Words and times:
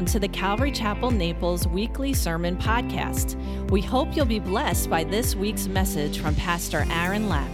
Welcome 0.00 0.12
to 0.14 0.18
the 0.18 0.28
Calvary 0.28 0.72
Chapel 0.72 1.10
Naples 1.10 1.68
weekly 1.68 2.14
sermon 2.14 2.56
podcast. 2.56 3.34
We 3.70 3.82
hope 3.82 4.16
you'll 4.16 4.24
be 4.24 4.38
blessed 4.38 4.88
by 4.88 5.04
this 5.04 5.36
week's 5.36 5.68
message 5.68 6.20
from 6.20 6.34
Pastor 6.36 6.86
Aaron 6.88 7.28
Lapp. 7.28 7.50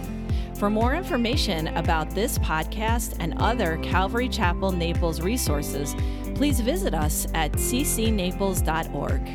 For 0.55 0.69
more 0.69 0.95
information 0.95 1.67
about 1.75 2.09
this 2.11 2.39
podcast 2.39 3.17
and 3.19 3.37
other 3.37 3.77
Calvary 3.83 4.29
Chapel 4.29 4.71
Naples 4.71 5.19
resources, 5.19 5.93
please 6.35 6.61
visit 6.61 6.93
us 6.93 7.27
at 7.33 7.51
ccnaples.org. 7.51 9.27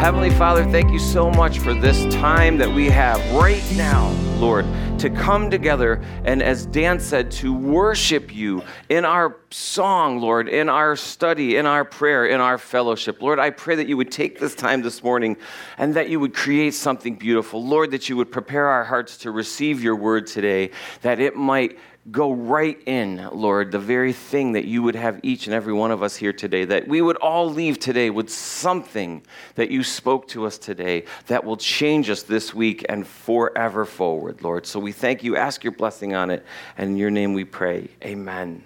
Heavenly 0.00 0.30
Father, 0.30 0.64
thank 0.64 0.90
you 0.90 0.98
so 0.98 1.30
much 1.30 1.60
for 1.60 1.72
this 1.72 2.12
time 2.16 2.58
that 2.58 2.68
we 2.68 2.86
have 2.86 3.20
right 3.32 3.62
now, 3.76 4.10
Lord, 4.40 4.64
to 4.98 5.10
come 5.10 5.50
together 5.50 6.02
and, 6.24 6.42
as 6.42 6.66
Dan 6.66 7.00
said, 7.00 7.30
to 7.32 7.52
worship 7.52 8.34
you 8.34 8.62
in 8.88 9.04
our 9.04 9.36
song, 9.50 10.20
Lord, 10.20 10.48
in 10.48 10.68
our 10.68 10.96
study, 10.96 11.56
in 11.56 11.66
our 11.66 11.84
prayer, 11.84 12.26
in 12.26 12.40
our 12.40 12.58
fellowship. 12.58 13.22
Lord, 13.22 13.38
I 13.38 13.50
pray 13.50 13.76
that 13.76 13.88
you 13.88 13.96
would 13.96 14.12
take 14.12 14.38
this 14.38 14.54
time 14.54 14.82
this 14.82 15.02
morning 15.02 15.36
and 15.78 15.94
that 15.94 16.08
you 16.08 16.20
would 16.20 16.34
create 16.34 16.74
something 16.74 17.14
beautiful. 17.14 17.64
Lord, 17.64 17.92
that 17.92 18.08
you 18.08 18.16
would 18.16 18.30
prepare 18.30 18.66
our 18.66 18.84
hearts 18.84 19.16
to 19.18 19.30
receive 19.30 19.82
your 19.82 19.96
word 19.96 20.26
today, 20.26 20.70
that 21.02 21.20
it 21.20 21.36
might 21.36 21.78
go 22.10 22.32
right 22.32 22.80
in, 22.86 23.28
Lord, 23.32 23.72
the 23.72 23.78
very 23.78 24.12
thing 24.12 24.52
that 24.52 24.64
you 24.64 24.82
would 24.82 24.94
have 24.94 25.20
each 25.22 25.46
and 25.46 25.54
every 25.54 25.72
one 25.72 25.90
of 25.90 26.02
us 26.02 26.16
here 26.16 26.32
today, 26.32 26.64
that 26.64 26.88
we 26.88 27.02
would 27.02 27.16
all 27.16 27.50
leave 27.50 27.78
today 27.78 28.10
with 28.10 28.30
something 28.30 29.22
that 29.56 29.70
you 29.70 29.82
spoke 29.82 30.28
to 30.28 30.46
us 30.46 30.58
today 30.58 31.04
that 31.26 31.44
will 31.44 31.56
change 31.56 32.08
us 32.08 32.22
this 32.22 32.54
week 32.54 32.84
and 32.88 33.06
forever 33.06 33.84
forward, 33.84 34.42
Lord. 34.42 34.66
So 34.66 34.78
we 34.78 34.92
thank 34.92 35.22
you. 35.22 35.36
Ask 35.36 35.64
your 35.64 35.72
blessing 35.72 36.14
on 36.14 36.30
it. 36.30 36.44
And 36.76 36.90
in 36.90 36.96
your 36.96 37.10
name 37.10 37.34
we 37.34 37.44
pray. 37.44 37.88
Amen. 38.02 38.64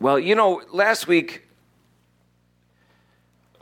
Well, 0.00 0.18
you 0.18 0.34
know, 0.34 0.62
last 0.72 1.06
week 1.06 1.46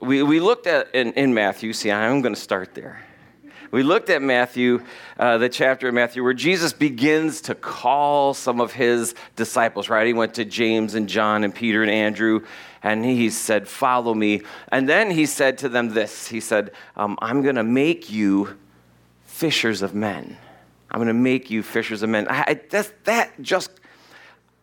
we, 0.01 0.23
we 0.23 0.41
looked 0.41 0.67
at 0.67 0.95
in, 0.95 1.13
in 1.15 1.35
Matthew. 1.35 1.73
See, 1.73 1.91
I'm 1.91 2.23
going 2.23 2.35
to 2.35 2.41
start 2.41 2.75
there. 2.75 3.03
We 3.75 3.83
looked 3.83 4.09
at 4.09 4.23
Matthew, 4.23 4.85
uh, 5.19 5.39
the 5.39 5.49
chapter 5.49 5.89
of 5.89 5.95
Matthew, 5.95 6.23
where 6.23 6.33
Jesus 6.33 6.73
begins 6.73 7.41
to 7.41 7.57
call 7.57 8.33
some 8.33 8.61
of 8.61 8.73
his 8.73 9.17
disciples, 9.35 9.89
right? 9.89 10.07
He 10.07 10.13
went 10.13 10.35
to 10.35 10.45
James 10.45 10.95
and 10.95 11.09
John 11.09 11.43
and 11.43 11.53
Peter 11.53 11.83
and 11.83 11.91
Andrew, 11.91 12.47
and 12.85 13.05
he 13.05 13.31
said, 13.31 13.67
Follow 13.67 14.15
me. 14.15 14.43
And 14.69 14.89
then 14.89 15.11
he 15.11 15.27
said 15.27 15.59
to 15.59 15.69
them 15.69 15.89
this 15.89 16.29
He 16.29 16.39
said, 16.39 16.71
um, 16.95 17.19
I'm 17.21 17.43
going 17.43 17.57
to 17.57 17.65
make 17.65 18.13
you 18.13 18.57
fishers 19.25 19.83
of 19.83 19.93
men. 19.93 20.37
I'm 20.89 20.99
going 20.99 21.09
to 21.09 21.13
make 21.13 21.51
you 21.51 21.65
fishers 21.65 22.05
of 22.05 22.11
men. 22.11 22.29
I, 22.29 22.45
I, 22.47 22.55
that, 22.71 22.93
that 23.07 23.43
just 23.43 23.73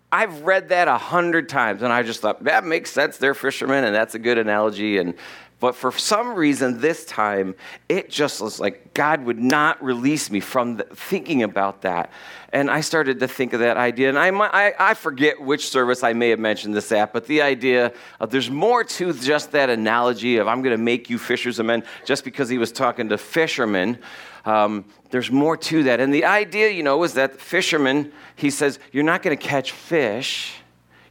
I've 0.10 0.42
read 0.44 0.70
that 0.70 0.88
a 0.88 0.98
hundred 0.98 1.50
times, 1.50 1.84
and 1.84 1.92
I 1.92 2.04
just 2.04 2.22
thought 2.22 2.46
that 2.46 2.64
makes 2.64 2.92
sense. 2.92 3.18
They're 3.18 3.34
fishermen, 3.34 3.84
and 3.84 3.94
that's 3.94 4.16
a 4.16 4.20
good 4.20 4.38
analogy. 4.38 5.00
And 5.00 5.16
but 5.62 5.76
for 5.76 5.92
some 5.92 6.34
reason, 6.34 6.82
this 6.82 7.06
time, 7.06 7.54
it 7.88 8.10
just 8.10 8.42
was 8.42 8.60
like 8.60 8.96
God 8.96 9.24
would 9.26 9.38
not 9.38 9.82
release 9.82 10.32
me 10.32 10.40
from 10.40 10.78
the, 10.78 10.84
thinking 10.86 11.44
about 11.44 11.84
that. 11.84 12.12
And 12.52 12.70
I 12.70 12.82
started 12.82 13.20
to 13.20 13.28
think 13.28 13.54
of 13.54 13.60
that 13.60 13.78
idea. 13.78 14.10
And 14.10 14.18
I, 14.18 14.30
I, 14.30 14.74
I, 14.80 14.94
forget 14.96 15.40
which 15.40 15.70
service 15.70 16.04
I 16.04 16.14
may 16.14 16.30
have 16.30 16.40
mentioned 16.40 16.74
this 16.74 16.92
at, 16.92 17.14
but 17.14 17.28
the 17.28 17.44
idea 17.44 17.94
of 18.20 18.32
there's 18.32 18.50
more 18.50 18.84
to 18.84 19.14
just 19.14 19.52
that 19.52 19.70
analogy 19.70 20.38
of 20.38 20.48
I'm 20.48 20.64
going 20.64 20.76
to 20.76 20.84
make 20.84 21.12
you 21.12 21.20
fishers 21.20 21.60
of 21.60 21.68
men 21.68 21.84
just 22.06 22.24
because 22.24 22.50
he 22.50 22.58
was 22.58 22.72
talking 22.72 23.10
to 23.10 23.20
fishermen. 23.20 24.00
Um, 24.46 24.84
there's 25.12 25.30
more 25.30 25.56
to 25.58 25.84
that. 25.84 26.00
And 26.00 26.12
the 26.12 26.26
idea, 26.26 26.72
you 26.72 26.82
know, 26.82 27.04
is 27.04 27.14
that 27.14 27.40
fishermen, 27.40 28.12
he 28.36 28.50
says, 28.50 28.80
you're 28.92 29.04
not 29.04 29.22
going 29.22 29.38
to 29.38 29.48
catch 29.48 29.74
fish, 29.74 30.56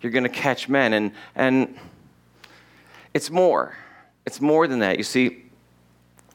you're 0.00 0.10
going 0.10 0.24
to 0.24 0.28
catch 0.28 0.68
men. 0.68 0.92
And, 0.92 1.12
and 1.36 1.78
it's 3.14 3.30
more. 3.30 3.76
It's 4.30 4.40
more 4.40 4.68
than 4.68 4.78
that. 4.78 4.96
You 4.96 5.02
see, 5.02 5.42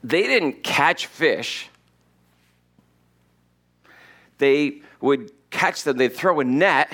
they 0.03 0.23
didn't 0.23 0.63
catch 0.63 1.05
fish, 1.05 1.69
they 4.37 4.81
would 4.99 5.31
catch 5.49 5.83
them, 5.83 5.95
they'd 5.95 6.13
throw 6.13 6.41
a 6.41 6.43
net, 6.43 6.91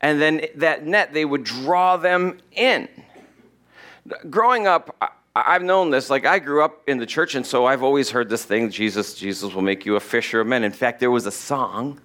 and 0.00 0.20
then 0.20 0.42
that 0.54 0.86
net, 0.86 1.12
they 1.12 1.24
would 1.24 1.42
draw 1.42 1.96
them 1.96 2.38
in. 2.52 2.88
Growing 4.30 4.68
up, 4.68 4.96
I've 5.34 5.64
known 5.64 5.90
this. 5.90 6.10
Like 6.10 6.24
I 6.24 6.38
grew 6.38 6.62
up 6.62 6.80
in 6.86 6.98
the 6.98 7.06
church, 7.06 7.34
and 7.34 7.44
so 7.44 7.66
I've 7.66 7.82
always 7.82 8.10
heard 8.10 8.28
this 8.28 8.44
thing: 8.44 8.70
Jesus, 8.70 9.14
Jesus 9.14 9.52
will 9.52 9.62
make 9.62 9.84
you 9.84 9.96
a 9.96 10.00
fisher 10.00 10.40
of 10.40 10.46
men. 10.46 10.62
In 10.62 10.70
fact, 10.70 11.00
there 11.00 11.10
was 11.10 11.26
a 11.26 11.32
song. 11.32 12.00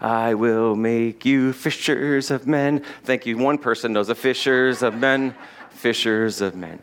I 0.00 0.34
will 0.34 0.76
make 0.76 1.24
you 1.24 1.52
fishers 1.52 2.30
of 2.30 2.46
men. 2.46 2.84
Thank 3.02 3.26
you. 3.26 3.36
One 3.36 3.58
person 3.58 3.94
knows 3.94 4.10
a 4.10 4.14
fishers 4.14 4.84
of 4.84 4.94
men, 4.94 5.34
fishers 5.70 6.40
of 6.40 6.54
men. 6.54 6.80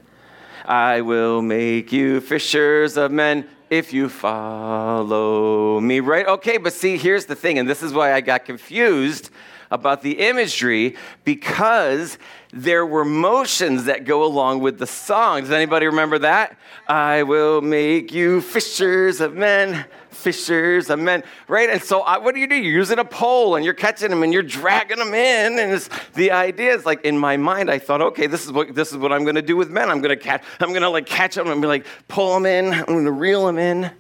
I 0.66 1.02
will 1.02 1.42
make 1.42 1.92
you 1.92 2.22
fishers 2.22 2.96
of 2.96 3.12
men 3.12 3.48
if 3.70 3.92
you 3.92 4.08
follow 4.08 5.80
me, 5.80 6.00
right? 6.00 6.26
Okay, 6.26 6.58
but 6.58 6.74
see, 6.74 6.98
here's 6.98 7.26
the 7.26 7.36
thing, 7.36 7.60
and 7.60 7.70
this 7.70 7.84
is 7.84 7.94
why 7.94 8.14
I 8.14 8.22
got 8.22 8.46
confused 8.46 9.30
about 9.72 10.02
the 10.02 10.20
imagery 10.20 10.96
because 11.24 12.18
there 12.54 12.86
were 12.86 13.04
motions 13.04 13.86
that 13.86 14.06
go 14.06 14.24
along 14.24 14.60
with 14.60 14.78
the 14.78 14.86
song. 14.86 15.42
Does 15.42 15.52
anybody 15.52 15.88
remember 15.88 16.20
that? 16.20 16.56
I 16.88 17.24
will 17.24 17.62
make 17.62 18.14
you 18.14 18.42
fishers 18.42 19.22
of 19.22 19.34
men, 19.34 19.86
fishers 20.12 20.90
of 20.92 21.00
men, 21.00 21.24
right? 21.48 21.70
And 21.70 21.82
so, 21.82 22.02
I, 22.02 22.20
what 22.20 22.36
do 22.36 22.40
you 22.40 22.48
do? 22.48 22.56
You're 22.56 22.74
using 22.74 23.00
a 23.00 23.06
pole 23.06 23.56
and 23.56 23.66
you're 23.66 23.74
catching 23.74 24.10
them 24.10 24.22
and 24.22 24.32
you're 24.32 24.44
dragging 24.44 25.00
them 25.00 25.14
in. 25.14 25.58
And 25.58 25.90
the 26.14 26.32
idea 26.32 26.76
is 26.76 26.86
like 26.86 27.04
in 27.04 27.18
my 27.18 27.38
mind, 27.38 27.72
I 27.72 27.80
thought, 27.80 28.02
okay, 28.02 28.28
this 28.28 28.46
is 28.46 28.52
what 28.52 28.76
this 28.76 28.92
is 28.92 28.98
what 28.98 29.12
I'm 29.12 29.24
going 29.24 29.36
to 29.36 29.42
do 29.42 29.58
with 29.58 29.72
men. 29.72 29.90
I'm 29.90 30.02
going 30.02 30.18
to 30.18 30.24
catch. 30.24 30.44
I'm 30.60 30.70
going 30.70 30.82
to 30.84 30.90
like 30.90 31.08
catch 31.08 31.36
them 31.36 31.48
and 31.48 31.62
be 31.62 31.68
like 31.68 31.88
pull 32.08 32.36
them 32.36 32.46
in. 32.46 32.72
I'm 32.72 32.86
going 32.86 33.06
to 33.06 33.12
reel 33.12 33.46
them 33.46 33.58
in. 33.58 33.92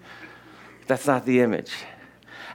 That's 0.85 1.07
not 1.07 1.25
the 1.25 1.41
image. 1.41 1.71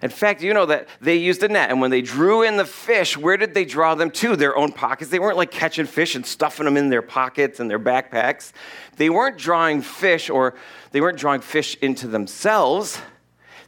In 0.03 0.11
fact, 0.11 0.43
you 0.43 0.55
know 0.55 0.67
that 0.67 0.89
they 1.01 1.17
used 1.17 1.43
a 1.43 1.49
net, 1.49 1.71
and 1.71 1.81
when 1.81 1.91
they 1.91 2.03
drew 2.03 2.43
in 2.43 2.57
the 2.57 2.65
fish, 2.65 3.17
where 3.17 3.37
did 3.37 3.55
they 3.55 3.65
draw 3.65 3.95
them 3.95 4.11
to? 4.13 4.37
Their 4.37 4.57
own 4.57 4.73
pockets. 4.73 5.11
They 5.11 5.19
weren't 5.19 5.37
like 5.37 5.51
catching 5.51 5.87
fish 5.87 6.15
and 6.15 6.25
stuffing 6.25 6.65
them 6.65 6.77
in 6.77 6.89
their 6.89 7.03
pockets 7.03 7.61
and 7.61 7.69
their 7.69 7.81
backpacks. 7.81 8.53
They 8.97 9.11
weren't 9.11 9.39
drawing 9.39 9.83
fish, 9.83 10.31
or 10.31 10.55
they 10.93 11.01
weren't 11.01 11.19
drawing 11.19 11.41
fish 11.41 11.77
into 11.81 12.07
themselves. 12.07 13.01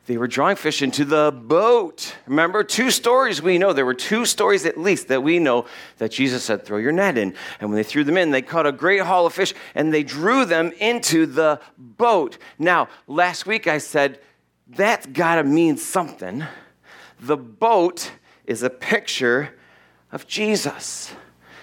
They 0.07 0.17
were 0.17 0.27
drawing 0.27 0.57
fish 0.57 0.83
into 0.83 1.05
the 1.05 1.31
boat. 1.33 2.17
Remember, 2.27 2.65
two 2.65 2.91
stories 2.91 3.41
we 3.41 3.59
know. 3.59 3.73
There 3.73 3.87
were 3.87 3.95
two 3.95 4.25
stories 4.25 4.67
at 4.67 4.77
least 4.77 5.07
that 5.07 5.23
we 5.23 5.39
know 5.39 5.67
that 5.99 6.11
Jesus 6.11 6.43
said, 6.43 6.65
Throw 6.65 6.79
your 6.79 6.91
net 6.91 7.17
in. 7.17 7.35
And 7.61 7.71
when 7.71 7.77
they 7.77 7.85
threw 7.85 8.03
them 8.03 8.17
in, 8.17 8.33
they 8.33 8.43
caught 8.43 8.67
a 8.67 8.73
great 8.73 9.03
haul 9.03 9.27
of 9.27 9.35
fish 9.35 9.55
and 9.75 9.95
they 9.95 10.03
drew 10.03 10.45
them 10.45 10.73
into 10.81 11.27
the 11.27 11.61
boat. 11.79 12.39
Now, 12.59 12.89
last 13.07 13.47
week 13.47 13.69
I 13.69 13.79
said, 13.79 14.19
that's 14.77 15.07
got 15.07 15.37
to 15.37 15.45
mean 15.45 15.77
something. 15.77 16.45
The 17.21 17.37
boat 17.37 18.13
is 18.47 18.63
a 18.63 18.71
picture 18.71 19.51
of 20.13 20.27
Jesus. 20.27 21.13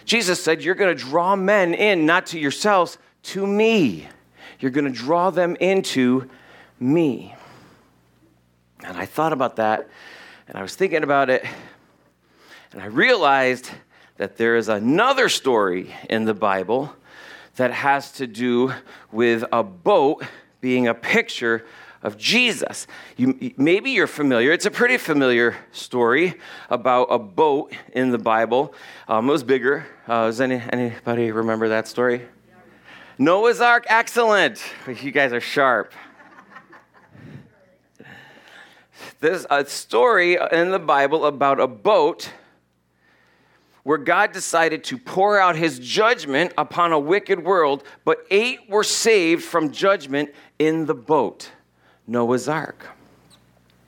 Jesus 0.05 0.43
said, 0.43 0.63
You're 0.63 0.75
going 0.75 0.95
to 0.95 1.03
draw 1.03 1.35
men 1.35 1.73
in, 1.73 2.05
not 2.05 2.27
to 2.27 2.39
yourselves, 2.39 2.97
to 3.23 3.45
me. 3.45 4.07
You're 4.59 4.71
going 4.71 4.91
to 4.91 4.91
draw 4.91 5.29
them 5.29 5.55
into 5.59 6.29
me. 6.79 7.35
And 8.83 8.97
I 8.97 9.05
thought 9.05 9.33
about 9.33 9.57
that, 9.57 9.89
and 10.47 10.57
I 10.57 10.61
was 10.61 10.75
thinking 10.75 11.03
about 11.03 11.29
it, 11.29 11.45
and 12.71 12.81
I 12.81 12.85
realized 12.85 13.69
that 14.17 14.37
there 14.37 14.55
is 14.55 14.69
another 14.69 15.29
story 15.29 15.93
in 16.09 16.25
the 16.25 16.33
Bible 16.33 16.93
that 17.55 17.71
has 17.71 18.11
to 18.13 18.27
do 18.27 18.73
with 19.11 19.43
a 19.51 19.63
boat 19.63 20.23
being 20.61 20.87
a 20.87 20.93
picture 20.93 21.65
of 22.03 22.17
Jesus. 22.17 22.87
You, 23.15 23.53
maybe 23.57 23.91
you're 23.91 24.07
familiar. 24.07 24.51
It's 24.51 24.65
a 24.65 24.71
pretty 24.71 24.97
familiar 24.97 25.55
story 25.71 26.35
about 26.69 27.07
a 27.09 27.19
boat 27.19 27.73
in 27.93 28.11
the 28.11 28.17
Bible. 28.17 28.73
Um, 29.07 29.29
it 29.29 29.31
was 29.31 29.43
bigger. 29.43 29.85
Uh, 30.07 30.25
does 30.25 30.41
any, 30.41 30.61
anybody 30.71 31.31
remember 31.31 31.69
that 31.69 31.87
story? 31.87 32.21
Noah's 33.17 33.61
Ark, 33.61 33.85
excellent. 33.89 34.61
You 35.01 35.11
guys 35.11 35.33
are 35.33 35.41
sharp. 35.41 35.91
There's 39.19 39.47
a 39.49 39.65
story 39.65 40.37
in 40.51 40.69
the 40.69 40.79
Bible 40.79 41.25
about 41.25 41.59
a 41.59 41.67
boat 41.67 42.31
where 43.81 43.97
God 43.97 44.33
decided 44.33 44.83
to 44.83 44.97
pour 44.97 45.39
out 45.39 45.55
his 45.55 45.79
judgment 45.79 46.51
upon 46.57 46.91
a 46.91 46.99
wicked 46.99 47.43
world, 47.43 47.83
but 48.03 48.19
eight 48.29 48.69
were 48.69 48.83
saved 48.83 49.43
from 49.43 49.71
judgment 49.71 50.29
in 50.59 50.85
the 50.85 50.93
boat. 50.93 51.51
Noah's 52.07 52.47
Ark. 52.47 52.87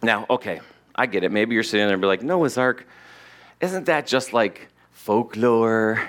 Now, 0.04 0.26
okay, 0.30 0.60
I 0.96 1.06
get 1.06 1.24
it. 1.24 1.32
Maybe 1.32 1.56
you're 1.56 1.64
sitting 1.64 1.86
there 1.86 1.94
and 1.94 2.02
be 2.02 2.08
like, 2.08 2.22
Noah's 2.22 2.58
Ark, 2.58 2.86
isn't 3.62 3.86
that 3.86 4.06
just 4.06 4.34
like 4.34 4.68
folklore? 4.92 6.02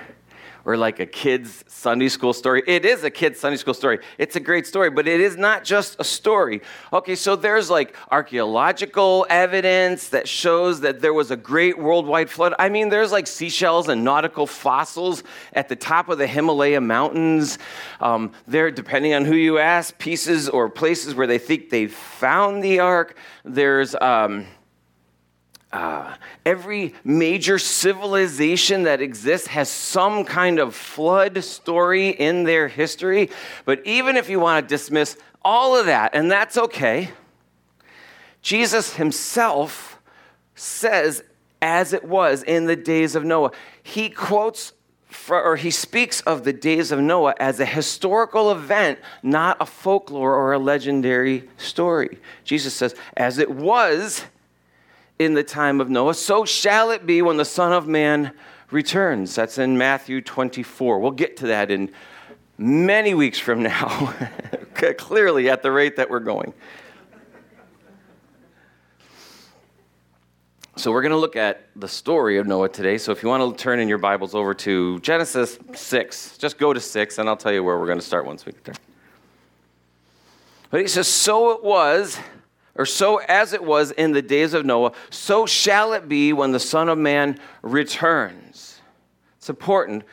Or 0.65 0.77
like 0.77 1.01
a 1.01 1.07
kid's 1.07 1.65
Sunday 1.69 2.09
school 2.09 2.33
story. 2.33 2.63
It 2.67 2.85
is 2.85 3.05
a 3.05 3.11
kid's 3.11 3.41
Sunday 3.41 3.57
school 3.57 3.75
story. 3.75 4.01
It's 4.19 4.37
a 4.37 4.41
great 4.41 4.67
story, 4.67 4.91
but 4.91 5.09
it 5.09 5.21
is 5.21 5.37
not 5.37 5.65
just 5.65 5.97
a 5.99 6.05
story. 6.05 6.63
Okay, 6.93 7.15
so 7.15 7.37
there's 7.37 7.71
like 7.71 7.97
archaeological 8.11 9.27
evidence 9.29 10.09
that 10.11 10.29
shows 10.29 10.81
that 10.81 11.01
there 11.01 11.15
was 11.15 11.31
a 11.31 11.37
great 11.37 11.79
worldwide 11.79 12.31
flood. 12.31 12.55
I 12.59 12.69
mean, 12.69 12.89
there's 12.89 13.13
like 13.13 13.27
seashells 13.27 13.89
and 13.89 14.05
nautical 14.05 14.47
fossils 14.47 15.23
at 15.53 15.69
the 15.69 15.77
top 15.77 16.09
of 16.09 16.19
the 16.19 16.27
Himalaya 16.27 16.81
mountains. 16.81 17.59
Um, 18.01 18.33
there, 18.47 18.71
depending 18.71 19.15
on 19.15 19.25
who 19.25 19.35
you 19.35 19.59
ask, 19.59 19.97
pieces 19.99 20.49
or 20.49 20.69
places 20.69 21.15
where 21.15 21.27
they 21.27 21.39
think 21.39 21.71
they 21.71 21.87
found 21.87 22.63
the 22.63 22.81
ark. 22.81 23.17
There's. 23.45 23.95
Um, 23.95 24.47
uh, 25.73 26.15
every 26.45 26.95
major 27.05 27.59
civilization 27.59 28.83
that 28.85 29.01
exists 29.01 29.47
has 29.49 29.69
some 29.69 30.25
kind 30.25 30.59
of 30.59 30.75
flood 30.75 31.43
story 31.45 32.09
in 32.09 32.45
their 32.45 32.69
history. 32.69 33.31
But 33.65 33.87
even 33.87 34.17
if 34.17 34.29
you 34.29 34.41
want 34.41 34.67
to 34.67 34.69
dismiss 34.69 35.17
all 35.43 35.77
of 35.77 35.87
that, 35.87 36.15
and 36.15 36.31
that's 36.31 36.57
okay, 36.57 37.11
Jesus 38.43 38.95
himself 38.95 39.99
says, 40.55 41.23
as 41.63 41.93
it 41.93 42.05
was 42.05 42.43
in 42.43 42.67
the 42.67 42.77
days 42.77 43.15
of 43.15 43.25
Noah. 43.25 43.53
He 43.83 44.09
quotes 44.11 44.73
for, 45.07 45.43
or 45.43 45.57
he 45.57 45.71
speaks 45.71 46.21
of 46.23 46.45
the 46.45 46.53
days 46.53 46.93
of 46.93 47.01
Noah 47.01 47.35
as 47.39 47.59
a 47.61 47.67
historical 47.67 48.53
event, 48.53 48.99
not 49.23 49.57
a 49.61 49.67
folklore 49.67 50.35
or 50.35 50.53
a 50.53 50.59
legendary 50.59 51.49
story. 51.57 52.19
Jesus 52.45 52.75
says, 52.75 52.95
as 53.17 53.39
it 53.39 53.51
was 53.51 54.25
in 55.21 55.35
the 55.35 55.43
time 55.43 55.83
of 55.83 55.91
Noah, 55.91 56.15
so 56.15 56.47
shall 56.47 56.91
it 56.91 57.05
be 57.05 57.21
when 57.21 57.37
the 57.37 57.45
Son 57.45 57.75
of 57.75 57.87
Man 57.87 58.33
returns. 58.71 59.35
That's 59.35 59.59
in 59.59 59.77
Matthew 59.77 60.23
24. 60.23 60.99
We'll 60.99 61.11
get 61.11 61.37
to 61.39 61.49
that 61.49 61.71
in 61.71 61.93
many 62.57 63.13
weeks 63.13 63.39
from 63.39 63.63
now, 63.63 64.15
clearly 64.97 65.51
at 65.51 65.63
the 65.63 65.71
rate 65.71 65.97
that 65.97 66.09
we're 66.09 66.21
going. 66.21 66.55
So, 70.77 70.91
we're 70.91 71.03
going 71.03 71.13
to 71.13 71.19
look 71.19 71.37
at 71.37 71.67
the 71.77 71.89
story 71.89 72.39
of 72.39 72.47
Noah 72.47 72.71
today. 72.71 72.97
So, 72.97 73.13
if 73.13 73.23
you 73.23 73.29
want 73.29 73.59
to 73.59 73.63
turn 73.63 73.79
in 73.79 73.89
your 73.89 73.99
Bibles 73.99 74.35
over 74.35 74.55
to 74.55 74.99
Genesis 75.01 75.59
6, 75.75 76.39
just 76.39 76.57
go 76.57 76.73
to 76.73 76.81
6, 76.81 77.19
and 77.19 77.29
I'll 77.29 77.37
tell 77.37 77.53
you 77.53 77.63
where 77.63 77.79
we're 77.79 77.87
going 77.87 77.99
to 77.99 78.05
start 78.05 78.25
once 78.25 78.47
we 78.47 78.53
get 78.53 78.65
there. 78.65 78.75
But 80.71 80.81
he 80.81 80.89
says, 80.89 81.07
So 81.07 81.51
it 81.51 81.63
was 81.63 82.19
or 82.75 82.87
so 82.87 83.19
as 83.19 83.53
it 83.53 83.63
was 83.63 83.91
in 83.93 84.13
the 84.13 84.23
days 84.23 84.55
of 84.55 84.65
Noah, 84.65 84.93
so 85.11 85.47
shall 85.47 85.93
it 85.93 86.09
be 86.09 86.33
when 86.33 86.53
the 86.53 86.61
Son 86.61 86.89
of 86.89 86.99
Man 86.99 87.39
returns. 87.63 88.81
It's 89.39 89.49
important. 89.49 90.05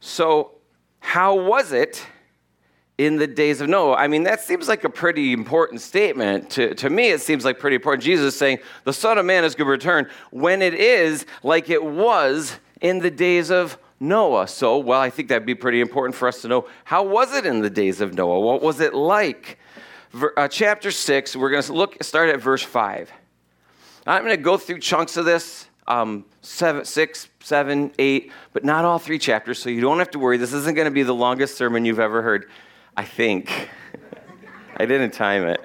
So, 0.00 0.52
how 1.00 1.38
was 1.38 1.72
it 1.72 2.04
in 2.98 3.16
the 3.16 3.26
days 3.26 3.60
of 3.60 3.68
Noah? 3.68 3.96
I 3.96 4.08
mean, 4.08 4.24
that 4.24 4.40
seems 4.40 4.68
like 4.68 4.84
a 4.84 4.90
pretty 4.90 5.32
important 5.32 5.80
statement. 5.80 6.50
To, 6.50 6.74
to 6.74 6.90
me, 6.90 7.10
it 7.10 7.20
seems 7.20 7.44
like 7.44 7.58
pretty 7.58 7.76
important. 7.76 8.04
Jesus 8.04 8.34
is 8.34 8.38
saying, 8.38 8.58
the 8.84 8.92
Son 8.92 9.18
of 9.18 9.26
Man 9.26 9.44
is 9.44 9.54
going 9.54 9.66
to 9.66 9.70
return 9.70 10.08
when 10.30 10.62
it 10.62 10.74
is 10.74 11.26
like 11.42 11.68
it 11.70 11.84
was 11.84 12.58
in 12.80 12.98
the 12.98 13.10
days 13.10 13.50
of 13.50 13.78
Noah. 13.98 14.48
So, 14.48 14.78
well, 14.78 15.00
I 15.00 15.10
think 15.10 15.28
that'd 15.28 15.46
be 15.46 15.54
pretty 15.54 15.80
important 15.80 16.14
for 16.14 16.28
us 16.28 16.42
to 16.42 16.48
know 16.48 16.68
how 16.84 17.02
was 17.02 17.34
it 17.34 17.46
in 17.46 17.60
the 17.60 17.70
days 17.70 18.00
of 18.00 18.14
Noah? 18.14 18.40
What 18.40 18.62
was 18.62 18.80
it 18.80 18.94
like? 18.94 19.58
Uh, 20.36 20.48
chapter 20.48 20.90
6, 20.90 21.36
we're 21.36 21.50
going 21.50 21.62
to 21.62 21.72
look 21.72 22.02
start 22.02 22.30
at 22.30 22.40
verse 22.40 22.62
5. 22.62 23.12
I'm 24.06 24.22
going 24.22 24.36
to 24.36 24.42
go 24.42 24.56
through 24.56 24.78
chunks 24.78 25.16
of 25.16 25.24
this 25.24 25.66
um, 25.88 26.24
seven, 26.42 26.84
six, 26.84 27.28
seven, 27.40 27.92
eight, 27.98 28.32
but 28.52 28.64
not 28.64 28.84
all 28.84 28.98
three 28.98 29.18
chapters, 29.18 29.58
so 29.58 29.70
you 29.70 29.80
don't 29.80 29.98
have 29.98 30.10
to 30.12 30.18
worry. 30.18 30.36
This 30.36 30.52
isn't 30.52 30.74
going 30.74 30.86
to 30.86 30.92
be 30.92 31.02
the 31.02 31.14
longest 31.14 31.56
sermon 31.56 31.84
you've 31.84 32.00
ever 32.00 32.22
heard, 32.22 32.48
I 32.96 33.04
think. 33.04 33.70
I 34.76 34.86
didn't 34.86 35.12
time 35.12 35.44
it. 35.44 35.60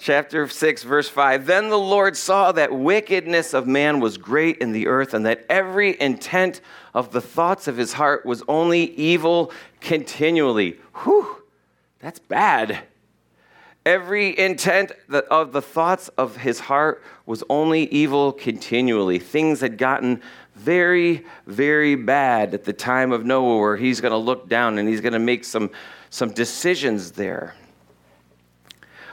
Chapter 0.00 0.46
6, 0.46 0.82
verse 0.84 1.08
5 1.08 1.46
Then 1.46 1.70
the 1.70 1.78
Lord 1.78 2.16
saw 2.16 2.52
that 2.52 2.72
wickedness 2.72 3.52
of 3.52 3.66
man 3.66 4.00
was 4.00 4.16
great 4.16 4.58
in 4.58 4.72
the 4.72 4.86
earth, 4.86 5.14
and 5.14 5.26
that 5.26 5.44
every 5.48 6.00
intent 6.00 6.60
of 6.94 7.12
the 7.12 7.20
thoughts 7.20 7.68
of 7.68 7.76
his 7.76 7.94
heart 7.94 8.24
was 8.24 8.42
only 8.48 8.94
evil 8.94 9.52
continually. 9.80 10.78
Whew, 11.02 11.42
that's 12.00 12.18
bad. 12.18 12.80
Every 13.88 14.38
intent 14.38 14.92
of 15.30 15.52
the 15.52 15.62
thoughts 15.62 16.08
of 16.18 16.36
his 16.36 16.60
heart 16.60 17.02
was 17.24 17.42
only 17.48 17.86
evil 17.86 18.32
continually. 18.32 19.18
Things 19.18 19.62
had 19.62 19.78
gotten 19.78 20.20
very, 20.54 21.24
very 21.46 21.94
bad 21.94 22.52
at 22.52 22.64
the 22.64 22.74
time 22.74 23.12
of 23.12 23.24
Noah, 23.24 23.58
where 23.58 23.76
he's 23.78 24.02
going 24.02 24.12
to 24.12 24.18
look 24.18 24.46
down 24.46 24.76
and 24.76 24.86
he's 24.86 25.00
going 25.00 25.14
to 25.14 25.18
make 25.18 25.42
some, 25.42 25.70
some 26.10 26.32
decisions 26.32 27.12
there. 27.12 27.54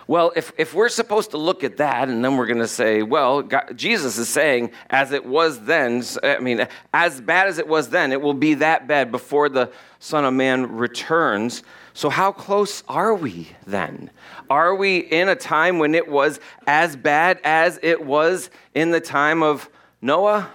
Well, 0.07 0.33
if, 0.36 0.51
if 0.57 0.74
we're 0.74 0.89
supposed 0.89 1.31
to 1.31 1.38
look 1.38 1.63
at 1.63 1.77
that 1.77 2.10
and 2.10 2.22
then 2.22 2.36
we're 2.36 2.45
going 2.45 2.60
to 2.60 2.68
say, 2.68 3.01
well, 3.01 3.44
God, 3.44 3.77
Jesus 3.77 4.18
is 4.18 4.27
saying, 4.27 4.72
as 4.89 5.13
it 5.13 5.25
was 5.25 5.62
then, 5.62 6.04
I 6.22 6.39
mean, 6.39 6.68
as 6.94 7.22
bad 7.22 7.48
as 7.48 7.60
it 7.60 7.68
was 7.69 7.92
then, 7.92 8.12
it 8.12 8.19
will 8.19 8.33
be 8.33 8.56
that 8.56 8.89
bad 8.89 9.10
before 9.10 9.48
the 9.48 9.72
Son 10.00 10.25
of 10.25 10.33
Man 10.33 10.75
returns. 10.75 11.63
So, 11.96 12.10
how 12.10 12.34
close 12.34 12.84
are 12.90 13.16
we 13.16 13.48
then? 13.66 14.12
Are 14.50 14.76
we 14.76 14.98
in 14.98 15.30
a 15.30 15.36
time 15.36 15.80
when 15.80 15.96
it 15.96 16.10
was 16.10 16.42
as 16.68 16.98
bad 16.98 17.40
as 17.46 17.80
it 17.82 18.06
was 18.06 18.50
in 18.74 18.92
the 18.92 19.00
time 19.00 19.42
of 19.42 19.70
Noah? 20.02 20.52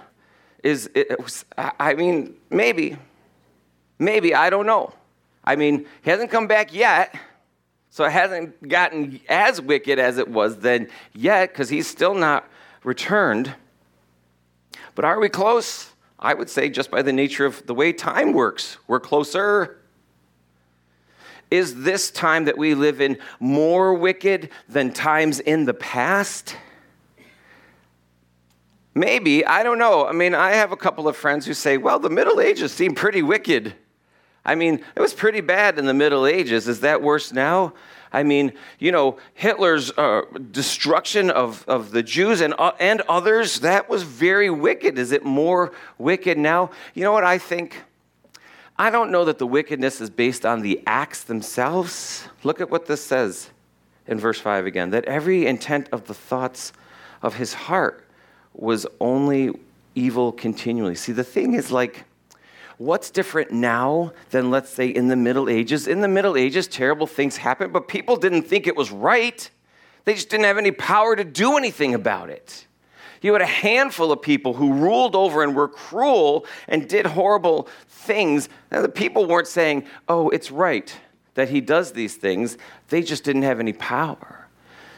Is 0.63 0.87
it, 0.93 1.19
was, 1.19 1.43
I 1.57 1.95
mean, 1.95 2.35
maybe. 2.51 2.95
Maybe, 3.97 4.35
I 4.35 4.51
don't 4.51 4.67
know. 4.67 4.93
I 5.43 5.55
mean, 5.55 5.87
he 6.03 6.11
hasn't 6.11 6.29
come 6.29 6.45
back 6.45 6.75
yet. 6.75 7.15
So 7.89 8.05
it 8.05 8.11
hasn't 8.11 8.69
gotten 8.69 9.19
as 9.27 9.59
wicked 9.59 9.97
as 9.97 10.19
it 10.19 10.27
was 10.27 10.59
then 10.59 10.89
yet 11.11 11.49
because 11.49 11.69
he's 11.69 11.87
still 11.87 12.13
not 12.13 12.47
returned. 12.83 13.55
But 14.93 15.05
are 15.05 15.19
we 15.19 15.27
close? 15.27 15.89
I 16.19 16.35
would 16.35 16.51
say 16.51 16.69
just 16.69 16.91
by 16.91 17.01
the 17.01 17.11
nature 17.11 17.47
of 17.47 17.65
the 17.65 17.73
way 17.73 17.93
time 17.93 18.31
works, 18.31 18.77
we're 18.87 18.99
closer. 18.99 19.80
Is 21.51 21.83
this 21.83 22.09
time 22.09 22.45
that 22.45 22.57
we 22.57 22.73
live 22.73 23.01
in 23.01 23.17
more 23.39 23.93
wicked 23.93 24.49
than 24.69 24.93
times 24.93 25.41
in 25.41 25.65
the 25.65 25.73
past? 25.73 26.55
Maybe, 28.95 29.45
I 29.45 29.61
don't 29.63 29.77
know. 29.77 30.07
I 30.07 30.13
mean, 30.13 30.33
I 30.33 30.51
have 30.51 30.71
a 30.71 30.77
couple 30.77 31.07
of 31.07 31.15
friends 31.15 31.45
who 31.45 31.53
say, 31.53 31.77
well, 31.77 31.99
the 31.99 32.09
Middle 32.09 32.39
Ages 32.39 32.71
seem 32.71 32.95
pretty 32.95 33.21
wicked. 33.21 33.75
I 34.43 34.55
mean, 34.55 34.83
it 34.95 34.99
was 34.99 35.13
pretty 35.13 35.41
bad 35.41 35.77
in 35.77 35.85
the 35.85 35.93
Middle 35.93 36.25
Ages. 36.25 36.67
Is 36.67 36.79
that 36.79 37.01
worse 37.01 37.31
now? 37.31 37.73
I 38.13 38.23
mean, 38.23 38.53
you 38.79 38.91
know, 38.91 39.17
Hitler's 39.33 39.91
uh, 39.91 40.23
destruction 40.51 41.29
of, 41.29 41.63
of 41.67 41.91
the 41.91 42.03
Jews 42.03 42.41
and, 42.41 42.53
uh, 42.57 42.73
and 42.79 43.01
others, 43.01 43.61
that 43.61 43.89
was 43.89 44.03
very 44.03 44.49
wicked. 44.49 44.97
Is 44.97 45.11
it 45.11 45.23
more 45.23 45.71
wicked 45.97 46.37
now? 46.37 46.71
You 46.93 47.03
know 47.03 47.13
what 47.13 47.23
I 47.23 47.37
think? 47.37 47.83
I 48.81 48.89
don't 48.89 49.11
know 49.11 49.25
that 49.25 49.37
the 49.37 49.45
wickedness 49.45 50.01
is 50.01 50.09
based 50.09 50.43
on 50.43 50.61
the 50.61 50.81
acts 50.87 51.23
themselves. 51.23 52.27
Look 52.41 52.59
at 52.59 52.71
what 52.71 52.87
this 52.87 53.05
says 53.05 53.51
in 54.07 54.19
verse 54.19 54.39
5 54.39 54.65
again 54.65 54.89
that 54.89 55.05
every 55.05 55.45
intent 55.45 55.87
of 55.91 56.07
the 56.07 56.15
thoughts 56.15 56.73
of 57.21 57.35
his 57.35 57.53
heart 57.53 58.09
was 58.55 58.87
only 58.99 59.51
evil 59.93 60.31
continually. 60.31 60.95
See, 60.95 61.11
the 61.11 61.23
thing 61.23 61.53
is 61.53 61.71
like, 61.71 62.05
what's 62.79 63.11
different 63.11 63.51
now 63.51 64.13
than, 64.31 64.49
let's 64.49 64.71
say, 64.71 64.87
in 64.87 65.09
the 65.09 65.15
Middle 65.15 65.47
Ages? 65.47 65.87
In 65.87 66.01
the 66.01 66.07
Middle 66.07 66.35
Ages, 66.35 66.67
terrible 66.67 67.05
things 67.05 67.37
happened, 67.37 67.73
but 67.73 67.87
people 67.87 68.15
didn't 68.15 68.47
think 68.47 68.65
it 68.65 68.75
was 68.75 68.89
right. 68.89 69.47
They 70.05 70.15
just 70.15 70.29
didn't 70.31 70.45
have 70.45 70.57
any 70.57 70.71
power 70.71 71.15
to 71.15 71.23
do 71.23 71.55
anything 71.55 71.93
about 71.93 72.31
it. 72.31 72.65
You 73.21 73.33
had 73.33 73.41
a 73.41 73.45
handful 73.45 74.11
of 74.11 74.21
people 74.21 74.55
who 74.55 74.73
ruled 74.73 75.15
over 75.15 75.43
and 75.43 75.55
were 75.55 75.67
cruel 75.67 76.45
and 76.67 76.89
did 76.89 77.05
horrible 77.05 77.67
things. 77.87 78.49
Now, 78.71 78.81
the 78.81 78.89
people 78.89 79.27
weren't 79.27 79.47
saying, 79.47 79.85
oh, 80.07 80.29
it's 80.29 80.51
right 80.51 80.93
that 81.35 81.49
he 81.49 81.61
does 81.61 81.93
these 81.93 82.15
things. 82.15 82.57
They 82.89 83.03
just 83.03 83.23
didn't 83.23 83.43
have 83.43 83.59
any 83.59 83.73
power. 83.73 84.47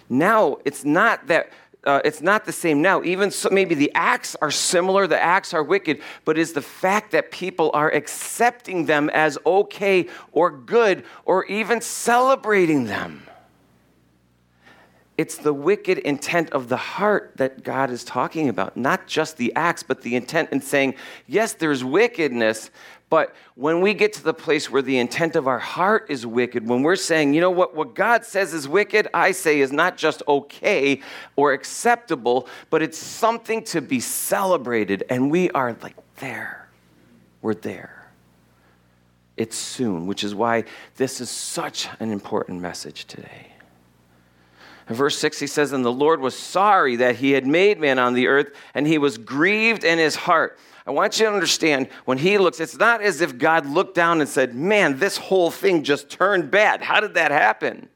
Now, 0.09 0.57
it's 0.65 0.83
not 0.83 1.27
that. 1.27 1.51
Uh, 1.85 1.99
it's 2.05 2.21
not 2.21 2.45
the 2.45 2.51
same 2.53 2.81
now. 2.81 3.03
Even 3.03 3.29
so, 3.29 3.49
maybe 3.49 3.75
the 3.75 3.91
acts 3.93 4.37
are 4.41 4.51
similar, 4.51 5.05
the 5.05 5.21
acts 5.21 5.53
are 5.53 5.61
wicked, 5.61 6.01
but 6.23 6.37
is 6.37 6.53
the 6.53 6.61
fact 6.61 7.11
that 7.11 7.29
people 7.29 7.71
are 7.73 7.93
accepting 7.93 8.85
them 8.85 9.09
as 9.09 9.37
okay 9.45 10.07
or 10.31 10.49
good 10.49 11.03
or 11.25 11.43
even 11.47 11.81
celebrating 11.81 12.85
them. 12.85 13.27
It's 15.15 15.37
the 15.37 15.53
wicked 15.53 15.99
intent 15.99 16.49
of 16.51 16.69
the 16.69 16.77
heart 16.77 17.33
that 17.35 17.63
God 17.63 17.91
is 17.91 18.03
talking 18.03 18.49
about, 18.49 18.75
not 18.75 19.05
just 19.05 19.37
the 19.37 19.53
acts, 19.55 19.83
but 19.83 20.01
the 20.01 20.15
intent 20.15 20.49
and 20.51 20.63
saying, 20.63 20.95
yes, 21.27 21.53
there's 21.53 21.83
wickedness, 21.83 22.71
but 23.13 23.35
when 23.53 23.81
we 23.81 23.93
get 23.93 24.13
to 24.13 24.23
the 24.23 24.33
place 24.33 24.71
where 24.71 24.81
the 24.81 24.97
intent 24.97 25.35
of 25.35 25.47
our 25.47 25.59
heart 25.59 26.07
is 26.09 26.25
wicked, 26.25 26.67
when 26.67 26.81
we're 26.81 26.95
saying, 26.95 27.35
you 27.35 27.41
know 27.41 27.51
what, 27.51 27.75
what 27.75 27.93
God 27.93 28.25
says 28.25 28.55
is 28.55 28.67
wicked, 28.67 29.07
I 29.13 29.33
say 29.33 29.59
is 29.59 29.71
not 29.71 29.97
just 29.97 30.23
okay 30.27 30.99
or 31.35 31.53
acceptable, 31.53 32.47
but 32.71 32.81
it's 32.81 32.97
something 32.97 33.63
to 33.65 33.81
be 33.81 33.99
celebrated, 33.99 35.03
and 35.11 35.29
we 35.29 35.51
are 35.51 35.77
like 35.83 35.95
there. 36.15 36.67
We're 37.43 37.53
there. 37.53 38.07
It's 39.37 39.57
soon, 39.57 40.07
which 40.07 40.23
is 40.23 40.33
why 40.33 40.63
this 40.95 41.21
is 41.21 41.29
such 41.29 41.87
an 41.99 42.11
important 42.11 42.61
message 42.61 43.05
today. 43.05 43.52
In 44.89 44.95
verse 44.95 45.17
6, 45.17 45.39
he 45.39 45.47
says, 45.47 45.71
And 45.71 45.85
the 45.85 45.91
Lord 45.91 46.19
was 46.19 46.37
sorry 46.37 46.97
that 46.97 47.17
he 47.17 47.31
had 47.31 47.47
made 47.47 47.79
man 47.79 47.99
on 47.99 48.13
the 48.13 48.27
earth, 48.27 48.53
and 48.73 48.85
he 48.85 48.97
was 48.97 49.17
grieved 49.17 49.83
in 49.83 49.97
his 49.97 50.15
heart. 50.15 50.57
I 50.85 50.91
want 50.91 51.17
you 51.17 51.25
to 51.25 51.33
understand 51.33 51.87
when 52.03 52.17
he 52.17 52.37
looks, 52.37 52.59
it's 52.59 52.77
not 52.77 53.01
as 53.01 53.21
if 53.21 53.37
God 53.37 53.65
looked 53.65 53.95
down 53.95 54.19
and 54.19 54.29
said, 54.29 54.53
Man, 54.53 54.99
this 54.99 55.17
whole 55.17 55.49
thing 55.49 55.83
just 55.83 56.09
turned 56.09 56.51
bad. 56.51 56.81
How 56.81 56.99
did 56.99 57.13
that 57.13 57.31
happen? 57.31 57.87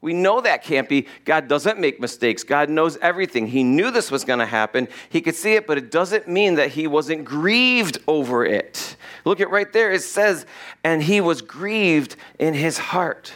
We 0.00 0.12
know 0.12 0.40
that 0.40 0.62
can't 0.62 0.88
be. 0.88 1.06
God 1.24 1.48
doesn't 1.48 1.78
make 1.78 2.00
mistakes. 2.00 2.44
God 2.44 2.70
knows 2.70 2.96
everything. 2.98 3.48
He 3.48 3.64
knew 3.64 3.90
this 3.90 4.10
was 4.10 4.24
going 4.24 4.38
to 4.38 4.46
happen. 4.46 4.86
He 5.08 5.20
could 5.20 5.34
see 5.34 5.54
it, 5.54 5.66
but 5.66 5.76
it 5.76 5.90
doesn't 5.90 6.28
mean 6.28 6.54
that 6.54 6.70
he 6.70 6.86
wasn't 6.86 7.24
grieved 7.24 7.98
over 8.06 8.44
it. 8.44 8.96
Look 9.24 9.40
at 9.40 9.50
right 9.50 9.72
there. 9.72 9.90
It 9.90 10.02
says, 10.02 10.46
and 10.84 11.02
he 11.02 11.20
was 11.20 11.42
grieved 11.42 12.14
in 12.38 12.54
his 12.54 12.78
heart. 12.78 13.32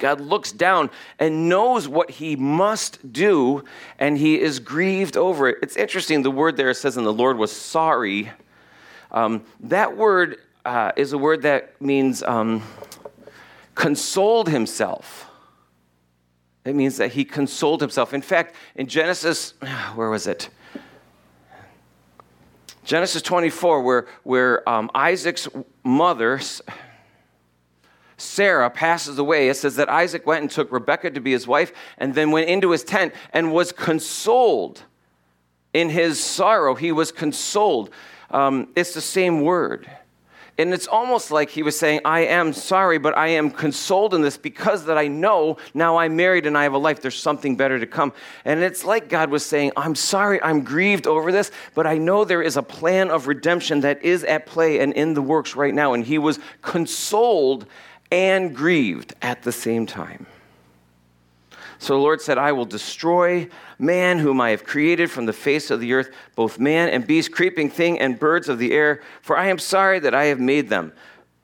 God 0.00 0.20
looks 0.20 0.50
down 0.50 0.90
and 1.18 1.48
knows 1.48 1.86
what 1.86 2.10
he 2.10 2.34
must 2.34 3.12
do, 3.12 3.64
and 3.98 4.18
he 4.18 4.40
is 4.40 4.58
grieved 4.58 5.16
over 5.16 5.48
it. 5.48 5.58
It's 5.62 5.76
interesting, 5.76 6.22
the 6.22 6.30
word 6.30 6.56
there 6.56 6.74
says, 6.74 6.96
and 6.96 7.06
the 7.06 7.12
Lord 7.12 7.38
was 7.38 7.52
sorry. 7.52 8.30
Um, 9.12 9.44
that 9.60 9.96
word 9.96 10.38
uh, 10.64 10.92
is 10.96 11.12
a 11.12 11.18
word 11.18 11.42
that 11.42 11.80
means 11.80 12.22
um, 12.24 12.62
consoled 13.76 14.48
himself. 14.48 15.30
It 16.64 16.74
means 16.74 16.96
that 16.96 17.12
he 17.12 17.24
consoled 17.24 17.80
himself. 17.80 18.12
In 18.12 18.22
fact, 18.22 18.56
in 18.74 18.88
Genesis, 18.88 19.54
where 19.94 20.10
was 20.10 20.26
it? 20.26 20.48
Genesis 22.82 23.22
24, 23.22 23.82
where, 23.82 24.06
where 24.22 24.68
um, 24.68 24.90
Isaac's 24.94 25.48
mother, 25.84 26.40
Sarah 28.18 28.70
passes 28.70 29.18
away, 29.18 29.48
it 29.48 29.56
says 29.56 29.76
that 29.76 29.88
Isaac 29.88 30.26
went 30.26 30.42
and 30.42 30.50
took 30.50 30.72
Rebekah 30.72 31.10
to 31.10 31.20
be 31.20 31.32
his 31.32 31.46
wife 31.46 31.72
and 31.98 32.14
then 32.14 32.30
went 32.30 32.48
into 32.48 32.70
his 32.70 32.82
tent 32.82 33.12
and 33.32 33.52
was 33.52 33.72
consoled 33.72 34.82
in 35.74 35.90
his 35.90 36.22
sorrow. 36.22 36.74
He 36.74 36.92
was 36.92 37.12
consoled. 37.12 37.90
Um, 38.30 38.68
it's 38.74 38.94
the 38.94 39.02
same 39.02 39.42
word. 39.42 39.88
And 40.58 40.72
it's 40.72 40.86
almost 40.86 41.30
like 41.30 41.50
he 41.50 41.62
was 41.62 41.78
saying, 41.78 42.00
I 42.06 42.20
am 42.20 42.54
sorry, 42.54 42.96
but 42.96 43.16
I 43.16 43.28
am 43.28 43.50
consoled 43.50 44.14
in 44.14 44.22
this 44.22 44.38
because 44.38 44.86
that 44.86 44.96
I 44.96 45.06
know 45.06 45.58
now 45.74 45.98
I'm 45.98 46.16
married 46.16 46.46
and 46.46 46.56
I 46.56 46.62
have 46.62 46.72
a 46.72 46.78
life. 46.78 47.02
There's 47.02 47.20
something 47.20 47.56
better 47.56 47.78
to 47.78 47.86
come. 47.86 48.14
And 48.46 48.60
it's 48.60 48.82
like 48.82 49.10
God 49.10 49.28
was 49.28 49.44
saying, 49.44 49.72
I'm 49.76 49.94
sorry, 49.94 50.42
I'm 50.42 50.62
grieved 50.62 51.06
over 51.06 51.30
this, 51.30 51.50
but 51.74 51.86
I 51.86 51.98
know 51.98 52.24
there 52.24 52.40
is 52.40 52.56
a 52.56 52.62
plan 52.62 53.10
of 53.10 53.26
redemption 53.26 53.80
that 53.80 54.02
is 54.02 54.24
at 54.24 54.46
play 54.46 54.78
and 54.80 54.94
in 54.94 55.12
the 55.12 55.20
works 55.20 55.56
right 55.56 55.74
now. 55.74 55.92
And 55.92 56.06
he 56.06 56.16
was 56.16 56.38
consoled 56.62 57.66
and 58.16 58.56
grieved 58.56 59.12
at 59.20 59.42
the 59.42 59.52
same 59.52 59.84
time. 59.84 60.24
So 61.78 61.92
the 61.92 62.00
Lord 62.00 62.22
said, 62.22 62.38
I 62.38 62.52
will 62.52 62.64
destroy 62.64 63.50
man 63.78 64.18
whom 64.18 64.40
I 64.40 64.50
have 64.50 64.64
created 64.64 65.10
from 65.10 65.26
the 65.26 65.34
face 65.34 65.70
of 65.70 65.80
the 65.80 65.92
earth, 65.92 66.08
both 66.34 66.58
man 66.58 66.88
and 66.88 67.06
beast, 67.06 67.30
creeping 67.30 67.68
thing, 67.68 67.98
and 67.98 68.18
birds 68.18 68.48
of 68.48 68.58
the 68.58 68.72
air, 68.72 69.02
for 69.20 69.36
I 69.36 69.48
am 69.48 69.58
sorry 69.58 69.98
that 69.98 70.14
I 70.14 70.24
have 70.24 70.40
made 70.40 70.70
them. 70.70 70.94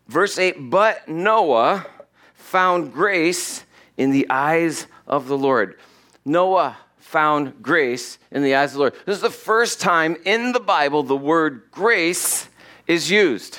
Verse 0.08 0.38
8 0.38 0.70
But 0.70 1.06
Noah 1.06 1.86
found 2.32 2.94
grace 2.94 3.64
in 3.98 4.10
the 4.10 4.30
eyes 4.30 4.86
of 5.06 5.28
the 5.28 5.36
Lord. 5.36 5.78
Noah 6.24 6.78
found 6.96 7.62
grace 7.62 8.16
in 8.30 8.42
the 8.42 8.54
eyes 8.54 8.70
of 8.70 8.74
the 8.74 8.78
Lord. 8.78 8.94
This 9.04 9.16
is 9.16 9.22
the 9.22 9.28
first 9.28 9.78
time 9.78 10.16
in 10.24 10.52
the 10.52 10.60
Bible 10.60 11.02
the 11.02 11.14
word 11.14 11.64
grace 11.70 12.48
is 12.86 13.10
used. 13.10 13.58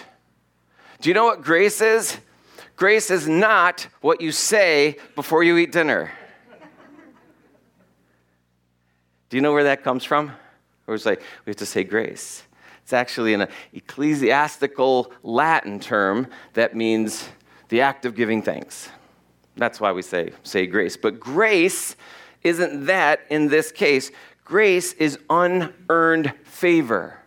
Do 1.00 1.10
you 1.10 1.14
know 1.14 1.26
what 1.26 1.44
grace 1.44 1.80
is? 1.80 2.18
Grace 2.76 3.12
is 3.12 3.28
not 3.28 3.88
what 4.02 4.22
you 4.22 4.32
say 4.32 4.98
before 5.16 5.44
you 5.44 5.58
eat 5.58 5.72
dinner. 5.72 6.12
Do 9.30 9.38
you 9.38 9.42
know 9.42 9.54
where 9.54 9.64
that 9.66 9.84
comes 9.84 10.04
from? 10.04 10.32
Or 10.88 10.96
it's 10.96 11.06
like, 11.06 11.22
we 11.46 11.50
have 11.52 11.58
to 11.58 11.66
say 11.66 11.84
grace. 11.84 12.44
It's 12.84 12.94
actually 12.94 13.34
an 13.34 13.48
ecclesiastical 13.74 15.12
Latin 15.24 15.80
term 15.80 16.28
that 16.54 16.76
means 16.76 17.30
the 17.70 17.82
act 17.82 18.06
of 18.06 18.16
giving 18.16 18.42
thanks. 18.42 18.90
That's 19.56 19.80
why 19.80 19.92
we 19.92 20.02
say, 20.02 20.34
say 20.44 20.68
grace. 20.68 20.98
But 20.98 21.20
grace 21.20 21.96
isn't 22.44 22.88
that 22.88 23.22
in 23.30 23.48
this 23.48 23.72
case. 23.72 24.12
Grace 24.44 24.94
is 24.94 25.18
unearned 25.30 26.34
favor. 26.44 27.20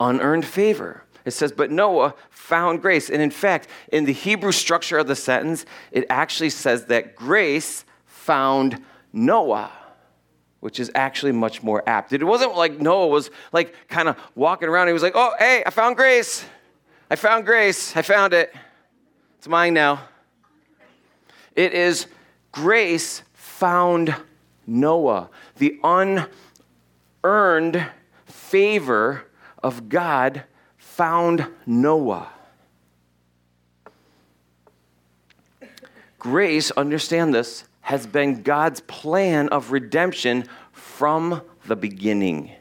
Unearned 0.00 0.44
favor. 0.44 1.04
It 1.24 1.30
says, 1.32 1.52
but 1.52 1.70
Noah 1.70 2.14
found 2.30 2.82
grace. 2.82 3.08
And 3.10 3.22
in 3.22 3.30
fact, 3.30 3.68
in 3.92 4.04
the 4.04 4.12
Hebrew 4.12 4.52
structure 4.52 4.98
of 4.98 5.06
the 5.06 5.16
sentence, 5.16 5.64
it 5.90 6.04
actually 6.10 6.50
says 6.50 6.86
that 6.86 7.14
grace 7.14 7.84
found 8.06 8.82
Noah, 9.12 9.70
which 10.60 10.80
is 10.80 10.90
actually 10.94 11.32
much 11.32 11.62
more 11.62 11.82
apt. 11.88 12.12
It 12.12 12.24
wasn't 12.24 12.56
like 12.56 12.80
Noah 12.80 13.08
was 13.08 13.30
like 13.52 13.74
kind 13.88 14.08
of 14.08 14.16
walking 14.34 14.68
around. 14.68 14.88
He 14.88 14.92
was 14.92 15.02
like, 15.02 15.14
oh, 15.14 15.32
hey, 15.38 15.62
I 15.64 15.70
found 15.70 15.96
grace. 15.96 16.44
I 17.10 17.16
found 17.16 17.44
grace. 17.44 17.96
I 17.96 18.02
found 18.02 18.32
it. 18.32 18.54
It's 19.38 19.48
mine 19.48 19.74
now. 19.74 20.00
It 21.54 21.74
is 21.74 22.06
grace 22.52 23.22
found 23.34 24.14
Noah. 24.66 25.30
The 25.56 25.78
unearned 27.24 27.86
favor 28.24 29.24
of 29.62 29.88
God 29.88 30.44
found 31.02 31.48
Noah. 31.66 32.28
Grace, 36.20 36.70
understand 36.70 37.34
this, 37.34 37.64
has 37.80 38.06
been 38.06 38.42
God's 38.44 38.82
plan 38.82 39.48
of 39.48 39.72
redemption 39.72 40.44
from 40.70 41.42
the 41.66 41.74
beginning. 41.74 42.52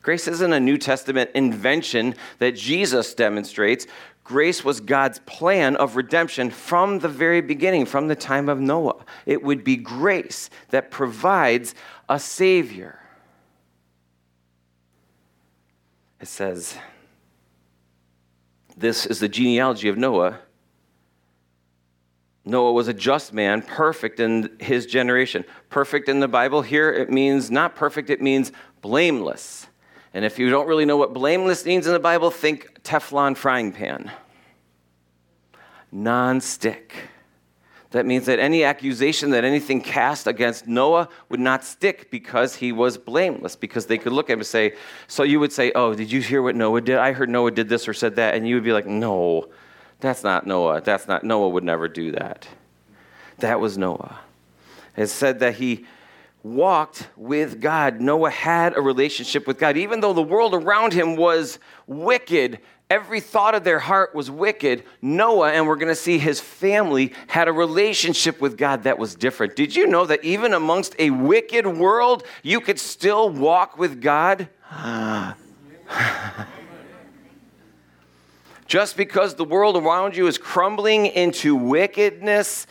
Grace 0.00 0.28
isn't 0.28 0.52
a 0.52 0.60
New 0.60 0.78
Testament 0.78 1.32
invention 1.34 2.14
that 2.38 2.52
Jesus 2.52 3.14
demonstrates. 3.14 3.88
Grace 4.22 4.62
was 4.62 4.80
God's 4.80 5.18
plan 5.26 5.74
of 5.74 5.96
redemption 5.96 6.50
from 6.50 7.00
the 7.00 7.08
very 7.08 7.40
beginning, 7.40 7.84
from 7.84 8.06
the 8.06 8.14
time 8.14 8.48
of 8.48 8.60
Noah. 8.60 9.04
It 9.26 9.42
would 9.42 9.64
be 9.64 9.74
grace 9.74 10.50
that 10.68 10.92
provides 10.92 11.74
a 12.08 12.20
Savior. 12.20 13.00
It 16.20 16.28
says, 16.28 16.78
this 18.82 19.06
is 19.06 19.20
the 19.20 19.28
genealogy 19.28 19.88
of 19.88 19.96
Noah. 19.96 20.40
Noah 22.44 22.72
was 22.72 22.88
a 22.88 22.92
just 22.92 23.32
man, 23.32 23.62
perfect 23.62 24.18
in 24.18 24.56
his 24.58 24.84
generation. 24.84 25.44
Perfect 25.70 26.08
in 26.08 26.18
the 26.18 26.28
Bible 26.28 26.60
here, 26.60 26.92
it 26.92 27.08
means 27.08 27.50
not 27.50 27.76
perfect, 27.76 28.10
it 28.10 28.20
means 28.20 28.50
blameless. 28.82 29.68
And 30.12 30.24
if 30.24 30.38
you 30.38 30.50
don't 30.50 30.66
really 30.66 30.84
know 30.84 30.96
what 30.96 31.14
blameless 31.14 31.64
means 31.64 31.86
in 31.86 31.92
the 31.92 32.00
Bible, 32.00 32.30
think 32.30 32.82
Teflon 32.82 33.36
frying 33.36 33.72
pan. 33.72 34.10
Non 35.92 36.40
stick. 36.40 36.92
That 37.92 38.06
means 38.06 38.26
that 38.26 38.38
any 38.38 38.64
accusation 38.64 39.30
that 39.30 39.44
anything 39.44 39.80
cast 39.82 40.26
against 40.26 40.66
Noah 40.66 41.08
would 41.28 41.40
not 41.40 41.62
stick 41.62 42.10
because 42.10 42.56
he 42.56 42.72
was 42.72 42.96
blameless, 42.96 43.54
because 43.54 43.86
they 43.86 43.98
could 43.98 44.12
look 44.12 44.30
at 44.30 44.34
him 44.34 44.40
and 44.40 44.46
say, 44.46 44.74
So 45.06 45.22
you 45.22 45.38
would 45.40 45.52
say, 45.52 45.72
Oh, 45.74 45.94
did 45.94 46.10
you 46.10 46.20
hear 46.20 46.42
what 46.42 46.56
Noah 46.56 46.80
did? 46.80 46.96
I 46.96 47.12
heard 47.12 47.28
Noah 47.28 47.50
did 47.50 47.68
this 47.68 47.86
or 47.86 47.94
said 47.94 48.16
that. 48.16 48.34
And 48.34 48.48
you 48.48 48.56
would 48.56 48.64
be 48.64 48.72
like, 48.72 48.86
No, 48.86 49.50
that's 50.00 50.24
not 50.24 50.46
Noah. 50.46 50.80
That's 50.80 51.06
not, 51.06 51.22
Noah 51.22 51.50
would 51.50 51.64
never 51.64 51.86
do 51.86 52.12
that. 52.12 52.48
That 53.38 53.60
was 53.60 53.76
Noah. 53.76 54.18
It 54.96 55.08
said 55.08 55.40
that 55.40 55.54
he 55.56 55.84
walked 56.42 57.08
with 57.16 57.60
God. 57.60 58.00
Noah 58.00 58.30
had 58.30 58.76
a 58.76 58.80
relationship 58.80 59.46
with 59.46 59.58
God. 59.58 59.76
Even 59.76 60.00
though 60.00 60.12
the 60.12 60.22
world 60.22 60.54
around 60.54 60.92
him 60.92 61.16
was 61.16 61.58
wicked 61.86 62.58
every 62.92 63.20
thought 63.20 63.54
of 63.54 63.64
their 63.64 63.78
heart 63.78 64.14
was 64.14 64.30
wicked, 64.30 64.84
Noah, 65.00 65.52
and 65.52 65.66
we're 65.66 65.76
going 65.76 65.88
to 65.88 65.94
see 65.94 66.18
his 66.18 66.40
family, 66.40 67.14
had 67.26 67.48
a 67.48 67.52
relationship 67.52 68.38
with 68.38 68.58
God 68.58 68.82
that 68.82 68.98
was 68.98 69.14
different. 69.14 69.56
Did 69.56 69.74
you 69.74 69.86
know 69.86 70.04
that 70.04 70.22
even 70.22 70.52
amongst 70.52 70.94
a 70.98 71.08
wicked 71.08 71.66
world, 71.66 72.22
you 72.42 72.60
could 72.60 72.78
still 72.78 73.30
walk 73.30 73.78
with 73.78 74.02
God? 74.02 74.46
Just 78.66 78.98
because 78.98 79.36
the 79.36 79.44
world 79.44 79.78
around 79.78 80.14
you 80.14 80.26
is 80.26 80.36
crumbling 80.36 81.06
into 81.06 81.56
wickedness 81.56 82.66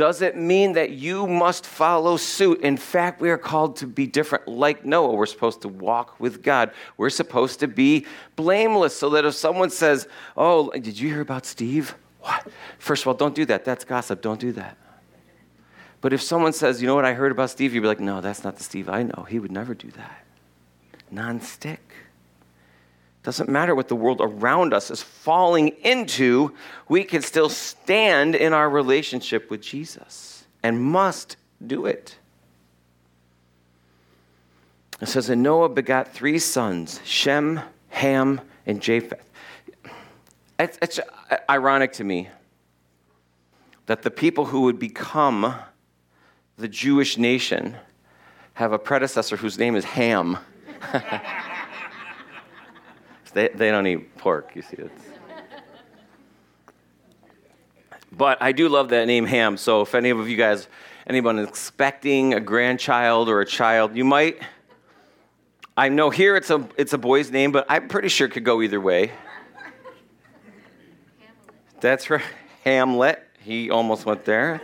doesn't 0.00 0.34
mean 0.34 0.72
that 0.72 0.92
you 0.92 1.26
must 1.26 1.66
follow 1.66 2.16
suit. 2.16 2.62
In 2.62 2.78
fact, 2.78 3.20
we 3.20 3.28
are 3.28 3.36
called 3.36 3.76
to 3.76 3.86
be 3.86 4.06
different. 4.06 4.48
Like 4.48 4.82
Noah, 4.82 5.12
we're 5.14 5.26
supposed 5.26 5.60
to 5.60 5.68
walk 5.68 6.18
with 6.18 6.42
God. 6.42 6.70
We're 6.96 7.10
supposed 7.10 7.60
to 7.60 7.68
be 7.68 8.06
blameless 8.34 8.96
so 8.96 9.10
that 9.10 9.26
if 9.26 9.34
someone 9.34 9.68
says, 9.68 10.08
Oh, 10.38 10.70
did 10.70 10.98
you 10.98 11.10
hear 11.10 11.20
about 11.20 11.44
Steve? 11.44 11.94
What? 12.22 12.48
First 12.78 13.02
of 13.02 13.08
all, 13.08 13.14
don't 13.14 13.34
do 13.34 13.44
that. 13.44 13.66
That's 13.66 13.84
gossip. 13.84 14.22
Don't 14.22 14.40
do 14.40 14.52
that. 14.52 14.78
But 16.00 16.14
if 16.14 16.22
someone 16.22 16.54
says, 16.54 16.80
You 16.80 16.86
know 16.86 16.94
what 16.94 17.04
I 17.04 17.12
heard 17.12 17.30
about 17.30 17.50
Steve? 17.50 17.74
You'd 17.74 17.82
be 17.82 17.86
like, 17.86 18.00
No, 18.00 18.22
that's 18.22 18.42
not 18.42 18.56
the 18.56 18.64
Steve 18.64 18.88
I 18.88 19.02
know. 19.02 19.26
He 19.28 19.38
would 19.38 19.52
never 19.52 19.74
do 19.74 19.90
that. 19.90 20.24
Non 21.10 21.42
stick. 21.42 21.92
Doesn't 23.22 23.50
matter 23.50 23.74
what 23.74 23.88
the 23.88 23.96
world 23.96 24.20
around 24.22 24.72
us 24.72 24.90
is 24.90 25.02
falling 25.02 25.68
into, 25.82 26.54
we 26.88 27.04
can 27.04 27.20
still 27.20 27.50
stand 27.50 28.34
in 28.34 28.52
our 28.52 28.68
relationship 28.68 29.50
with 29.50 29.60
Jesus 29.60 30.46
and 30.62 30.82
must 30.82 31.36
do 31.64 31.84
it. 31.84 32.16
It 35.00 35.06
says, 35.06 35.28
And 35.28 35.42
Noah 35.42 35.68
begot 35.68 36.12
three 36.12 36.38
sons 36.38 37.00
Shem, 37.04 37.60
Ham, 37.88 38.40
and 38.66 38.80
Japheth. 38.80 39.30
It's, 40.58 40.78
it's 40.80 41.00
ironic 41.48 41.92
to 41.94 42.04
me 42.04 42.28
that 43.86 44.02
the 44.02 44.10
people 44.10 44.46
who 44.46 44.62
would 44.62 44.78
become 44.78 45.54
the 46.56 46.68
Jewish 46.68 47.18
nation 47.18 47.76
have 48.54 48.72
a 48.72 48.78
predecessor 48.78 49.36
whose 49.36 49.58
name 49.58 49.74
is 49.74 49.84
Ham. 49.84 50.38
they, 53.30 53.48
they 53.48 53.70
don't 53.70 53.86
eat 53.86 54.16
pork, 54.16 54.52
you 54.54 54.62
see. 54.62 54.76
It's... 54.78 55.04
But 58.12 58.42
I 58.42 58.52
do 58.52 58.68
love 58.68 58.88
that 58.90 59.06
name 59.06 59.26
Ham. 59.26 59.56
So 59.56 59.82
if 59.82 59.94
any 59.94 60.10
of 60.10 60.28
you 60.28 60.36
guys, 60.36 60.68
anyone 61.06 61.38
expecting 61.38 62.34
a 62.34 62.40
grandchild 62.40 63.28
or 63.28 63.40
a 63.40 63.46
child, 63.46 63.96
you 63.96 64.04
might. 64.04 64.42
I 65.76 65.88
know 65.88 66.10
here 66.10 66.36
it's 66.36 66.50
a 66.50 66.68
it's 66.76 66.92
a 66.92 66.98
boy's 66.98 67.30
name, 67.30 67.52
but 67.52 67.66
I'm 67.68 67.88
pretty 67.88 68.08
sure 68.08 68.26
it 68.26 68.30
could 68.30 68.44
go 68.44 68.60
either 68.62 68.80
way. 68.80 69.06
Hamlet. 69.06 69.94
That's 71.80 72.10
right, 72.10 72.22
Hamlet. 72.64 73.26
He 73.42 73.70
almost 73.70 74.04
went 74.04 74.24
there. 74.24 74.60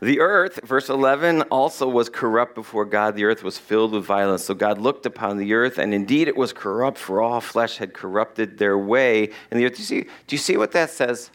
The 0.00 0.20
earth, 0.20 0.60
verse 0.62 0.88
11, 0.88 1.42
also 1.42 1.88
was 1.88 2.08
corrupt 2.08 2.54
before 2.54 2.84
God. 2.84 3.16
The 3.16 3.24
earth 3.24 3.42
was 3.42 3.58
filled 3.58 3.92
with 3.92 4.04
violence. 4.04 4.44
So 4.44 4.54
God 4.54 4.78
looked 4.78 5.06
upon 5.06 5.38
the 5.38 5.54
earth, 5.54 5.78
and 5.78 5.94
indeed 5.94 6.28
it 6.28 6.36
was 6.36 6.52
corrupt, 6.52 6.98
for 6.98 7.22
all 7.22 7.40
flesh 7.40 7.78
had 7.78 7.94
corrupted 7.94 8.58
their 8.58 8.76
way 8.76 9.30
in 9.50 9.58
the 9.58 9.64
earth. 9.64 9.74
Do 9.74 9.78
you 9.78 9.84
see, 9.84 10.02
do 10.02 10.34
you 10.34 10.38
see 10.38 10.56
what 10.56 10.72
that 10.72 10.90
says? 10.90 11.30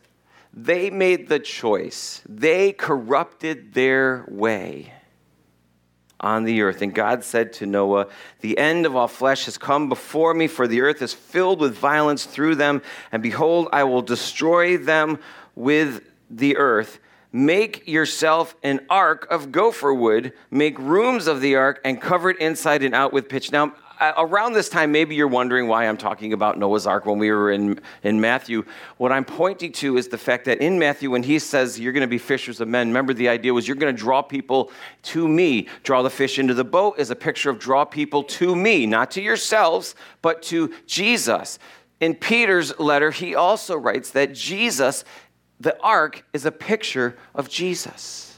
They 0.54 0.90
made 0.90 1.30
the 1.30 1.40
choice, 1.40 2.22
they 2.28 2.74
corrupted 2.74 3.74
their 3.74 4.26
way 4.28 4.94
on 6.20 6.44
the 6.44 6.62
earth. 6.62 6.82
And 6.82 6.94
God 6.94 7.24
said 7.24 7.52
to 7.54 7.66
Noah, 7.66 8.08
The 8.42 8.58
end 8.58 8.86
of 8.86 8.96
all 8.96 9.08
flesh 9.08 9.46
has 9.46 9.58
come 9.58 9.90
before 9.90 10.34
me, 10.34 10.48
for 10.48 10.68
the 10.68 10.82
earth 10.82 11.02
is 11.02 11.14
filled 11.14 11.60
with 11.60 11.76
violence 11.76 12.26
through 12.26 12.56
them. 12.56 12.82
And 13.12 13.24
behold, 13.24 13.70
I 13.74 13.84
will 13.86 14.02
destroy 14.02 14.78
them 14.78 15.20
with 15.56 16.04
the 16.30 16.58
earth. 16.58 17.00
Make 17.34 17.88
yourself 17.88 18.56
an 18.62 18.82
ark 18.90 19.28
of 19.30 19.52
gopher 19.52 19.94
wood, 19.94 20.34
make 20.50 20.78
rooms 20.78 21.28
of 21.28 21.40
the 21.40 21.56
ark, 21.56 21.80
and 21.86 22.02
cover 22.02 22.30
it 22.30 22.40
inside 22.40 22.84
and 22.84 22.94
out 22.94 23.14
with 23.14 23.30
pitch. 23.30 23.52
Now, 23.52 23.74
around 24.02 24.54
this 24.54 24.68
time, 24.68 24.92
maybe 24.92 25.16
you're 25.16 25.28
wondering 25.28 25.68
why 25.68 25.88
I'm 25.88 25.98
talking 25.98 26.34
about 26.34 26.58
Noah's 26.58 26.88
Ark 26.88 27.06
when 27.06 27.20
we 27.20 27.30
were 27.32 27.52
in, 27.52 27.80
in 28.04 28.20
Matthew. 28.20 28.66
What 28.98 29.12
I'm 29.12 29.24
pointing 29.24 29.72
to 29.74 29.98
is 29.98 30.08
the 30.08 30.18
fact 30.18 30.46
that 30.46 30.60
in 30.60 30.80
Matthew, 30.80 31.12
when 31.12 31.24
he 31.24 31.38
says 31.40 31.80
you're 31.80 31.94
going 31.94 32.02
to 32.02 32.08
be 32.08 32.18
fishers 32.18 32.60
of 32.62 32.68
men, 32.68 32.88
remember 32.88 33.14
the 33.14 33.30
idea 33.30 33.54
was 33.54 33.68
you're 33.68 33.78
going 33.78 33.96
to 33.96 34.00
draw 34.00 34.22
people 34.22 34.72
to 35.04 35.28
me. 35.28 35.68
Draw 35.84 36.02
the 36.02 36.10
fish 36.10 36.40
into 36.40 36.54
the 36.54 36.64
boat 36.64 36.96
is 36.98 37.12
a 37.12 37.16
picture 37.16 37.50
of 37.50 37.60
draw 37.60 37.86
people 37.86 38.24
to 38.24 38.56
me, 38.56 38.86
not 38.86 39.12
to 39.12 39.22
yourselves, 39.22 39.96
but 40.22 40.42
to 40.44 40.74
Jesus. 40.88 41.60
In 42.00 42.16
Peter's 42.16 42.78
letter, 42.80 43.12
he 43.12 43.36
also 43.36 43.78
writes 43.78 44.10
that 44.12 44.34
Jesus, 44.34 45.06
the 45.62 45.80
ark, 45.82 46.26
is 46.34 46.46
a 46.46 46.52
picture 46.52 47.16
of 47.36 47.48
Jesus. 47.48 48.38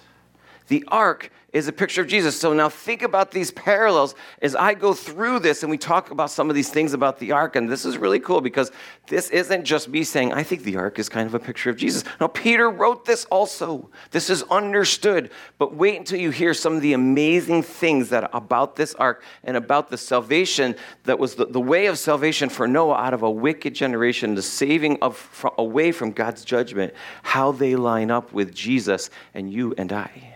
The 0.67 0.83
ark 0.89 1.31
is 1.53 1.67
a 1.67 1.71
picture 1.71 2.01
of 2.01 2.07
Jesus. 2.07 2.37
So 2.37 2.51
now 2.51 2.67
think 2.67 3.03
about 3.03 3.29
these 3.29 3.51
parallels 3.51 4.15
as 4.41 4.55
I 4.55 4.73
go 4.73 4.93
through 4.93 5.39
this 5.39 5.61
and 5.61 5.69
we 5.69 5.77
talk 5.77 6.09
about 6.09 6.31
some 6.31 6.49
of 6.49 6.55
these 6.55 6.69
things 6.69 6.93
about 6.93 7.19
the 7.19 7.31
ark. 7.31 7.55
And 7.55 7.69
this 7.69 7.85
is 7.85 7.97
really 7.99 8.19
cool 8.19 8.41
because 8.41 8.71
this 9.07 9.29
isn't 9.29 9.63
just 9.63 9.87
me 9.87 10.03
saying, 10.03 10.33
I 10.33 10.41
think 10.41 10.63
the 10.63 10.77
ark 10.77 10.97
is 10.97 11.09
kind 11.09 11.27
of 11.27 11.35
a 11.35 11.39
picture 11.39 11.69
of 11.69 11.77
Jesus. 11.77 12.03
Now, 12.19 12.27
Peter 12.27 12.71
wrote 12.71 13.05
this 13.05 13.25
also. 13.25 13.91
This 14.09 14.31
is 14.31 14.41
understood. 14.43 15.29
But 15.59 15.75
wait 15.75 15.99
until 15.99 16.19
you 16.19 16.31
hear 16.31 16.55
some 16.55 16.73
of 16.75 16.81
the 16.81 16.93
amazing 16.93 17.61
things 17.61 18.09
that 18.09 18.31
about 18.33 18.75
this 18.75 18.95
ark 18.95 19.23
and 19.43 19.55
about 19.55 19.91
the 19.91 19.97
salvation 19.97 20.75
that 21.03 21.19
was 21.19 21.35
the, 21.35 21.45
the 21.45 21.61
way 21.61 21.85
of 21.85 21.99
salvation 21.99 22.49
for 22.49 22.67
Noah 22.67 22.95
out 22.95 23.13
of 23.13 23.21
a 23.21 23.29
wicked 23.29 23.75
generation, 23.75 24.33
the 24.33 24.41
saving 24.41 24.97
of 25.03 25.15
from, 25.15 25.51
away 25.59 25.91
from 25.91 26.13
God's 26.13 26.43
judgment, 26.43 26.95
how 27.21 27.51
they 27.51 27.75
line 27.75 28.09
up 28.09 28.33
with 28.33 28.55
Jesus 28.55 29.11
and 29.35 29.53
you 29.53 29.75
and 29.77 29.93
I 29.93 30.32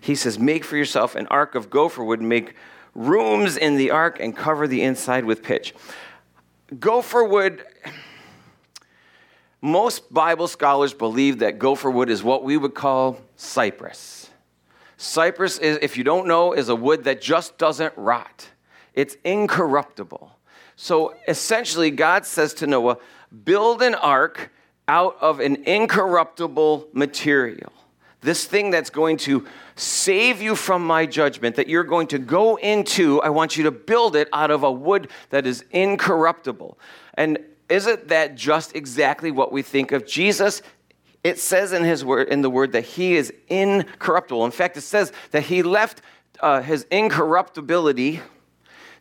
he 0.00 0.14
says, 0.14 0.38
Make 0.38 0.64
for 0.64 0.76
yourself 0.76 1.14
an 1.14 1.26
ark 1.28 1.54
of 1.54 1.70
gopher 1.70 2.04
wood, 2.04 2.22
make 2.22 2.54
rooms 2.94 3.56
in 3.56 3.76
the 3.76 3.90
ark, 3.90 4.18
and 4.20 4.36
cover 4.36 4.66
the 4.66 4.82
inside 4.82 5.24
with 5.24 5.42
pitch. 5.42 5.74
Gopher 6.78 7.24
wood, 7.24 7.64
most 9.60 10.12
Bible 10.12 10.48
scholars 10.48 10.92
believe 10.92 11.38
that 11.40 11.58
gopher 11.58 11.90
wood 11.90 12.10
is 12.10 12.22
what 12.22 12.44
we 12.44 12.56
would 12.56 12.74
call 12.74 13.20
cypress. 13.36 14.30
Cypress, 14.96 15.58
is, 15.58 15.78
if 15.80 15.96
you 15.96 16.04
don't 16.04 16.26
know, 16.26 16.52
is 16.52 16.68
a 16.68 16.76
wood 16.76 17.04
that 17.04 17.20
just 17.20 17.56
doesn't 17.58 17.94
rot, 17.96 18.48
it's 18.94 19.16
incorruptible. 19.24 20.32
So 20.76 21.14
essentially, 21.26 21.90
God 21.90 22.24
says 22.24 22.54
to 22.54 22.66
Noah, 22.66 22.98
Build 23.44 23.82
an 23.82 23.94
ark 23.94 24.50
out 24.86 25.16
of 25.20 25.40
an 25.40 25.56
incorruptible 25.64 26.88
material 26.92 27.72
this 28.20 28.44
thing 28.44 28.70
that's 28.70 28.90
going 28.90 29.16
to 29.18 29.46
save 29.76 30.42
you 30.42 30.56
from 30.56 30.84
my 30.84 31.06
judgment, 31.06 31.56
that 31.56 31.68
you're 31.68 31.84
going 31.84 32.08
to 32.08 32.18
go 32.18 32.56
into, 32.56 33.22
I 33.22 33.28
want 33.28 33.56
you 33.56 33.64
to 33.64 33.70
build 33.70 34.16
it 34.16 34.28
out 34.32 34.50
of 34.50 34.64
a 34.64 34.72
wood 34.72 35.08
that 35.30 35.46
is 35.46 35.64
incorruptible. 35.70 36.78
And 37.14 37.38
isn't 37.68 38.08
that 38.08 38.34
just 38.34 38.74
exactly 38.74 39.30
what 39.30 39.52
we 39.52 39.62
think 39.62 39.92
of 39.92 40.06
Jesus? 40.06 40.62
It 41.22 41.38
says 41.38 41.72
in 41.72 41.84
his 41.84 42.04
word, 42.04 42.28
in 42.28 42.42
the 42.42 42.50
word, 42.50 42.72
that 42.72 42.84
he 42.84 43.14
is 43.14 43.32
incorruptible. 43.48 44.44
In 44.44 44.50
fact, 44.50 44.76
it 44.76 44.82
says 44.82 45.12
that 45.30 45.44
he 45.44 45.62
left 45.62 46.02
uh, 46.40 46.62
his 46.62 46.86
incorruptibility 46.90 48.20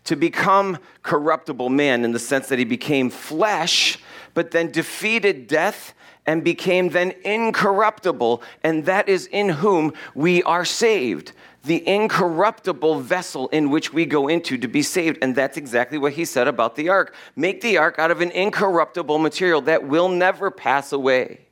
to 0.04 0.16
become 0.16 0.78
corruptible 1.04 1.70
man 1.70 2.06
in 2.06 2.12
the 2.12 2.20
sense 2.20 2.48
that 2.50 2.60
he 2.60 2.66
became 2.66 3.10
flesh, 3.10 3.98
but 4.34 4.52
then 4.52 4.72
defeated 4.72 5.48
death 5.48 5.94
and 6.28 6.44
became 6.44 6.90
then 6.90 7.14
incorruptible, 7.24 8.44
and 8.64 8.86
that 8.86 9.08
is 9.08 9.28
in 9.28 9.50
whom 9.50 9.94
we 10.14 10.44
are 10.44 10.66
saved. 10.66 11.32
The 11.64 11.86
incorruptible 11.88 13.00
vessel 13.00 13.48
in 13.50 13.70
which 13.70 13.92
we 13.92 14.06
go 14.06 14.28
into 14.28 14.58
to 14.58 14.68
be 14.68 14.82
saved. 14.82 15.18
And 15.22 15.36
that's 15.36 15.58
exactly 15.58 15.98
what 15.98 16.14
he 16.14 16.24
said 16.24 16.48
about 16.48 16.76
the 16.76 16.90
ark. 16.90 17.16
Make 17.36 17.62
the 17.62 17.78
ark 17.78 17.98
out 17.98 18.12
of 18.12 18.22
an 18.22 18.32
incorruptible 18.32 19.18
material 19.18 19.62
that 19.62 19.86
will 19.86 20.08
never 20.08 20.52
pass 20.52 20.94
away. 20.94 21.48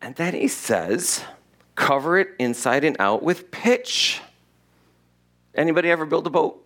And 0.00 0.16
then 0.16 0.34
he 0.34 0.48
says, 0.48 1.24
cover 1.74 2.18
it 2.18 2.28
inside 2.38 2.82
and 2.82 2.96
out 2.98 3.22
with 3.22 3.50
pitch. 3.50 4.20
Anybody 5.54 5.90
ever 5.90 6.06
build 6.06 6.26
a 6.26 6.30
boat 6.30 6.64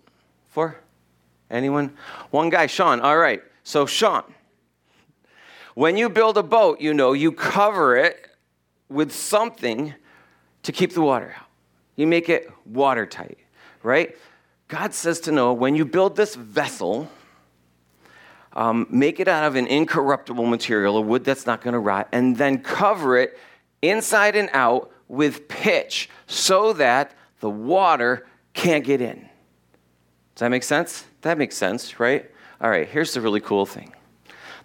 for? 0.51 0.77
Anyone? 1.51 1.95
One 2.31 2.49
guy, 2.49 2.67
Sean. 2.67 3.01
All 3.01 3.19
right. 3.19 3.43
So, 3.62 3.85
Sean, 3.85 4.25
when 5.75 5.97
you 5.97 6.09
build 6.09 6.37
a 6.37 6.43
boat, 6.43 6.81
you 6.81 6.93
know, 6.95 7.13
you 7.13 7.33
cover 7.33 7.97
it 7.97 8.29
with 8.89 9.13
something 9.13 9.95
to 10.63 10.73
keep 10.73 10.93
the 10.93 11.01
water 11.01 11.35
out. 11.39 11.47
You 11.97 12.07
make 12.07 12.29
it 12.29 12.51
watertight, 12.67 13.39
right? 13.83 14.17
God 14.69 14.95
says 14.95 15.21
to 15.21 15.33
Noah, 15.33 15.55
when 15.55 15.75
you 15.75 15.85
build 15.85 16.17
this 16.17 16.35
vessel, 16.35 17.11
um, 18.55 18.87
make 18.91 19.21
it 19.21 19.29
out 19.29 19.45
of 19.45 19.57
an 19.57 19.67
incorruptible 19.67 20.47
material, 20.47 20.97
a 20.97 21.01
wood 21.01 21.25
that's 21.25 21.47
not 21.47 21.63
going 21.63 21.73
to 21.73 21.79
rot, 21.79 22.09
and 22.13 22.37
then 22.37 22.59
cover 22.59 23.17
it 23.17 23.39
inside 23.81 24.37
and 24.37 24.51
out 24.53 24.91
with 25.09 25.49
pitch 25.49 26.09
so 26.27 26.73
that 26.75 27.13
the 27.41 27.51
water 27.51 28.27
can't 28.55 28.85
get 28.85 29.01
in. 29.01 29.29
Does 30.35 30.41
that 30.41 30.51
make 30.51 30.63
sense? 30.63 31.05
That 31.23 31.39
makes 31.39 31.57
sense, 31.57 32.01
right? 32.01 32.31
All 32.61 32.71
right, 32.71 32.89
here's 32.89 33.13
the 33.13 33.21
really 33.21 33.41
cool 33.41 33.67
thing 33.67 33.93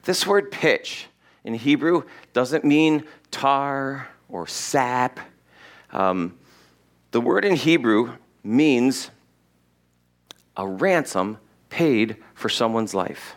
this 0.08 0.26
word 0.26 0.52
pitch 0.52 1.08
in 1.44 1.54
Hebrew 1.54 2.04
doesn't 2.32 2.64
mean 2.64 3.04
tar 3.30 4.08
or 4.30 4.48
sap. 4.48 5.20
Um, 5.92 6.38
the 7.12 7.20
word 7.20 7.44
in 7.44 7.58
Hebrew 7.58 8.14
means 8.42 9.12
a 10.56 10.66
ransom 10.66 11.38
paid 11.70 12.16
for 12.36 12.48
someone's 12.48 12.94
life. 12.94 13.36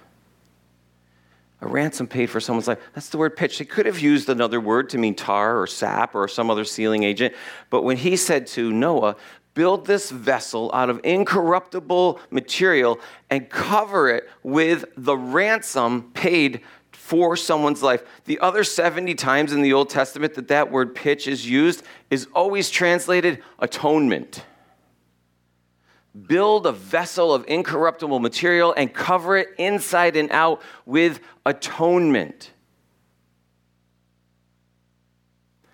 A 1.60 1.66
ransom 1.66 2.06
paid 2.06 2.30
for 2.30 2.38
someone's 2.38 2.68
life. 2.68 2.78
That's 2.94 3.08
the 3.08 3.18
word 3.18 3.36
pitch. 3.36 3.58
They 3.58 3.64
could 3.64 3.86
have 3.86 3.98
used 3.98 4.28
another 4.28 4.60
word 4.60 4.90
to 4.90 4.98
mean 4.98 5.16
tar 5.16 5.60
or 5.60 5.66
sap 5.66 6.14
or 6.14 6.28
some 6.28 6.50
other 6.50 6.64
sealing 6.64 7.02
agent. 7.02 7.34
But 7.68 7.82
when 7.82 7.96
he 7.96 8.16
said 8.16 8.46
to 8.48 8.72
Noah, 8.72 9.16
build 9.54 9.86
this 9.86 10.10
vessel 10.10 10.70
out 10.72 10.90
of 10.90 11.00
incorruptible 11.04 12.20
material 12.30 12.98
and 13.28 13.48
cover 13.48 14.08
it 14.08 14.28
with 14.42 14.84
the 14.96 15.16
ransom 15.16 16.10
paid 16.12 16.60
for 16.92 17.36
someone's 17.36 17.82
life. 17.82 18.02
The 18.24 18.38
other 18.38 18.62
70 18.62 19.14
times 19.14 19.52
in 19.52 19.62
the 19.62 19.72
Old 19.72 19.90
Testament 19.90 20.34
that 20.34 20.48
that 20.48 20.70
word 20.70 20.94
pitch 20.94 21.26
is 21.26 21.48
used 21.48 21.82
is 22.08 22.28
always 22.34 22.70
translated 22.70 23.42
atonement. 23.58 24.44
Build 26.26 26.66
a 26.66 26.72
vessel 26.72 27.34
of 27.34 27.44
incorruptible 27.48 28.20
material 28.20 28.72
and 28.76 28.92
cover 28.92 29.36
it 29.36 29.48
inside 29.58 30.16
and 30.16 30.30
out 30.30 30.62
with 30.86 31.20
atonement. 31.44 32.52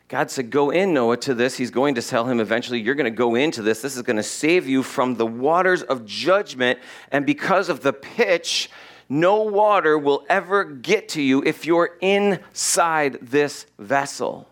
God 0.09 0.31
said, 0.31 0.51
Go 0.51 0.71
in, 0.71 0.95
Noah, 0.95 1.17
to 1.19 1.35
this. 1.35 1.57
He's 1.57 1.71
going 1.71 1.97
to 1.97 2.03
tell 2.03 2.27
him 2.27 2.41
eventually, 2.41 2.81
You're 2.81 2.95
going 2.95 3.11
to 3.11 3.11
go 3.11 3.35
into 3.35 3.63
this. 3.63 3.83
This 3.83 3.97
is 3.97 4.03
going 4.03 4.17
to 4.17 4.23
save 4.23 4.69
you 4.69 4.83
from 4.83 5.17
the 5.17 5.27
waters 5.27 5.83
of 5.83 6.07
judgment. 6.07 6.79
And 7.11 7.27
because 7.27 7.69
of 7.69 7.83
the 7.83 7.93
pitch, 7.93 8.71
no 9.09 9.43
water 9.43 9.99
will 9.99 10.25
ever 10.29 10.65
get 10.65 11.09
to 11.11 11.23
you 11.23 11.43
if 11.45 11.67
you're 11.67 11.97
inside 12.01 13.19
this 13.23 13.67
vessel. 13.79 14.49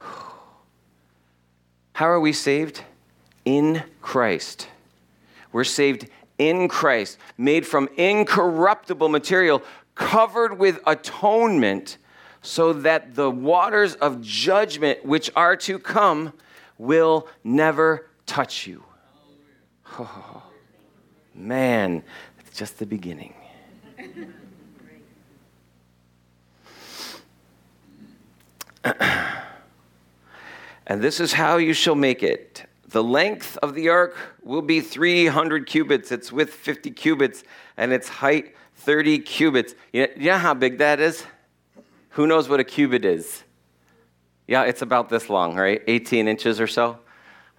How 0.00 2.06
are 2.06 2.20
we 2.20 2.32
saved? 2.32 2.82
In 3.44 3.82
Christ. 4.00 4.68
We're 5.52 5.64
saved 5.64 6.08
in 6.38 6.68
Christ, 6.68 7.18
made 7.36 7.66
from 7.66 7.88
incorruptible 7.96 9.08
material, 9.08 9.62
covered 9.94 10.58
with 10.58 10.80
atonement, 10.86 11.98
so 12.42 12.72
that 12.72 13.14
the 13.14 13.30
waters 13.30 13.94
of 13.94 14.20
judgment 14.20 15.04
which 15.04 15.30
are 15.36 15.56
to 15.56 15.78
come 15.78 16.32
will 16.76 17.28
never 17.44 18.10
touch 18.26 18.66
you. 18.66 18.82
Oh, 19.98 20.42
man, 21.34 22.02
it's 22.40 22.58
just 22.58 22.78
the 22.78 22.86
beginning. 22.86 23.34
and 30.86 31.00
this 31.00 31.20
is 31.20 31.32
how 31.32 31.58
you 31.58 31.72
shall 31.72 31.94
make 31.94 32.24
it. 32.24 32.66
The 32.88 33.02
length 33.02 33.56
of 33.62 33.74
the 33.74 33.88
ark 33.88 34.16
will 34.42 34.62
be 34.62 34.80
300 34.80 35.66
cubits. 35.66 36.10
It's 36.10 36.32
width 36.32 36.52
50 36.52 36.90
cubits, 36.90 37.44
and 37.76 37.92
its 37.92 38.08
height 38.08 38.56
30 38.76 39.20
cubits. 39.20 39.74
You 39.92 40.08
know 40.16 40.38
how 40.38 40.54
big 40.54 40.78
that 40.78 40.98
is? 41.00 41.24
Who 42.12 42.26
knows 42.26 42.48
what 42.48 42.60
a 42.60 42.64
cubit 42.64 43.04
is? 43.04 43.42
Yeah, 44.46 44.64
it's 44.64 44.82
about 44.82 45.08
this 45.08 45.30
long, 45.30 45.56
right? 45.56 45.82
18 45.86 46.28
inches 46.28 46.60
or 46.60 46.66
so 46.66 46.98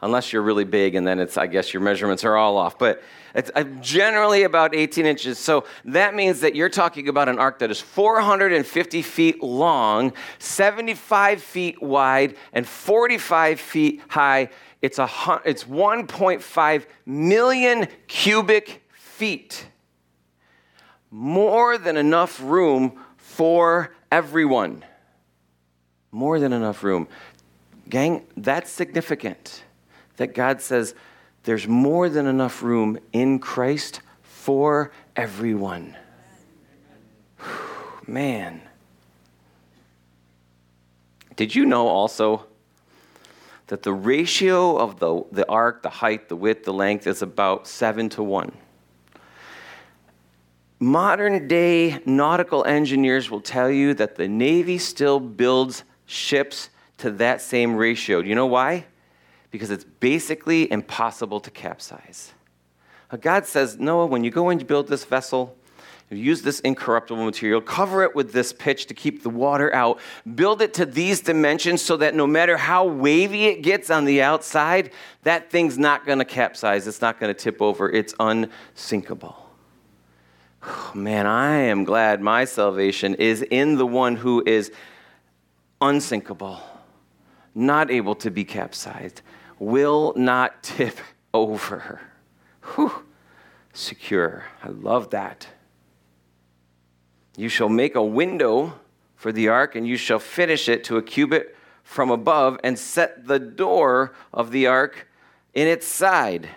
unless 0.03 0.33
you're 0.33 0.41
really 0.41 0.65
big, 0.65 0.95
and 0.95 1.07
then 1.07 1.17
it's, 1.17 1.37
I 1.37 1.47
guess, 1.47 1.73
your 1.73 1.81
measurements 1.81 2.25
are 2.25 2.35
all 2.35 2.57
off. 2.57 2.77
But 2.77 3.01
it's 3.33 3.49
uh, 3.55 3.63
generally 3.79 4.43
about 4.43 4.75
18 4.75 5.05
inches. 5.05 5.39
So 5.39 5.63
that 5.85 6.13
means 6.13 6.41
that 6.41 6.55
you're 6.55 6.69
talking 6.69 7.07
about 7.07 7.29
an 7.29 7.39
ark 7.39 7.59
that 7.59 7.71
is 7.71 7.79
450 7.79 9.01
feet 9.01 9.41
long, 9.41 10.11
75 10.39 11.41
feet 11.41 11.81
wide, 11.81 12.35
and 12.51 12.67
45 12.67 13.59
feet 13.61 14.01
high. 14.09 14.49
It's, 14.81 14.99
a, 14.99 15.09
it's 15.45 15.63
1.5 15.63 16.85
million 17.05 17.87
cubic 18.07 18.83
feet. 18.91 19.67
More 21.09 21.77
than 21.77 21.95
enough 21.95 22.41
room 22.43 22.99
for 23.15 23.95
everyone. 24.13 24.85
More 26.11 26.39
than 26.39 26.53
enough 26.53 26.83
room. 26.83 27.07
Gang, 27.89 28.23
that's 28.37 28.69
significant 28.69 29.63
that 30.17 30.35
God 30.35 30.61
says 30.61 30.93
there's 31.45 31.67
more 31.67 32.09
than 32.09 32.27
enough 32.27 32.61
room 32.61 32.99
in 33.11 33.39
Christ 33.39 34.01
for 34.21 34.91
everyone. 35.15 35.97
Man. 38.05 38.61
Did 41.35 41.55
you 41.55 41.65
know 41.65 41.87
also 41.87 42.45
that 43.67 43.81
the 43.81 43.93
ratio 43.93 44.77
of 44.77 44.99
the, 44.99 45.23
the 45.31 45.49
ark, 45.49 45.81
the 45.81 45.89
height, 45.89 46.29
the 46.29 46.35
width, 46.35 46.65
the 46.65 46.73
length 46.73 47.07
is 47.07 47.23
about 47.23 47.67
seven 47.67 48.09
to 48.09 48.21
one? 48.21 48.51
Modern 50.83 51.47
day 51.47 51.99
nautical 52.05 52.65
engineers 52.65 53.31
will 53.31 53.41
tell 53.41 53.69
you 53.69 53.93
that 53.93 54.15
the 54.15 54.27
Navy 54.27 54.77
still 54.77 55.19
builds 55.19 55.83
ships 56.05 56.69
to 56.97 57.11
that 57.11 57.41
same 57.41 57.75
ratio. 57.75 58.21
Do 58.21 58.29
you 58.29 58.35
know 58.35 58.47
why? 58.47 58.85
because 59.53 59.69
it's 59.69 59.85
basically 59.99 60.69
impossible 60.71 61.39
to 61.39 61.51
capsize. 61.51 62.33
God 63.21 63.45
says, 63.45 63.77
Noah, 63.77 64.07
when 64.07 64.23
you 64.23 64.31
go 64.31 64.49
and 64.49 64.59
you 64.59 64.65
build 64.65 64.87
this 64.87 65.05
vessel, 65.05 65.55
use 66.09 66.41
this 66.41 66.59
incorruptible 66.61 67.23
material, 67.23 67.61
cover 67.61 68.01
it 68.01 68.15
with 68.15 68.33
this 68.33 68.51
pitch 68.51 68.87
to 68.87 68.95
keep 68.95 69.21
the 69.21 69.29
water 69.29 69.71
out, 69.75 69.99
build 70.33 70.63
it 70.63 70.73
to 70.73 70.87
these 70.87 71.21
dimensions 71.21 71.83
so 71.83 71.97
that 71.97 72.15
no 72.15 72.25
matter 72.25 72.57
how 72.57 72.87
wavy 72.87 73.45
it 73.45 73.61
gets 73.61 73.91
on 73.91 74.05
the 74.05 74.23
outside, 74.23 74.89
that 75.21 75.51
thing's 75.51 75.77
not 75.77 76.03
going 76.03 76.17
to 76.17 76.25
capsize. 76.25 76.87
It's 76.87 77.01
not 77.01 77.19
going 77.19 77.31
to 77.31 77.39
tip 77.39 77.61
over. 77.61 77.87
It's 77.87 78.15
unsinkable. 78.19 79.42
Man, 80.93 81.25
I 81.25 81.55
am 81.55 81.83
glad 81.83 82.21
my 82.21 82.45
salvation 82.45 83.15
is 83.15 83.41
in 83.41 83.77
the 83.77 83.85
one 83.85 84.15
who 84.15 84.43
is 84.45 84.71
unsinkable, 85.81 86.59
not 87.53 87.91
able 87.91 88.15
to 88.15 88.31
be 88.31 88.43
capsized 88.43 89.21
will 89.59 90.13
not 90.15 90.63
tip 90.63 90.97
over. 91.33 92.01
Whew. 92.75 92.91
Secure. 93.73 94.45
I 94.63 94.69
love 94.69 95.09
that. 95.11 95.47
You 97.35 97.49
shall 97.49 97.69
make 97.69 97.95
a 97.95 98.03
window 98.03 98.79
for 99.15 99.31
the 99.31 99.47
ark, 99.47 99.75
and 99.75 99.87
you 99.87 99.97
shall 99.97 100.19
finish 100.19 100.69
it 100.69 100.83
to 100.85 100.97
a 100.97 101.01
cubit 101.01 101.55
from 101.83 102.11
above, 102.11 102.59
and 102.63 102.77
set 102.77 103.27
the 103.27 103.39
door 103.39 104.13
of 104.31 104.51
the 104.51 104.67
ark 104.67 105.07
in 105.53 105.67
its 105.67 105.87
side. 105.87 106.47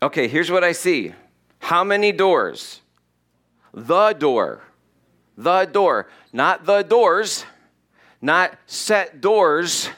Okay, 0.00 0.28
here's 0.28 0.50
what 0.50 0.62
I 0.64 0.72
see. 0.72 1.12
How 1.64 1.84
many 1.84 2.12
doors? 2.12 2.80
The 3.72 4.12
door. 4.12 4.62
The 5.36 5.64
door. 5.64 6.08
Not 6.32 6.64
the 6.66 6.82
doors, 6.82 7.44
not 8.20 8.56
set 8.66 9.20
doors 9.20 9.88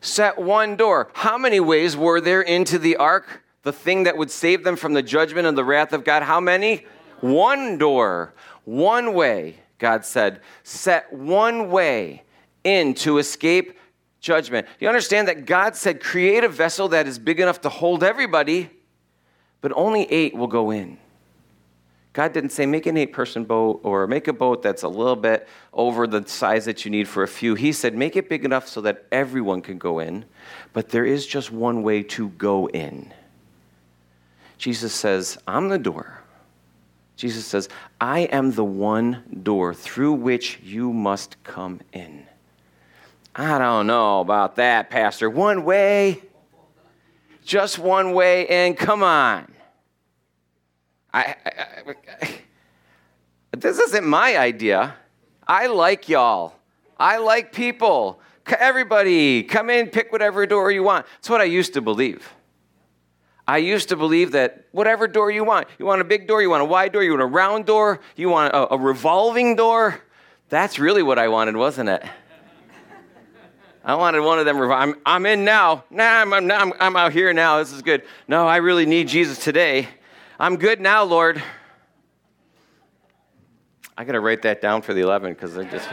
set 0.00 0.38
one 0.38 0.76
door. 0.76 1.10
How 1.14 1.38
many 1.38 1.60
ways 1.60 1.96
were 1.96 2.20
there 2.20 2.42
into 2.42 2.78
the 2.78 2.96
ark? 2.96 3.42
The 3.62 3.72
thing 3.72 4.04
that 4.04 4.16
would 4.16 4.30
save 4.30 4.64
them 4.64 4.76
from 4.76 4.94
the 4.94 5.02
judgment 5.02 5.46
and 5.46 5.58
the 5.58 5.64
wrath 5.64 5.92
of 5.92 6.04
God. 6.04 6.22
How 6.22 6.40
many? 6.40 6.86
One 7.20 7.78
door. 7.78 8.34
One 8.64 9.14
way, 9.14 9.56
God 9.78 10.04
said. 10.04 10.40
Set 10.62 11.12
one 11.12 11.70
way 11.70 12.22
in 12.64 12.94
to 12.94 13.18
escape 13.18 13.78
judgment. 14.20 14.66
You 14.80 14.88
understand 14.88 15.28
that 15.28 15.46
God 15.46 15.76
said, 15.76 16.00
create 16.00 16.44
a 16.44 16.48
vessel 16.48 16.88
that 16.88 17.06
is 17.06 17.18
big 17.18 17.40
enough 17.40 17.60
to 17.62 17.68
hold 17.68 18.02
everybody, 18.02 18.70
but 19.60 19.72
only 19.74 20.10
eight 20.10 20.34
will 20.34 20.46
go 20.46 20.70
in. 20.70 20.98
God 22.12 22.32
didn't 22.32 22.50
say 22.50 22.66
make 22.66 22.86
an 22.86 22.96
eight 22.96 23.12
person 23.12 23.44
boat 23.44 23.80
or 23.84 24.06
make 24.06 24.26
a 24.26 24.32
boat 24.32 24.62
that's 24.62 24.82
a 24.82 24.88
little 24.88 25.14
bit 25.14 25.46
over 25.72 26.06
the 26.06 26.26
size 26.26 26.64
that 26.64 26.84
you 26.84 26.90
need 26.90 27.06
for 27.06 27.22
a 27.22 27.28
few. 27.28 27.54
He 27.54 27.70
said 27.70 27.94
make 27.94 28.16
it 28.16 28.28
big 28.28 28.44
enough 28.44 28.66
so 28.66 28.80
that 28.80 29.06
everyone 29.12 29.62
can 29.62 29.78
go 29.78 30.00
in, 30.00 30.24
but 30.72 30.88
there 30.88 31.04
is 31.04 31.26
just 31.26 31.52
one 31.52 31.82
way 31.82 32.02
to 32.02 32.30
go 32.30 32.68
in. 32.68 33.12
Jesus 34.56 34.92
says, 34.92 35.38
I'm 35.46 35.68
the 35.68 35.78
door. 35.78 36.22
Jesus 37.16 37.46
says, 37.46 37.68
I 38.00 38.20
am 38.20 38.52
the 38.52 38.64
one 38.64 39.40
door 39.42 39.74
through 39.74 40.14
which 40.14 40.60
you 40.62 40.92
must 40.92 41.36
come 41.44 41.80
in. 41.92 42.26
I 43.34 43.58
don't 43.58 43.86
know 43.86 44.20
about 44.20 44.56
that, 44.56 44.90
Pastor. 44.90 45.30
One 45.30 45.64
way? 45.64 46.22
Just 47.48 47.78
one 47.78 48.12
way 48.12 48.46
in? 48.46 48.74
Come 48.74 49.02
on. 49.02 49.50
I, 51.14 51.34
I, 51.46 51.94
I, 52.20 52.38
this 53.56 53.78
isn't 53.78 54.06
my 54.06 54.36
idea. 54.36 54.94
I 55.46 55.68
like 55.68 56.10
y'all. 56.10 56.52
I 57.00 57.16
like 57.16 57.54
people. 57.54 58.20
Everybody, 58.46 59.44
come 59.44 59.70
in, 59.70 59.86
pick 59.86 60.12
whatever 60.12 60.44
door 60.44 60.70
you 60.70 60.82
want. 60.82 61.06
That's 61.16 61.30
what 61.30 61.40
I 61.40 61.44
used 61.44 61.72
to 61.72 61.80
believe. 61.80 62.30
I 63.46 63.56
used 63.56 63.88
to 63.88 63.96
believe 63.96 64.32
that 64.32 64.66
whatever 64.72 65.08
door 65.08 65.30
you 65.30 65.42
want, 65.42 65.68
you 65.78 65.86
want 65.86 66.02
a 66.02 66.04
big 66.04 66.28
door, 66.28 66.42
you 66.42 66.50
want 66.50 66.60
a 66.60 66.66
wide 66.66 66.92
door, 66.92 67.02
you 67.02 67.12
want 67.12 67.22
a 67.22 67.26
round 67.26 67.64
door, 67.64 68.00
you 68.14 68.28
want 68.28 68.52
a, 68.52 68.74
a 68.74 68.76
revolving 68.76 69.56
door. 69.56 70.02
That's 70.50 70.78
really 70.78 71.02
what 71.02 71.18
I 71.18 71.28
wanted, 71.28 71.56
wasn't 71.56 71.88
it? 71.88 72.04
I 73.88 73.94
wanted 73.94 74.20
one 74.20 74.38
of 74.38 74.44
them. 74.44 74.60
I'm, 74.70 74.96
I'm 75.06 75.24
in 75.24 75.46
now. 75.46 75.82
Nah, 75.88 76.20
I'm, 76.20 76.34
I'm, 76.34 76.74
I'm 76.78 76.94
out 76.94 77.10
here 77.10 77.32
now. 77.32 77.56
This 77.58 77.72
is 77.72 77.80
good. 77.80 78.02
No, 78.28 78.46
I 78.46 78.58
really 78.58 78.84
need 78.84 79.08
Jesus 79.08 79.42
today. 79.42 79.88
I'm 80.38 80.56
good 80.56 80.78
now, 80.78 81.04
Lord. 81.04 81.42
I 83.96 84.04
got 84.04 84.12
to 84.12 84.20
write 84.20 84.42
that 84.42 84.60
down 84.60 84.82
for 84.82 84.92
the 84.92 85.00
11 85.00 85.32
because 85.32 85.56
I 85.56 85.64
just. 85.64 85.88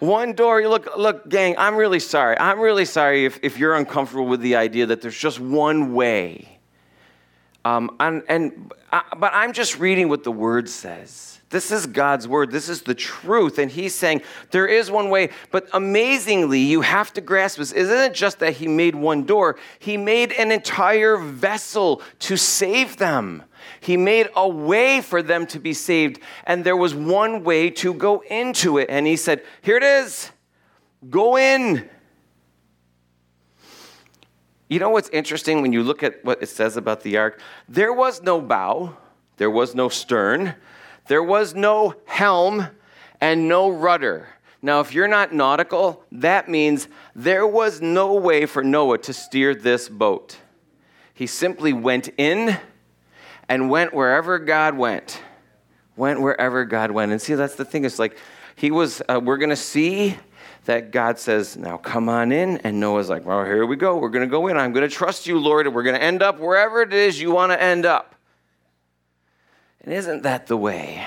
one 0.00 0.32
door. 0.32 0.60
You 0.60 0.68
look, 0.68 0.96
look, 0.96 1.28
gang, 1.28 1.54
I'm 1.56 1.76
really 1.76 2.00
sorry. 2.00 2.36
I'm 2.40 2.58
really 2.58 2.86
sorry 2.86 3.24
if, 3.24 3.38
if 3.40 3.56
you're 3.56 3.76
uncomfortable 3.76 4.26
with 4.26 4.40
the 4.40 4.56
idea 4.56 4.86
that 4.86 5.00
there's 5.00 5.16
just 5.16 5.38
one 5.38 5.94
way. 5.94 6.53
Um, 7.64 7.96
and, 8.00 8.22
and, 8.28 8.72
uh, 8.92 9.02
but 9.16 9.32
I'm 9.34 9.52
just 9.52 9.78
reading 9.78 10.08
what 10.08 10.24
the 10.24 10.32
word 10.32 10.68
says. 10.68 11.34
This 11.54 11.70
is 11.70 11.86
God's 11.86 12.26
word. 12.26 12.50
This 12.50 12.68
is 12.68 12.82
the 12.82 12.96
truth. 12.96 13.58
And 13.58 13.70
he's 13.70 13.94
saying 13.94 14.22
there 14.50 14.66
is 14.66 14.90
one 14.90 15.08
way. 15.08 15.30
But 15.52 15.68
amazingly, 15.72 16.58
you 16.58 16.80
have 16.80 17.12
to 17.12 17.20
grasp 17.20 17.58
this. 17.58 17.70
Isn't 17.70 17.96
it 17.96 18.12
just 18.12 18.40
that 18.40 18.54
he 18.54 18.66
made 18.66 18.96
one 18.96 19.24
door? 19.24 19.56
He 19.78 19.96
made 19.96 20.32
an 20.32 20.50
entire 20.50 21.16
vessel 21.16 22.02
to 22.20 22.36
save 22.36 22.96
them. 22.96 23.44
He 23.80 23.96
made 23.96 24.30
a 24.34 24.48
way 24.48 25.00
for 25.00 25.22
them 25.22 25.46
to 25.48 25.60
be 25.60 25.74
saved. 25.74 26.18
And 26.44 26.64
there 26.64 26.76
was 26.76 26.92
one 26.92 27.44
way 27.44 27.70
to 27.70 27.94
go 27.94 28.24
into 28.28 28.78
it. 28.78 28.90
And 28.90 29.06
he 29.06 29.16
said, 29.16 29.42
Here 29.62 29.76
it 29.76 29.84
is. 29.84 30.32
Go 31.08 31.38
in. 31.38 31.88
You 34.74 34.80
know 34.80 34.90
what's 34.90 35.08
interesting 35.10 35.62
when 35.62 35.72
you 35.72 35.84
look 35.84 36.02
at 36.02 36.24
what 36.24 36.42
it 36.42 36.48
says 36.48 36.76
about 36.76 37.02
the 37.02 37.16
ark? 37.16 37.40
There 37.68 37.92
was 37.92 38.22
no 38.22 38.40
bow, 38.40 38.96
there 39.36 39.48
was 39.48 39.72
no 39.72 39.88
stern, 39.88 40.56
there 41.06 41.22
was 41.22 41.54
no 41.54 41.94
helm 42.06 42.66
and 43.20 43.48
no 43.48 43.68
rudder. 43.68 44.30
Now, 44.62 44.80
if 44.80 44.92
you're 44.92 45.06
not 45.06 45.32
nautical, 45.32 46.02
that 46.10 46.48
means 46.48 46.88
there 47.14 47.46
was 47.46 47.80
no 47.80 48.14
way 48.14 48.46
for 48.46 48.64
Noah 48.64 48.98
to 48.98 49.12
steer 49.12 49.54
this 49.54 49.88
boat. 49.88 50.38
He 51.14 51.28
simply 51.28 51.72
went 51.72 52.08
in 52.18 52.58
and 53.48 53.70
went 53.70 53.94
wherever 53.94 54.40
God 54.40 54.76
went. 54.76 55.22
Went 55.94 56.20
wherever 56.20 56.64
God 56.64 56.90
went. 56.90 57.12
And 57.12 57.22
see, 57.22 57.34
that's 57.34 57.54
the 57.54 57.64
thing. 57.64 57.84
It's 57.84 58.00
like 58.00 58.18
he 58.56 58.72
was, 58.72 59.00
uh, 59.08 59.20
we're 59.22 59.38
going 59.38 59.50
to 59.50 59.56
see 59.56 60.16
that 60.64 60.90
God 60.90 61.18
says, 61.18 61.56
Now 61.56 61.76
come 61.76 62.08
on 62.08 62.32
in. 62.32 62.58
And 62.58 62.80
Noah's 62.80 63.08
like, 63.08 63.24
Well, 63.24 63.44
here 63.44 63.66
we 63.66 63.76
go. 63.76 63.96
We're 63.96 64.10
going 64.10 64.26
to 64.26 64.30
go 64.30 64.46
in. 64.48 64.56
I'm 64.56 64.72
going 64.72 64.88
to 64.88 64.94
trust 64.94 65.26
you, 65.26 65.38
Lord, 65.38 65.66
and 65.66 65.74
we're 65.74 65.82
going 65.82 65.96
to 65.96 66.02
end 66.02 66.22
up 66.22 66.38
wherever 66.38 66.82
it 66.82 66.92
is 66.92 67.20
you 67.20 67.30
want 67.30 67.52
to 67.52 67.62
end 67.62 67.86
up. 67.86 68.14
And 69.82 69.92
isn't 69.92 70.22
that 70.22 70.46
the 70.46 70.56
way? 70.56 71.06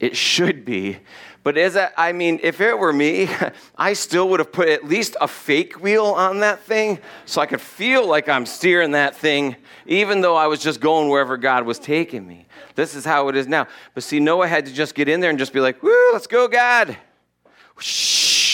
It 0.00 0.16
should 0.16 0.64
be. 0.64 0.98
But 1.46 1.56
is 1.56 1.74
that, 1.74 1.94
I 1.96 2.10
mean, 2.10 2.40
if 2.42 2.60
it 2.60 2.76
were 2.76 2.92
me, 2.92 3.28
I 3.78 3.92
still 3.92 4.28
would 4.30 4.40
have 4.40 4.50
put 4.50 4.68
at 4.68 4.84
least 4.84 5.16
a 5.20 5.28
fake 5.28 5.80
wheel 5.80 6.06
on 6.06 6.40
that 6.40 6.60
thing 6.62 6.98
so 7.24 7.40
I 7.40 7.46
could 7.46 7.60
feel 7.60 8.04
like 8.04 8.28
I'm 8.28 8.46
steering 8.46 8.90
that 8.90 9.14
thing, 9.14 9.54
even 9.86 10.22
though 10.22 10.34
I 10.34 10.48
was 10.48 10.60
just 10.60 10.80
going 10.80 11.08
wherever 11.08 11.36
God 11.36 11.64
was 11.64 11.78
taking 11.78 12.26
me. 12.26 12.46
This 12.74 12.96
is 12.96 13.04
how 13.04 13.28
it 13.28 13.36
is 13.36 13.46
now. 13.46 13.68
But 13.94 14.02
see, 14.02 14.18
Noah 14.18 14.48
had 14.48 14.66
to 14.66 14.72
just 14.72 14.96
get 14.96 15.08
in 15.08 15.20
there 15.20 15.30
and 15.30 15.38
just 15.38 15.52
be 15.52 15.60
like, 15.60 15.82
woo, 15.84 16.10
let's 16.12 16.26
go, 16.26 16.48
God. 16.48 16.96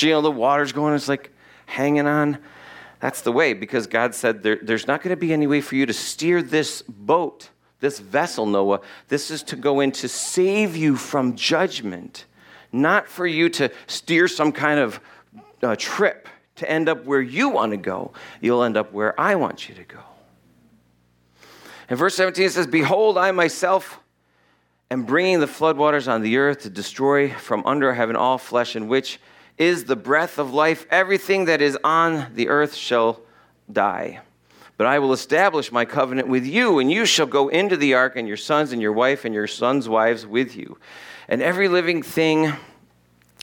You 0.03 0.11
know, 0.11 0.23
the 0.23 0.31
water's 0.31 0.73
going, 0.73 0.95
it's 0.95 1.09
like 1.09 1.31
hanging 1.67 2.07
on. 2.07 2.39
That's 3.01 3.23
the 3.23 3.33
way, 3.33 3.53
because 3.53 3.87
God 3.87 4.15
said 4.15 4.43
there, 4.43 4.59
there's 4.63 4.87
not 4.87 5.03
going 5.03 5.15
to 5.15 5.21
be 5.21 5.33
any 5.33 5.47
way 5.47 5.61
for 5.61 5.75
you 5.75 5.87
to 5.87 5.93
steer 5.93 6.43
this 6.43 6.83
boat 6.83 7.51
this 7.83 7.99
vessel, 7.99 8.47
Noah, 8.47 8.81
this 9.09 9.31
is 9.31 9.43
to 9.43 9.57
go 9.57 9.81
in 9.81 9.91
to 9.93 10.09
save 10.09 10.77
you 10.77 10.97
from 10.97 11.35
judgment, 11.35 12.27
not 12.71 13.09
for 13.09 13.27
you 13.27 13.49
to 13.51 13.71
steer 13.89 14.29
some 14.29 14.53
kind 14.53 14.79
of 14.79 15.01
uh, 15.63 15.75
trip 15.77 16.29
to 16.55 16.71
end 16.71 16.89
up 16.89 17.05
where 17.05 17.21
you 17.21 17.49
want 17.49 17.73
to 17.73 17.77
go. 17.77 18.13
You'll 18.41 18.63
end 18.63 18.77
up 18.77 18.93
where 18.93 19.21
I 19.21 19.35
want 19.35 19.69
you 19.69 19.75
to 19.75 19.83
go. 19.83 19.99
In 21.91 21.97
verse 21.97 22.15
17, 22.15 22.45
it 22.45 22.53
says, 22.53 22.69
Behold, 22.69 23.19
I 23.19 23.33
myself 23.33 23.99
am 24.89 25.03
bringing 25.03 25.41
the 25.41 25.47
floodwaters 25.47 26.07
on 26.07 26.23
the 26.23 26.37
earth 26.37 26.61
to 26.61 26.71
destroy 26.71 27.31
from 27.31 27.67
under 27.67 27.93
heaven 27.93 28.15
all 28.15 28.39
flesh, 28.39 28.77
in 28.77 28.87
which 28.87 29.19
is 29.59 29.85
the 29.85 29.97
breath 29.97 30.39
of 30.39 30.53
life. 30.53 30.87
Everything 30.91 31.47
that 31.47 31.61
is 31.61 31.79
on 31.85 32.33
the 32.35 32.49
earth 32.49 32.75
shall 32.75 33.21
die. 33.71 34.21
But 34.77 34.87
I 34.87 34.99
will 34.99 35.13
establish 35.13 35.71
my 35.71 35.85
covenant 35.85 36.29
with 36.29 36.47
you, 36.47 36.79
and 36.79 36.91
you 36.91 37.07
shall 37.07 37.27
go 37.27 37.49
into 37.49 37.77
the 37.77 37.95
ark, 37.95 38.17
and 38.17 38.27
your 38.27 38.37
sons 38.37 38.73
and 38.73 38.83
your 38.83 38.93
wife 38.93 39.25
and 39.25 39.35
your 39.35 39.47
sons' 39.47 39.89
wives 39.89 40.27
with 40.27 40.57
you. 40.57 40.79
And 41.29 41.41
every 41.41 41.69
living 41.69 42.03
thing 42.03 42.53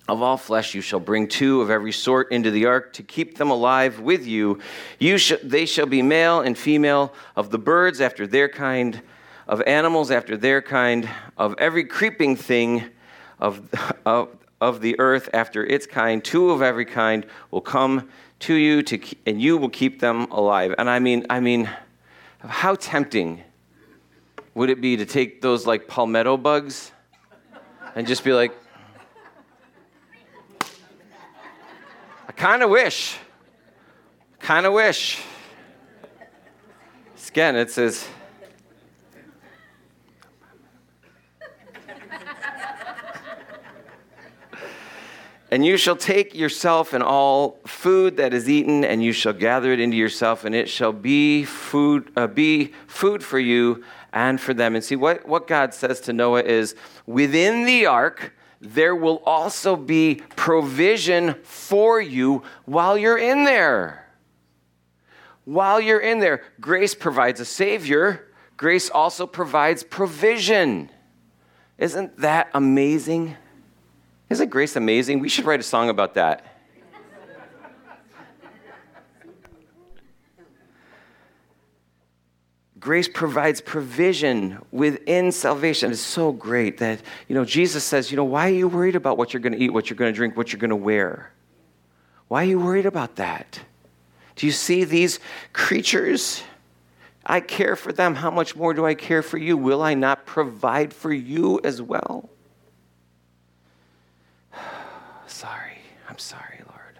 of 0.09 0.21
all 0.21 0.37
flesh 0.37 0.73
you 0.73 0.81
shall 0.81 0.99
bring 0.99 1.27
two 1.27 1.61
of 1.61 1.69
every 1.69 1.91
sort 1.91 2.31
into 2.31 2.49
the 2.51 2.65
ark 2.65 2.93
to 2.93 3.03
keep 3.03 3.37
them 3.37 3.51
alive 3.51 3.99
with 3.99 4.25
you. 4.25 4.59
you 4.97 5.17
sh- 5.17 5.33
they 5.43 5.65
shall 5.65 5.85
be 5.85 6.01
male 6.01 6.41
and 6.41 6.57
female 6.57 7.13
of 7.35 7.51
the 7.51 7.59
birds 7.59 8.01
after 8.01 8.25
their 8.25 8.49
kind, 8.49 9.01
of 9.47 9.61
animals 9.61 10.09
after 10.09 10.35
their 10.35 10.61
kind, 10.61 11.07
of 11.37 11.55
every 11.59 11.85
creeping 11.85 12.35
thing 12.35 12.83
of, 13.39 13.61
of, 14.05 14.29
of 14.61 14.81
the 14.81 14.99
earth 14.99 15.29
after 15.33 15.65
its 15.65 15.85
kind. 15.85 16.23
Two 16.23 16.51
of 16.51 16.61
every 16.61 16.85
kind 16.85 17.25
will 17.51 17.61
come 17.61 18.09
to 18.39 18.53
you 18.53 18.81
to, 18.83 18.99
and 19.25 19.41
you 19.41 19.57
will 19.57 19.69
keep 19.69 19.99
them 19.99 20.31
alive. 20.31 20.73
And 20.77 20.89
I 20.89 20.99
mean, 20.99 21.25
I 21.29 21.39
mean, 21.39 21.69
how 22.39 22.75
tempting 22.75 23.43
would 24.53 24.69
it 24.69 24.81
be 24.81 24.97
to 24.97 25.05
take 25.05 25.41
those 25.41 25.65
like 25.65 25.87
palmetto 25.87 26.37
bugs 26.37 26.91
and 27.95 28.07
just 28.07 28.23
be 28.23 28.33
like, 28.33 28.53
I 32.27 32.31
kind 32.31 32.63
of 32.63 32.69
wish, 32.69 33.17
kind 34.39 34.65
of 34.65 34.73
wish. 34.73 35.21
Again, 37.29 37.55
it 37.55 37.69
says, 37.69 38.07
And 45.51 45.65
you 45.65 45.77
shall 45.77 45.95
take 45.95 46.35
yourself 46.35 46.93
and 46.93 47.03
all 47.03 47.57
food 47.65 48.17
that 48.17 48.33
is 48.33 48.47
eaten, 48.47 48.85
and 48.85 49.03
you 49.03 49.11
shall 49.11 49.33
gather 49.33 49.71
it 49.73 49.79
into 49.79 49.97
yourself, 49.97 50.45
and 50.45 50.53
it 50.53 50.69
shall 50.69 50.93
be 50.93 51.43
food, 51.43 52.11
uh, 52.15 52.27
be 52.27 52.73
food 52.85 53.23
for 53.23 53.39
you 53.39 53.83
and 54.13 54.39
for 54.39 54.53
them. 54.53 54.75
And 54.75 54.83
see, 54.83 54.95
what, 54.95 55.27
what 55.27 55.47
God 55.47 55.73
says 55.73 56.01
to 56.01 56.13
Noah 56.13 56.43
is 56.43 56.75
within 57.07 57.65
the 57.65 57.87
ark, 57.87 58.33
there 58.61 58.95
will 58.95 59.23
also 59.25 59.75
be 59.75 60.21
provision 60.35 61.35
for 61.43 61.99
you 61.99 62.43
while 62.65 62.97
you're 62.97 63.17
in 63.17 63.45
there. 63.45 64.05
While 65.45 65.81
you're 65.81 65.99
in 65.99 66.19
there, 66.19 66.43
grace 66.59 66.93
provides 66.93 67.39
a 67.39 67.45
Savior, 67.45 68.27
grace 68.55 68.89
also 68.91 69.25
provides 69.25 69.81
provision. 69.81 70.91
Isn't 71.79 72.17
that 72.17 72.49
amazing? 72.53 73.35
Isn't 74.29 74.49
grace 74.49 74.75
amazing? 74.75 75.19
We 75.19 75.29
should 75.29 75.45
write 75.45 75.59
a 75.59 75.63
song 75.63 75.89
about 75.89 76.13
that. 76.15 76.45
grace 82.79 83.07
provides 83.07 83.61
provision 83.61 84.57
within 84.71 85.31
salvation. 85.31 85.91
It's 85.91 85.99
so 85.99 86.31
great 86.31 86.77
that, 86.77 87.01
you 87.27 87.35
know, 87.35 87.45
Jesus 87.45 87.83
says, 87.83 88.09
you 88.09 88.17
know, 88.17 88.23
why 88.23 88.47
are 88.47 88.53
you 88.53 88.67
worried 88.67 88.95
about 88.95 89.17
what 89.17 89.33
you're 89.33 89.41
going 89.41 89.53
to 89.53 89.59
eat, 89.59 89.71
what 89.71 89.89
you're 89.89 89.97
going 89.97 90.11
to 90.11 90.15
drink, 90.15 90.37
what 90.37 90.51
you're 90.51 90.59
going 90.59 90.69
to 90.69 90.75
wear? 90.75 91.31
Why 92.29 92.43
are 92.43 92.47
you 92.47 92.59
worried 92.59 92.85
about 92.85 93.17
that? 93.17 93.59
Do 94.35 94.45
you 94.45 94.51
see 94.51 94.85
these 94.85 95.19
creatures? 95.51 96.41
I 97.25 97.41
care 97.41 97.75
for 97.75 97.91
them. 97.91 98.15
How 98.15 98.31
much 98.31 98.55
more 98.55 98.73
do 98.73 98.85
I 98.85 98.93
care 98.93 99.21
for 99.21 99.37
you? 99.37 99.57
Will 99.57 99.81
I 99.81 99.93
not 99.93 100.25
provide 100.25 100.93
for 100.93 101.11
you 101.11 101.59
as 101.63 101.81
well? 101.81 102.29
sorry. 105.27 105.77
I'm 106.07 106.17
sorry, 106.17 106.61
Lord. 106.67 106.99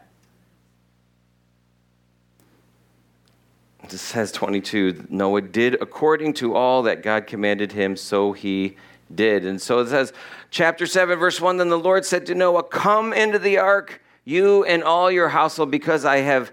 This 3.90 4.02
says 4.02 4.32
22 4.32 5.08
Noah 5.10 5.42
did 5.42 5.82
according 5.82 6.34
to 6.36 6.56
all 6.56 6.84
that 6.84 7.04
God 7.04 7.28
commanded 7.28 7.72
him, 7.72 7.96
so 7.96 8.34
he 8.34 8.76
did. 9.14 9.46
And 9.46 9.62
so 9.62 9.80
it 9.80 9.90
says, 9.90 10.14
chapter 10.52 10.86
7, 10.86 11.18
verse 11.18 11.42
1 11.42 11.58
Then 11.58 11.70
the 11.70 11.78
Lord 11.78 12.06
said 12.06 12.26
to 12.28 12.36
Noah, 12.36 12.64
Come 12.64 13.14
into 13.14 13.40
the 13.40 13.58
ark, 13.58 14.02
you 14.26 14.64
and 14.66 14.84
all 14.84 15.12
your 15.12 15.30
household, 15.30 15.72
because 15.72 16.06
I 16.06 16.18
have 16.18 16.52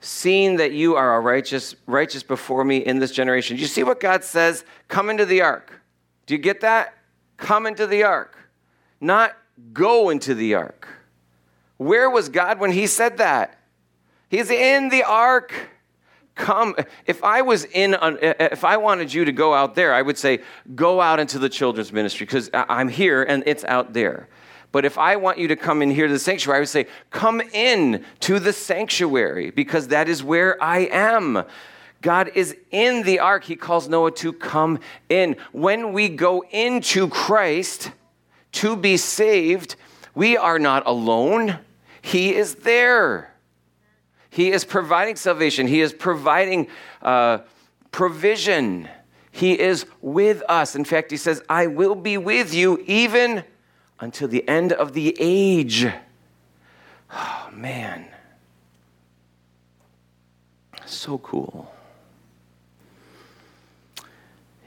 seen 0.00 0.56
that 0.56 0.72
you 0.72 0.94
are 0.94 1.16
a 1.16 1.20
righteous, 1.20 1.74
righteous 1.86 2.22
before 2.22 2.64
me 2.64 2.78
in 2.78 2.98
this 2.98 3.10
generation. 3.10 3.56
Do 3.56 3.62
you 3.62 3.68
see 3.68 3.82
what 3.82 4.00
God 4.00 4.22
says? 4.22 4.64
Come 4.88 5.10
into 5.10 5.24
the 5.24 5.42
ark. 5.42 5.80
Do 6.26 6.34
you 6.34 6.38
get 6.38 6.60
that? 6.60 6.94
Come 7.36 7.66
into 7.66 7.86
the 7.86 8.02
ark, 8.02 8.36
not 9.00 9.36
go 9.72 10.10
into 10.10 10.34
the 10.34 10.54
ark. 10.54 10.88
Where 11.76 12.08
was 12.08 12.28
God 12.28 12.58
when 12.58 12.72
he 12.72 12.86
said 12.86 13.18
that? 13.18 13.58
He's 14.28 14.50
in 14.50 14.88
the 14.88 15.04
ark. 15.04 15.52
Come. 16.36 16.76
If 17.06 17.24
I 17.24 17.42
was 17.42 17.64
in, 17.64 17.96
if 18.00 18.62
I 18.62 18.76
wanted 18.76 19.12
you 19.12 19.24
to 19.24 19.32
go 19.32 19.54
out 19.54 19.74
there, 19.74 19.92
I 19.92 20.02
would 20.02 20.18
say, 20.18 20.40
go 20.74 21.00
out 21.00 21.18
into 21.18 21.38
the 21.38 21.48
children's 21.48 21.92
ministry 21.92 22.26
because 22.26 22.50
I'm 22.52 22.88
here 22.88 23.22
and 23.22 23.42
it's 23.46 23.64
out 23.64 23.94
there. 23.94 24.28
But 24.70 24.84
if 24.84 24.98
I 24.98 25.16
want 25.16 25.38
you 25.38 25.48
to 25.48 25.56
come 25.56 25.80
in 25.80 25.90
here 25.90 26.06
to 26.06 26.12
the 26.12 26.18
sanctuary, 26.18 26.58
I 26.58 26.60
would 26.60 26.68
say, 26.68 26.86
come 27.10 27.40
in 27.40 28.04
to 28.20 28.38
the 28.38 28.52
sanctuary 28.52 29.50
because 29.50 29.88
that 29.88 30.08
is 30.08 30.22
where 30.22 30.62
I 30.62 30.80
am. 30.92 31.44
God 32.02 32.30
is 32.34 32.54
in 32.70 33.02
the 33.04 33.18
ark. 33.20 33.44
He 33.44 33.56
calls 33.56 33.88
Noah 33.88 34.10
to 34.12 34.34
come 34.34 34.78
in. 35.08 35.36
When 35.52 35.94
we 35.94 36.10
go 36.10 36.44
into 36.50 37.08
Christ 37.08 37.90
to 38.52 38.76
be 38.76 38.98
saved, 38.98 39.76
we 40.14 40.36
are 40.36 40.58
not 40.58 40.86
alone. 40.86 41.58
He 42.02 42.34
is 42.34 42.56
there. 42.56 43.32
He 44.36 44.52
is 44.52 44.66
providing 44.66 45.16
salvation. 45.16 45.66
He 45.66 45.80
is 45.80 45.94
providing 45.94 46.68
uh, 47.00 47.38
provision. 47.90 48.86
He 49.30 49.58
is 49.58 49.86
with 50.02 50.42
us. 50.46 50.76
In 50.76 50.84
fact, 50.84 51.10
he 51.10 51.16
says, 51.16 51.42
I 51.48 51.68
will 51.68 51.94
be 51.94 52.18
with 52.18 52.52
you 52.52 52.84
even 52.86 53.44
until 53.98 54.28
the 54.28 54.46
end 54.46 54.74
of 54.74 54.92
the 54.92 55.16
age. 55.18 55.86
Oh, 57.10 57.48
man. 57.50 58.08
So 60.84 61.16
cool. 61.16 61.72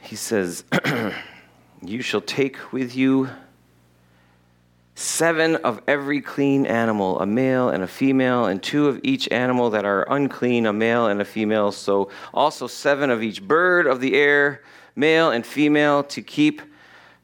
He 0.02 0.16
says, 0.16 0.64
You 1.84 2.02
shall 2.02 2.22
take 2.22 2.74
with 2.74 2.96
you 2.96 3.30
seven 5.00 5.56
of 5.58 5.82
every 5.88 6.20
clean 6.20 6.66
animal, 6.66 7.20
a 7.22 7.26
male 7.26 7.70
and 7.70 7.82
a 7.82 7.88
female, 7.88 8.46
and 8.46 8.62
two 8.62 8.88
of 8.88 9.00
each 9.02 9.32
animal 9.32 9.70
that 9.70 9.86
are 9.86 10.06
unclean, 10.12 10.66
a 10.66 10.74
male 10.74 11.08
and 11.08 11.22
a 11.22 11.26
female. 11.26 11.72
So 11.72 12.10
also 12.34 12.68
seven 12.68 13.10
of 13.10 13.24
each 13.24 13.42
bird 13.42 13.88
of 13.88 14.02
the 14.02 14.16
air, 14.16 14.62
male 14.98 15.32
and 15.32 15.46
female, 15.46 16.04
to 16.04 16.22
keep 16.22 16.62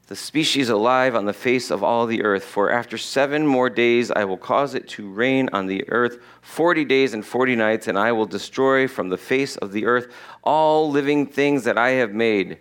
the 0.07 0.15
species 0.15 0.69
alive 0.69 1.15
on 1.15 1.25
the 1.25 1.33
face 1.33 1.69
of 1.69 1.83
all 1.83 2.05
the 2.05 2.23
earth. 2.23 2.45
For 2.45 2.71
after 2.71 2.97
seven 2.97 3.45
more 3.45 3.69
days 3.69 4.09
I 4.09 4.23
will 4.23 4.37
cause 4.37 4.73
it 4.73 4.87
to 4.89 5.09
rain 5.09 5.49
on 5.51 5.67
the 5.67 5.83
earth 5.89 6.19
forty 6.41 6.85
days 6.85 7.13
and 7.13 7.25
forty 7.25 7.57
nights, 7.57 7.87
and 7.89 7.99
I 7.99 8.13
will 8.13 8.27
destroy 8.27 8.87
from 8.87 9.09
the 9.09 9.17
face 9.17 9.57
of 9.57 9.73
the 9.73 9.85
earth 9.85 10.13
all 10.43 10.89
living 10.89 11.27
things 11.27 11.65
that 11.65 11.77
I 11.77 11.89
have 11.89 12.13
made. 12.13 12.59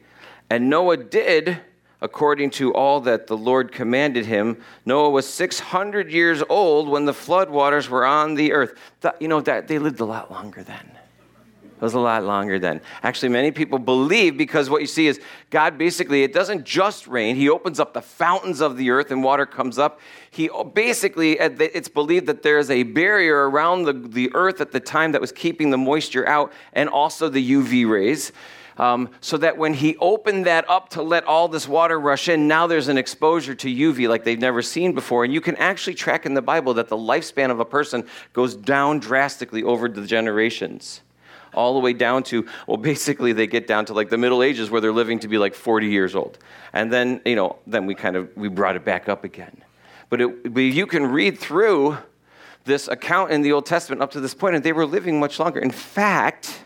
And 0.50 0.68
Noah 0.68 0.96
did 0.96 1.60
according 2.00 2.50
to 2.50 2.72
all 2.74 3.00
that 3.00 3.26
the 3.26 3.36
Lord 3.36 3.72
commanded 3.72 4.26
him. 4.26 4.62
Noah 4.84 5.10
was 5.10 5.28
600 5.28 6.10
years 6.10 6.42
old 6.48 6.88
when 6.88 7.04
the 7.04 7.14
flood 7.14 7.50
waters 7.50 7.88
were 7.88 8.04
on 8.04 8.34
the 8.34 8.52
earth. 8.52 8.74
You 9.20 9.28
know, 9.28 9.40
that 9.42 9.68
they 9.68 9.78
lived 9.78 10.00
a 10.00 10.04
lot 10.04 10.30
longer 10.30 10.62
then. 10.62 10.90
It 11.76 11.82
was 11.82 11.94
a 11.94 12.00
lot 12.00 12.22
longer 12.22 12.58
then. 12.58 12.80
Actually, 13.02 13.30
many 13.30 13.50
people 13.50 13.80
believe 13.80 14.38
because 14.38 14.70
what 14.70 14.80
you 14.80 14.86
see 14.86 15.08
is 15.08 15.20
God 15.50 15.76
basically, 15.76 16.22
it 16.22 16.32
doesn't 16.32 16.64
just 16.64 17.08
rain. 17.08 17.34
He 17.34 17.48
opens 17.48 17.80
up 17.80 17.94
the 17.94 18.00
fountains 18.00 18.60
of 18.60 18.76
the 18.76 18.90
earth 18.90 19.10
and 19.10 19.24
water 19.24 19.44
comes 19.44 19.76
up. 19.76 20.00
He 20.30 20.48
uh, 20.48 20.62
basically, 20.62 21.32
it's 21.40 21.88
believed 21.88 22.26
that 22.26 22.42
there's 22.42 22.70
a 22.70 22.84
barrier 22.84 23.50
around 23.50 23.84
the, 23.84 23.92
the 23.92 24.30
earth 24.34 24.60
at 24.60 24.70
the 24.70 24.80
time 24.80 25.12
that 25.12 25.20
was 25.20 25.32
keeping 25.32 25.70
the 25.70 25.76
moisture 25.76 26.26
out 26.28 26.52
and 26.74 26.88
also 26.88 27.28
the 27.28 27.52
UV 27.52 27.88
rays 27.90 28.32
um, 28.76 29.10
so 29.20 29.36
that 29.38 29.56
when 29.56 29.74
he 29.74 29.96
opened 29.98 30.46
that 30.46 30.68
up 30.68 30.88
to 30.90 31.02
let 31.02 31.24
all 31.24 31.48
this 31.48 31.68
water 31.68 31.98
rush 31.98 32.28
in, 32.28 32.48
now 32.48 32.66
there's 32.66 32.88
an 32.88 32.98
exposure 32.98 33.54
to 33.54 33.68
UV 33.68 34.08
like 34.08 34.24
they've 34.24 34.38
never 34.38 34.62
seen 34.62 34.92
before. 34.92 35.24
And 35.24 35.32
you 35.32 35.40
can 35.40 35.56
actually 35.56 35.94
track 35.94 36.26
in 36.26 36.34
the 36.34 36.42
Bible 36.42 36.74
that 36.74 36.88
the 36.88 36.96
lifespan 36.96 37.50
of 37.50 37.60
a 37.60 37.64
person 37.64 38.06
goes 38.32 38.54
down 38.54 38.98
drastically 38.98 39.62
over 39.62 39.88
the 39.88 40.06
generations. 40.06 41.02
All 41.52 41.74
the 41.74 41.80
way 41.80 41.92
down 41.92 42.24
to, 42.24 42.46
well, 42.66 42.76
basically, 42.76 43.32
they 43.32 43.46
get 43.46 43.68
down 43.68 43.84
to 43.86 43.94
like 43.94 44.10
the 44.10 44.18
Middle 44.18 44.42
Ages 44.42 44.70
where 44.70 44.80
they're 44.80 44.92
living 44.92 45.20
to 45.20 45.28
be 45.28 45.38
like 45.38 45.54
40 45.54 45.86
years 45.86 46.16
old. 46.16 46.38
And 46.72 46.92
then, 46.92 47.20
you 47.24 47.36
know, 47.36 47.56
then 47.66 47.86
we 47.86 47.94
kind 47.94 48.16
of, 48.16 48.36
we 48.36 48.48
brought 48.48 48.74
it 48.74 48.84
back 48.84 49.08
up 49.08 49.22
again. 49.22 49.62
But, 50.10 50.20
it, 50.20 50.52
but 50.52 50.60
you 50.60 50.86
can 50.86 51.06
read 51.06 51.38
through 51.38 51.98
this 52.64 52.88
account 52.88 53.30
in 53.30 53.42
the 53.42 53.52
Old 53.52 53.66
Testament 53.66 54.02
up 54.02 54.10
to 54.12 54.20
this 54.20 54.34
point, 54.34 54.56
and 54.56 54.64
they 54.64 54.72
were 54.72 54.86
living 54.86 55.20
much 55.20 55.38
longer. 55.38 55.60
In 55.60 55.70
fact, 55.70 56.64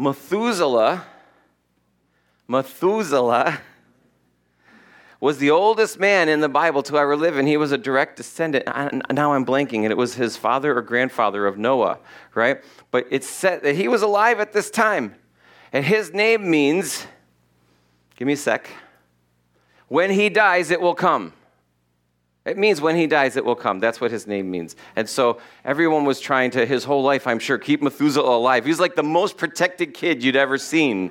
Methuselah, 0.00 1.04
Methuselah 2.46 3.60
was 5.20 5.38
the 5.38 5.50
oldest 5.50 5.98
man 5.98 6.28
in 6.28 6.38
the 6.38 6.48
Bible 6.48 6.84
to 6.84 6.96
ever 6.96 7.16
live, 7.16 7.36
and 7.36 7.48
he 7.48 7.56
was 7.56 7.72
a 7.72 7.78
direct 7.78 8.16
descendant. 8.16 8.64
Now 9.12 9.32
I'm 9.32 9.44
blanking, 9.44 9.82
and 9.82 9.90
it 9.90 9.96
was 9.96 10.14
his 10.14 10.36
father 10.36 10.78
or 10.78 10.82
grandfather 10.82 11.46
of 11.46 11.58
Noah, 11.58 11.98
right? 12.36 12.62
But 12.92 13.08
it's 13.10 13.28
said 13.28 13.64
that 13.64 13.74
he 13.74 13.88
was 13.88 14.02
alive 14.02 14.38
at 14.38 14.52
this 14.52 14.70
time, 14.70 15.16
and 15.72 15.84
his 15.84 16.14
name 16.14 16.48
means, 16.48 17.04
give 18.14 18.26
me 18.26 18.34
a 18.34 18.36
sec, 18.36 18.70
when 19.88 20.10
he 20.10 20.28
dies, 20.28 20.70
it 20.70 20.80
will 20.80 20.94
come. 20.94 21.32
It 22.48 22.56
means 22.56 22.80
when 22.80 22.96
he 22.96 23.06
dies, 23.06 23.36
it 23.36 23.44
will 23.44 23.54
come. 23.54 23.78
That's 23.78 24.00
what 24.00 24.10
his 24.10 24.26
name 24.26 24.50
means. 24.50 24.74
And 24.96 25.08
so 25.08 25.38
everyone 25.64 26.04
was 26.04 26.18
trying 26.18 26.50
to, 26.52 26.64
his 26.64 26.84
whole 26.84 27.02
life, 27.02 27.26
I'm 27.26 27.38
sure, 27.38 27.58
keep 27.58 27.82
Methuselah 27.82 28.36
alive. 28.36 28.64
He 28.64 28.70
was 28.70 28.80
like 28.80 28.96
the 28.96 29.02
most 29.02 29.36
protected 29.36 29.92
kid 29.92 30.24
you'd 30.24 30.36
ever 30.36 30.56
seen. 30.56 31.10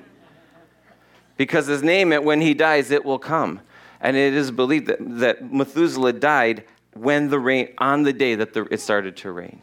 Because 1.38 1.68
his 1.68 1.84
name 1.84 2.10
meant 2.10 2.24
when 2.24 2.42
he 2.42 2.56
dies, 2.56 2.90
it 2.90 3.06
will 3.06 3.20
come. 3.20 3.62
And 4.02 4.18
it 4.18 4.34
is 4.34 4.50
believed 4.50 4.88
that, 4.88 4.98
that 5.20 5.54
Methuselah 5.54 6.14
died 6.14 6.64
when 6.94 7.30
the 7.30 7.40
rain, 7.40 7.74
on 7.78 8.02
the 8.02 8.14
day 8.14 8.34
that 8.36 8.54
the, 8.54 8.68
it 8.72 8.82
started 8.82 9.16
to 9.18 9.32
rain. 9.32 9.62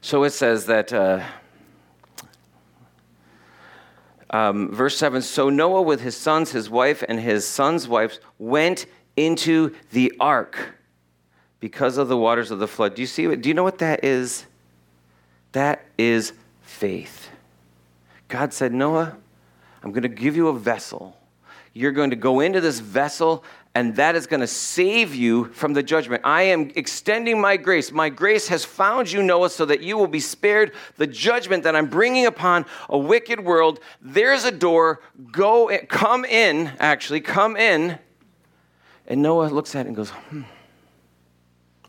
So 0.00 0.24
it 0.24 0.30
says 0.30 0.66
that 0.66 0.92
uh, 0.92 1.24
um, 4.30 4.72
verse 4.72 4.96
7 4.96 5.22
So 5.22 5.50
Noah, 5.50 5.82
with 5.82 6.00
his 6.00 6.16
sons, 6.16 6.52
his 6.52 6.70
wife, 6.70 7.04
and 7.08 7.20
his 7.20 7.46
sons' 7.46 7.86
wives, 7.86 8.20
went 8.38 8.86
into 9.16 9.74
the 9.92 10.12
ark 10.18 10.74
because 11.58 11.98
of 11.98 12.08
the 12.08 12.16
waters 12.16 12.50
of 12.50 12.58
the 12.58 12.68
flood. 12.68 12.94
Do 12.94 13.02
you 13.02 13.06
see 13.06 13.26
what? 13.26 13.42
Do 13.42 13.48
you 13.48 13.54
know 13.54 13.64
what 13.64 13.78
that 13.78 14.04
is? 14.04 14.46
That 15.52 15.84
is 15.98 16.32
faith. 16.62 17.28
God 18.28 18.52
said, 18.52 18.72
Noah, 18.72 19.16
I'm 19.82 19.90
going 19.90 20.02
to 20.02 20.08
give 20.08 20.36
you 20.36 20.48
a 20.48 20.58
vessel. 20.58 21.16
You're 21.72 21.92
going 21.92 22.10
to 22.10 22.16
go 22.16 22.40
into 22.40 22.60
this 22.60 22.80
vessel 22.80 23.44
and 23.74 23.94
that 23.96 24.16
is 24.16 24.26
going 24.26 24.40
to 24.40 24.48
save 24.48 25.14
you 25.14 25.44
from 25.46 25.74
the 25.74 25.82
judgment. 25.82 26.22
I 26.24 26.42
am 26.42 26.72
extending 26.74 27.40
my 27.40 27.56
grace. 27.56 27.92
My 27.92 28.08
grace 28.08 28.48
has 28.48 28.64
found 28.64 29.12
you, 29.12 29.22
Noah, 29.22 29.50
so 29.50 29.64
that 29.64 29.80
you 29.80 29.96
will 29.96 30.08
be 30.08 30.18
spared 30.18 30.72
the 30.96 31.06
judgment 31.06 31.62
that 31.62 31.76
I'm 31.76 31.86
bringing 31.86 32.26
upon 32.26 32.66
a 32.88 32.98
wicked 32.98 33.38
world. 33.38 33.78
There's 34.02 34.44
a 34.44 34.50
door. 34.50 35.00
Go, 35.30 35.68
in, 35.68 35.86
come 35.86 36.24
in, 36.24 36.72
actually, 36.80 37.20
come 37.20 37.56
in. 37.56 37.98
And 39.06 39.22
Noah 39.22 39.46
looks 39.46 39.74
at 39.76 39.86
it 39.86 39.88
and 39.88 39.96
goes, 39.96 40.10
hmm, 40.10 40.42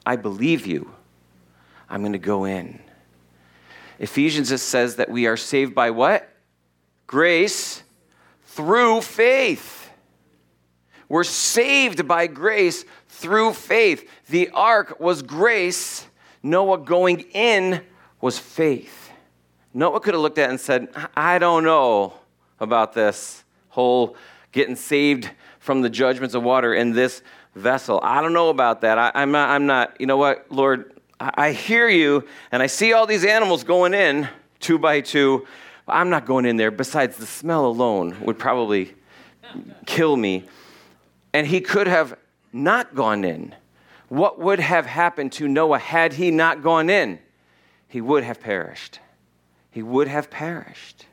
I 0.05 0.17
believe 0.17 0.67
you. 0.67 0.93
I'm 1.89 2.01
going 2.01 2.13
to 2.13 2.19
go 2.19 2.45
in. 2.45 2.79
Ephesians 3.97 4.49
just 4.49 4.69
says 4.69 4.97
that 4.97 5.09
we 5.09 5.25
are 5.25 5.37
saved 5.37 5.73
by 5.73 5.89
what? 5.89 6.29
Grace 7.07 7.81
through 8.45 9.01
faith. 9.01 9.80
We're 11.11 11.25
saved 11.25 12.07
by 12.07 12.27
grace 12.27 12.85
through 13.09 13.51
faith. 13.51 14.09
The 14.29 14.49
ark 14.51 14.97
was 14.97 15.21
grace, 15.21 16.07
Noah 16.41 16.77
going 16.77 17.25
in 17.33 17.81
was 18.21 18.39
faith. 18.39 19.11
Noah 19.73 19.99
could 19.99 20.13
have 20.13 20.21
looked 20.21 20.37
at 20.37 20.47
it 20.47 20.51
and 20.51 20.59
said, 20.59 20.87
I 21.13 21.37
don't 21.37 21.65
know 21.65 22.13
about 22.61 22.93
this 22.93 23.43
whole 23.67 24.15
getting 24.53 24.77
saved 24.77 25.29
from 25.59 25.81
the 25.81 25.89
judgments 25.89 26.33
of 26.33 26.43
water 26.43 26.73
in 26.73 26.93
this 26.93 27.23
vessel. 27.55 27.99
I 28.01 28.21
don't 28.21 28.31
know 28.31 28.47
about 28.47 28.79
that. 28.79 28.97
I, 28.97 29.11
am 29.15 29.33
not, 29.33 29.49
I'm 29.49 29.65
not, 29.65 29.99
you 29.99 30.05
know 30.05 30.15
what, 30.15 30.49
Lord, 30.49 30.93
I, 31.19 31.33
I 31.35 31.51
hear 31.51 31.89
you 31.89 32.25
and 32.53 32.63
I 32.63 32.67
see 32.67 32.93
all 32.93 33.05
these 33.05 33.25
animals 33.25 33.65
going 33.65 33.93
in 33.93 34.29
two 34.61 34.79
by 34.79 35.01
two. 35.01 35.45
I'm 35.89 36.09
not 36.09 36.25
going 36.25 36.45
in 36.45 36.55
there. 36.55 36.71
Besides, 36.71 37.17
the 37.17 37.25
smell 37.25 37.65
alone 37.65 38.15
would 38.21 38.39
probably 38.39 38.93
kill 39.85 40.15
me 40.15 40.45
and 41.33 41.47
he 41.47 41.61
could 41.61 41.87
have 41.87 42.17
not 42.53 42.95
gone 42.95 43.23
in. 43.23 43.55
What 44.09 44.39
would 44.39 44.59
have 44.59 44.85
happened 44.85 45.31
to 45.33 45.47
Noah 45.47 45.79
had 45.79 46.13
he 46.13 46.31
not 46.31 46.61
gone 46.61 46.89
in? 46.89 47.19
He 47.87 48.01
would 48.01 48.23
have 48.23 48.39
perished. 48.39 48.99
He 49.71 49.81
would 49.81 50.07
have 50.07 50.29
perished 50.29 51.05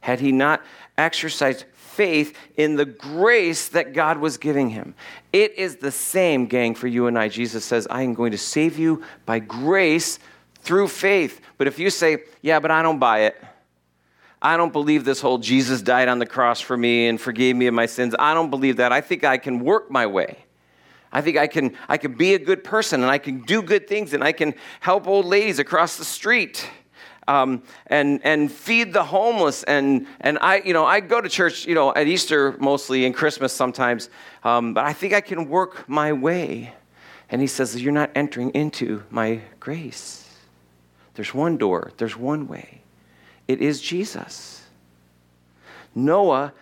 had 0.00 0.20
he 0.20 0.32
not 0.32 0.62
exercised 0.98 1.64
faith 1.72 2.36
in 2.56 2.76
the 2.76 2.84
grace 2.84 3.68
that 3.68 3.94
God 3.94 4.18
was 4.18 4.36
giving 4.36 4.68
him. 4.68 4.94
It 5.32 5.54
is 5.54 5.76
the 5.76 5.90
same, 5.90 6.44
gang, 6.46 6.74
for 6.74 6.88
you 6.88 7.06
and 7.06 7.18
I. 7.18 7.28
Jesus 7.28 7.64
says, 7.64 7.86
I 7.88 8.02
am 8.02 8.12
going 8.12 8.32
to 8.32 8.38
save 8.38 8.78
you 8.78 9.02
by 9.24 9.38
grace 9.38 10.18
through 10.60 10.88
faith. 10.88 11.40
But 11.56 11.68
if 11.68 11.78
you 11.78 11.88
say, 11.88 12.24
Yeah, 12.42 12.60
but 12.60 12.70
I 12.70 12.82
don't 12.82 12.98
buy 12.98 13.20
it, 13.20 13.42
I 14.44 14.58
don't 14.58 14.74
believe 14.74 15.06
this 15.06 15.22
whole 15.22 15.38
Jesus 15.38 15.80
died 15.80 16.06
on 16.06 16.18
the 16.18 16.26
cross 16.26 16.60
for 16.60 16.76
me 16.76 17.08
and 17.08 17.18
forgave 17.18 17.56
me 17.56 17.66
of 17.66 17.72
my 17.72 17.86
sins. 17.86 18.14
I 18.18 18.34
don't 18.34 18.50
believe 18.50 18.76
that. 18.76 18.92
I 18.92 19.00
think 19.00 19.24
I 19.24 19.38
can 19.38 19.60
work 19.60 19.90
my 19.90 20.06
way. 20.06 20.36
I 21.10 21.22
think 21.22 21.38
I 21.38 21.46
can, 21.46 21.74
I 21.88 21.96
can 21.96 22.12
be 22.12 22.34
a 22.34 22.38
good 22.38 22.62
person 22.62 23.02
and 23.02 23.10
I 23.10 23.16
can 23.16 23.40
do 23.40 23.62
good 23.62 23.88
things 23.88 24.12
and 24.12 24.22
I 24.22 24.32
can 24.32 24.52
help 24.80 25.06
old 25.06 25.24
ladies 25.24 25.58
across 25.58 25.96
the 25.96 26.04
street. 26.04 26.68
Um, 27.26 27.62
and 27.86 28.20
and 28.22 28.52
feed 28.52 28.92
the 28.92 29.02
homeless 29.02 29.62
and 29.62 30.06
and 30.20 30.36
I 30.42 30.56
you 30.56 30.74
know 30.74 30.84
I 30.84 31.00
go 31.00 31.22
to 31.22 31.28
church 31.30 31.64
you 31.64 31.74
know 31.74 31.94
at 31.94 32.06
Easter 32.06 32.54
mostly 32.60 33.06
and 33.06 33.14
Christmas 33.14 33.50
sometimes, 33.50 34.10
um, 34.42 34.74
but 34.74 34.84
I 34.84 34.92
think 34.92 35.14
I 35.14 35.22
can 35.22 35.48
work 35.48 35.88
my 35.88 36.12
way. 36.12 36.74
And 37.30 37.40
he 37.40 37.46
says 37.46 37.80
you're 37.80 37.94
not 37.94 38.10
entering 38.14 38.50
into 38.50 39.04
my 39.08 39.40
grace. 39.58 40.28
There's 41.14 41.32
one 41.32 41.56
door. 41.56 41.92
There's 41.96 42.14
one 42.14 42.46
way. 42.46 42.83
It 43.46 43.60
is 43.60 43.80
Jesus. 43.80 44.62
Noah 45.94 46.52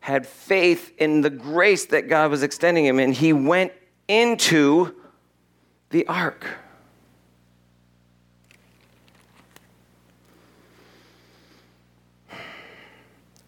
had 0.00 0.26
faith 0.26 0.92
in 0.98 1.20
the 1.20 1.30
grace 1.30 1.86
that 1.86 2.08
God 2.08 2.30
was 2.30 2.42
extending 2.42 2.84
him, 2.84 2.98
and 3.00 3.12
he 3.12 3.32
went 3.32 3.72
into 4.06 4.94
the 5.90 6.06
ark. 6.06 6.46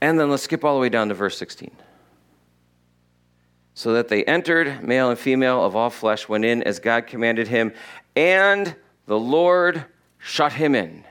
And 0.01 0.19
then 0.19 0.31
let's 0.31 0.45
skip 0.45 0.65
all 0.65 0.75
the 0.75 0.81
way 0.81 0.89
down 0.89 1.09
to 1.09 1.15
verse 1.15 1.37
16. 1.39 1.71
So 3.75 3.93
that 3.93 4.09
they 4.09 4.25
entered, 4.25 4.83
male 4.83 5.11
and 5.11 5.19
female 5.19 5.65
of 5.65 5.77
all 5.77 5.91
flesh 5.91 6.29
went 6.29 6.45
in 6.45 6.63
as 6.65 6.81
God 6.81 7.07
commanded 7.07 7.49
him, 7.49 7.73
and 8.17 8.75
the 9.07 9.19
Lord 9.19 9.85
shut 10.19 10.53
him 10.53 10.75
in. 10.75 11.05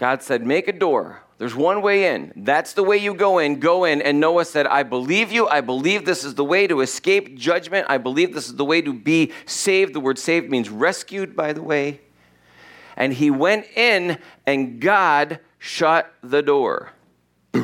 God 0.00 0.22
said, 0.22 0.46
Make 0.46 0.66
a 0.66 0.72
door. 0.72 1.20
There's 1.36 1.54
one 1.54 1.82
way 1.82 2.14
in. 2.14 2.32
That's 2.34 2.72
the 2.72 2.82
way 2.82 2.96
you 2.96 3.12
go 3.12 3.38
in. 3.38 3.60
Go 3.60 3.84
in. 3.84 4.00
And 4.00 4.18
Noah 4.18 4.46
said, 4.46 4.66
I 4.66 4.82
believe 4.82 5.30
you. 5.30 5.46
I 5.46 5.60
believe 5.60 6.06
this 6.06 6.24
is 6.24 6.34
the 6.34 6.44
way 6.44 6.66
to 6.66 6.80
escape 6.80 7.36
judgment. 7.36 7.86
I 7.88 7.98
believe 7.98 8.32
this 8.32 8.48
is 8.48 8.56
the 8.56 8.64
way 8.64 8.80
to 8.80 8.94
be 8.94 9.32
saved. 9.44 9.94
The 9.94 10.00
word 10.00 10.18
saved 10.18 10.50
means 10.50 10.70
rescued, 10.70 11.36
by 11.36 11.52
the 11.52 11.62
way. 11.62 12.00
And 12.96 13.12
he 13.12 13.30
went 13.30 13.66
in, 13.76 14.18
and 14.46 14.80
God 14.80 15.38
shut 15.58 16.12
the 16.22 16.42
door. 16.42 16.92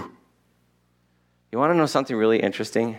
You 1.53 1.61
want 1.61 1.71
to 1.71 1.77
know 1.77 1.87
something 1.87 2.17
really 2.17 2.41
interesting? 2.41 2.99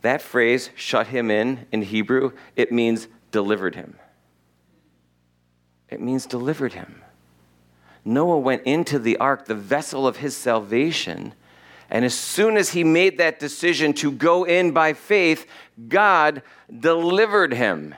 That 0.00 0.22
phrase, 0.22 0.70
shut 0.76 1.08
him 1.08 1.30
in, 1.30 1.66
in 1.72 1.82
Hebrew, 1.82 2.32
it 2.56 2.72
means 2.72 3.06
delivered 3.32 3.74
him. 3.74 3.98
It 5.90 6.00
means 6.00 6.24
delivered 6.24 6.72
him. 6.72 7.02
Noah 8.04 8.38
went 8.38 8.62
into 8.62 8.98
the 8.98 9.16
ark, 9.18 9.46
the 9.46 9.54
vessel 9.54 10.06
of 10.06 10.18
his 10.18 10.36
salvation, 10.36 11.34
and 11.90 12.04
as 12.04 12.14
soon 12.14 12.56
as 12.56 12.70
he 12.70 12.84
made 12.84 13.18
that 13.18 13.40
decision 13.40 13.92
to 13.94 14.12
go 14.12 14.44
in 14.44 14.70
by 14.70 14.92
faith, 14.92 15.46
God 15.88 16.42
delivered 16.78 17.52
him. 17.52 17.94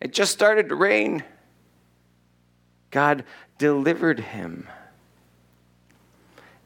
It 0.00 0.12
just 0.12 0.32
started 0.32 0.68
to 0.68 0.76
rain. 0.76 1.24
God 2.90 3.24
delivered 3.58 4.20
him. 4.20 4.68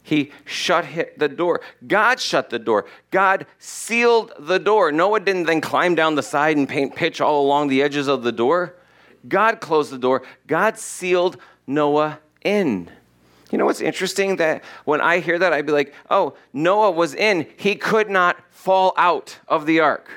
He 0.02 0.32
shut 0.44 0.84
the 1.16 1.28
door. 1.28 1.62
God 1.86 2.20
shut 2.20 2.50
the 2.50 2.58
door. 2.58 2.84
God 3.10 3.46
sealed 3.58 4.32
the 4.38 4.58
door. 4.58 4.92
Noah 4.92 5.20
didn't 5.20 5.44
then 5.44 5.60
climb 5.60 5.94
down 5.94 6.16
the 6.16 6.22
side 6.22 6.56
and 6.56 6.68
paint 6.68 6.94
pitch 6.94 7.20
all 7.20 7.42
along 7.42 7.68
the 7.68 7.82
edges 7.82 8.08
of 8.08 8.22
the 8.22 8.32
door. 8.32 8.74
God 9.26 9.60
closed 9.60 9.90
the 9.90 9.98
door. 9.98 10.22
God 10.46 10.76
sealed 10.76 11.38
Noah 11.66 12.18
in. 12.44 12.90
You 13.50 13.58
know 13.58 13.66
what's 13.66 13.80
interesting? 13.80 14.36
That 14.36 14.64
when 14.84 15.00
I 15.00 15.20
hear 15.20 15.38
that, 15.38 15.52
I'd 15.52 15.66
be 15.66 15.72
like, 15.72 15.94
oh, 16.10 16.34
Noah 16.52 16.90
was 16.90 17.14
in. 17.14 17.46
He 17.56 17.74
could 17.74 18.08
not 18.08 18.38
fall 18.50 18.94
out 18.96 19.38
of 19.46 19.66
the 19.66 19.80
ark. 19.80 20.08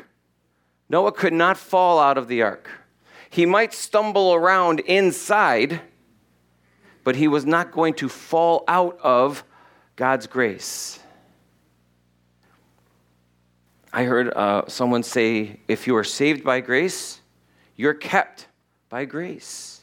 Noah 0.90 1.12
could 1.12 1.34
not 1.34 1.58
fall 1.58 2.00
out 2.00 2.18
of 2.18 2.28
the 2.28 2.42
ark. 2.42 2.70
He 3.30 3.46
might 3.46 3.74
stumble 3.74 4.34
around 4.34 4.80
inside, 4.82 5.82
but 7.04 7.18
he 7.18 7.28
was 7.28 7.46
not 7.46 7.72
going 7.72 7.96
to 7.96 8.08
fall 8.08 8.64
out 8.68 8.98
of 9.02 9.44
God's 9.96 10.28
grace. 10.28 11.00
I 13.92 14.04
heard 14.04 14.34
uh, 14.34 14.64
someone 14.68 15.04
say 15.04 15.60
if 15.68 15.88
you 15.88 15.96
are 15.96 16.04
saved 16.04 16.44
by 16.44 16.62
grace, 16.62 17.20
you're 17.76 17.94
kept 17.94 18.48
by 18.90 19.06
grace. 19.06 19.75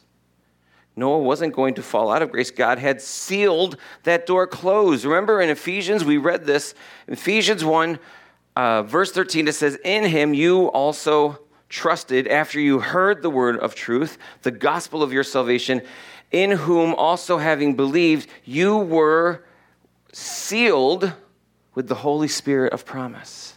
Noah 0.95 1.19
wasn't 1.19 1.55
going 1.55 1.75
to 1.75 1.83
fall 1.83 2.11
out 2.11 2.23
of 2.23 2.31
grace. 2.31 2.51
God 2.51 2.79
had 2.79 3.01
sealed 3.01 3.77
that 4.03 4.27
door 4.27 4.47
closed. 4.47 5.05
Remember 5.05 5.41
in 5.41 5.49
Ephesians, 5.49 6.05
we 6.05 6.19
read 6.19 6.45
this. 6.45 6.75
Ephesians 7.09 7.65
1, 7.65 7.99
uh, 8.57 8.83
verse 8.83 9.11
13, 9.13 9.49
it 9.49 9.55
says, 9.55 9.77
In 9.85 10.05
him 10.05 10.35
you 10.35 10.67
also 10.67 11.39
trusted 11.71 12.29
after 12.29 12.61
you 12.61 12.79
heard 12.79 13.23
the 13.23 13.31
word 13.31 13.57
of 13.57 13.75
truth, 13.75 14.19
the 14.43 14.51
gospel 14.51 15.03
of 15.03 15.13
your 15.13 15.25
salvation, 15.25 15.81
in 16.31 16.51
whom 16.51 16.95
also 16.95 17.39
having 17.39 17.75
believed, 17.75 18.29
you 18.45 18.77
were 18.77 19.45
sealed 20.13 21.13
with 21.75 21.89
the 21.89 21.95
Holy 21.95 22.29
Spirit 22.29 22.73
of 22.75 22.85
promise. 22.85 23.55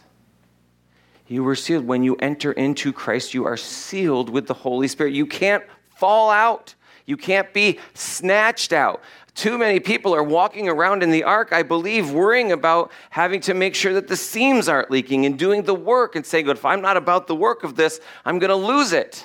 You 1.28 1.42
were 1.42 1.56
sealed. 1.56 1.86
When 1.86 2.02
you 2.02 2.16
enter 2.16 2.52
into 2.52 2.92
Christ, 2.92 3.34
you 3.34 3.44
are 3.44 3.56
sealed 3.56 4.30
with 4.30 4.46
the 4.46 4.54
Holy 4.54 4.88
Spirit. 4.88 5.12
You 5.12 5.26
can't 5.26 5.64
fall 5.96 6.30
out, 6.30 6.74
you 7.06 7.16
can't 7.16 7.52
be 7.52 7.78
snatched 7.94 8.72
out. 8.72 9.02
Too 9.34 9.58
many 9.58 9.80
people 9.80 10.14
are 10.14 10.22
walking 10.22 10.68
around 10.68 11.02
in 11.02 11.10
the 11.10 11.24
ark, 11.24 11.52
I 11.52 11.62
believe, 11.62 12.10
worrying 12.10 12.52
about 12.52 12.90
having 13.10 13.40
to 13.42 13.54
make 13.54 13.74
sure 13.74 13.92
that 13.94 14.08
the 14.08 14.16
seams 14.16 14.68
aren't 14.68 14.90
leaking 14.90 15.26
and 15.26 15.38
doing 15.38 15.62
the 15.62 15.74
work 15.74 16.16
and 16.16 16.24
saying, 16.24 16.48
if 16.48 16.64
I'm 16.64 16.80
not 16.80 16.96
about 16.96 17.26
the 17.26 17.34
work 17.34 17.62
of 17.62 17.76
this, 17.76 18.00
I'm 18.24 18.38
going 18.38 18.50
to 18.50 18.56
lose 18.56 18.92
it. 18.92 19.24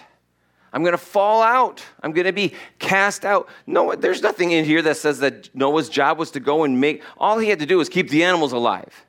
I'm 0.73 0.83
going 0.83 0.93
to 0.93 0.97
fall 0.97 1.41
out. 1.41 1.83
I'm 2.03 2.11
going 2.11 2.25
to 2.25 2.33
be 2.33 2.53
cast 2.79 3.25
out. 3.25 3.49
No, 3.65 3.95
there's 3.95 4.21
nothing 4.21 4.51
in 4.51 4.63
here 4.63 4.81
that 4.81 4.97
says 4.97 5.19
that 5.19 5.53
Noah's 5.55 5.89
job 5.89 6.17
was 6.17 6.31
to 6.31 6.39
go 6.39 6.63
and 6.63 6.79
make, 6.79 7.03
all 7.17 7.39
he 7.39 7.49
had 7.49 7.59
to 7.59 7.65
do 7.65 7.77
was 7.77 7.89
keep 7.89 8.09
the 8.09 8.23
animals 8.23 8.53
alive. 8.53 9.05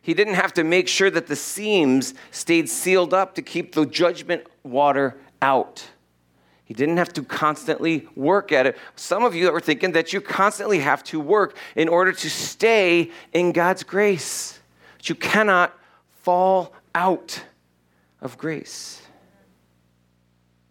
He 0.00 0.14
didn't 0.14 0.34
have 0.34 0.52
to 0.54 0.64
make 0.64 0.88
sure 0.88 1.10
that 1.10 1.28
the 1.28 1.36
seams 1.36 2.14
stayed 2.32 2.68
sealed 2.68 3.14
up 3.14 3.36
to 3.36 3.42
keep 3.42 3.74
the 3.74 3.86
judgment 3.86 4.46
water 4.64 5.16
out. 5.40 5.88
He 6.72 6.74
didn't 6.74 6.96
have 6.96 7.12
to 7.12 7.22
constantly 7.22 8.08
work 8.16 8.50
at 8.50 8.64
it. 8.64 8.78
Some 8.96 9.24
of 9.24 9.34
you 9.34 9.54
are 9.54 9.60
thinking 9.60 9.92
that 9.92 10.14
you 10.14 10.22
constantly 10.22 10.78
have 10.78 11.04
to 11.04 11.20
work 11.20 11.54
in 11.76 11.86
order 11.86 12.12
to 12.12 12.30
stay 12.30 13.10
in 13.34 13.52
God's 13.52 13.82
grace. 13.82 14.58
But 14.96 15.10
you 15.10 15.14
cannot 15.14 15.78
fall 16.22 16.72
out 16.94 17.44
of 18.22 18.38
grace. 18.38 19.02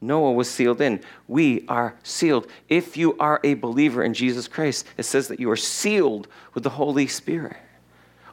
Noah 0.02 0.32
was 0.32 0.50
sealed 0.50 0.82
in. 0.82 1.02
We 1.28 1.66
are 1.68 1.96
sealed. 2.02 2.48
If 2.68 2.98
you 2.98 3.16
are 3.20 3.40
a 3.44 3.54
believer 3.54 4.02
in 4.02 4.16
Jesus 4.16 4.48
Christ, 4.48 4.88
it 4.98 5.04
says 5.04 5.28
that 5.28 5.40
you 5.40 5.52
are 5.52 5.56
sealed 5.56 6.28
with 6.56 6.64
the 6.64 6.72
Holy 6.72 7.06
Spirit. 7.06 7.58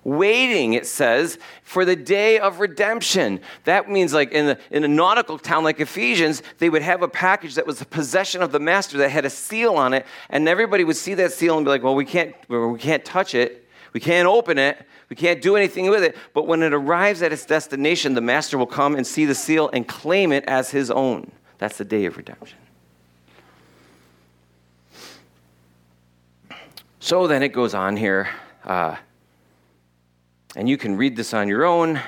Waiting, 0.09 0.73
it 0.73 0.87
says, 0.87 1.39
for 1.63 1.85
the 1.85 1.95
day 1.95 2.39
of 2.39 2.61
redemption. 2.61 3.41
That 3.65 3.91
means, 3.91 4.15
like 4.15 4.33
in, 4.33 4.57
in 4.71 4.83
a 4.83 4.89
nautical 4.89 5.39
town 5.39 5.65
like 5.65 5.81
Ephesians, 5.81 6.43
they 6.57 6.71
would 6.71 6.81
have 6.81 7.03
a 7.03 7.09
package 7.09 7.57
that 7.57 7.67
was 7.67 7.79
the 7.79 7.85
possession 7.85 8.41
of 8.41 8.51
the 8.51 8.59
master 8.59 8.97
that 8.99 9.11
had 9.11 9.27
a 9.27 9.31
seal 9.31 9.75
on 9.75 9.93
it, 9.93 10.07
and 10.31 10.49
everybody 10.49 10.83
would 10.83 10.97
see 10.97 11.13
that 11.15 11.33
seal 11.33 11.59
and 11.59 11.67
be 11.67 11.71
like, 11.71 11.83
well, 11.83 11.95
we 11.95 12.07
can't, 12.07 12.35
we 12.49 12.79
can't 12.79 13.05
touch 13.05 13.35
it, 13.35 13.69
we 13.93 14.01
can't 14.01 14.27
open 14.27 14.57
it, 14.57 14.83
we 15.11 15.17
can't 15.17 15.43
do 15.43 15.57
anything 15.57 15.91
with 15.91 16.03
it. 16.03 16.17
But 16.33 16.47
when 16.47 16.63
it 16.63 16.73
arrives 16.73 17.21
at 17.21 17.31
its 17.31 17.45
destination, 17.45 18.15
the 18.15 18.23
master 18.23 18.57
will 18.57 18.67
come 18.67 18.97
and 18.97 19.07
see 19.07 19.27
the 19.27 19.35
seal 19.35 19.69
and 19.75 19.87
claim 19.87 20.33
it 20.33 20.45
as 20.47 20.71
his 20.71 20.91
own. 20.91 21.31
That's 21.59 21.77
the 21.77 21.85
day 21.85 22.07
of 22.07 22.17
redemption. 22.17 22.57
So 27.01 27.27
then 27.27 27.43
it 27.43 27.51
goes 27.51 27.75
on 27.75 27.97
here, 27.97 28.29
uh, 28.65 28.97
and 30.57 30.69
you 30.69 30.77
can 30.77 30.97
read 30.97 31.17
this 31.17 31.35
on 31.35 31.49
your 31.49 31.65
own. 31.65 32.01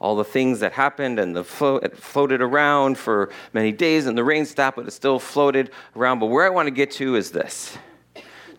All 0.00 0.16
the 0.16 0.24
things 0.24 0.60
that 0.60 0.72
happened, 0.72 1.18
and 1.18 1.34
the 1.34 1.44
flo- 1.44 1.76
it 1.76 1.96
floated 1.96 2.42
around 2.42 2.98
for 2.98 3.30
many 3.52 3.72
days, 3.72 4.06
and 4.06 4.18
the 4.18 4.24
rain 4.24 4.44
stopped, 4.44 4.76
but 4.76 4.86
it 4.86 4.90
still 4.90 5.18
floated 5.18 5.70
around. 5.96 6.18
But 6.18 6.26
where 6.26 6.44
I 6.44 6.50
want 6.50 6.66
to 6.66 6.72
get 6.72 6.90
to 6.92 7.16
is 7.16 7.30
this 7.30 7.78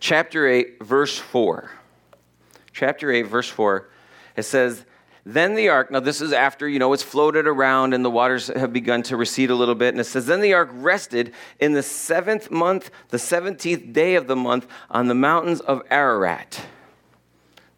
chapter 0.00 0.48
8, 0.48 0.82
verse 0.82 1.18
4. 1.18 1.70
Chapter 2.72 3.10
8, 3.10 3.22
verse 3.22 3.48
4, 3.48 3.88
it 4.36 4.42
says, 4.42 4.84
then 5.28 5.56
the 5.56 5.70
ark, 5.70 5.90
now 5.90 5.98
this 5.98 6.20
is 6.20 6.32
after, 6.32 6.68
you 6.68 6.78
know, 6.78 6.92
it's 6.92 7.02
floated 7.02 7.48
around 7.48 7.94
and 7.94 8.04
the 8.04 8.10
waters 8.10 8.46
have 8.46 8.72
begun 8.72 9.02
to 9.04 9.16
recede 9.16 9.50
a 9.50 9.56
little 9.56 9.74
bit. 9.74 9.88
And 9.88 10.00
it 10.00 10.04
says, 10.04 10.26
Then 10.26 10.40
the 10.40 10.54
ark 10.54 10.68
rested 10.72 11.34
in 11.58 11.72
the 11.72 11.82
seventh 11.82 12.48
month, 12.48 12.92
the 13.08 13.16
17th 13.16 13.92
day 13.92 14.14
of 14.14 14.28
the 14.28 14.36
month, 14.36 14.68
on 14.88 15.08
the 15.08 15.16
mountains 15.16 15.58
of 15.60 15.82
Ararat. 15.90 16.60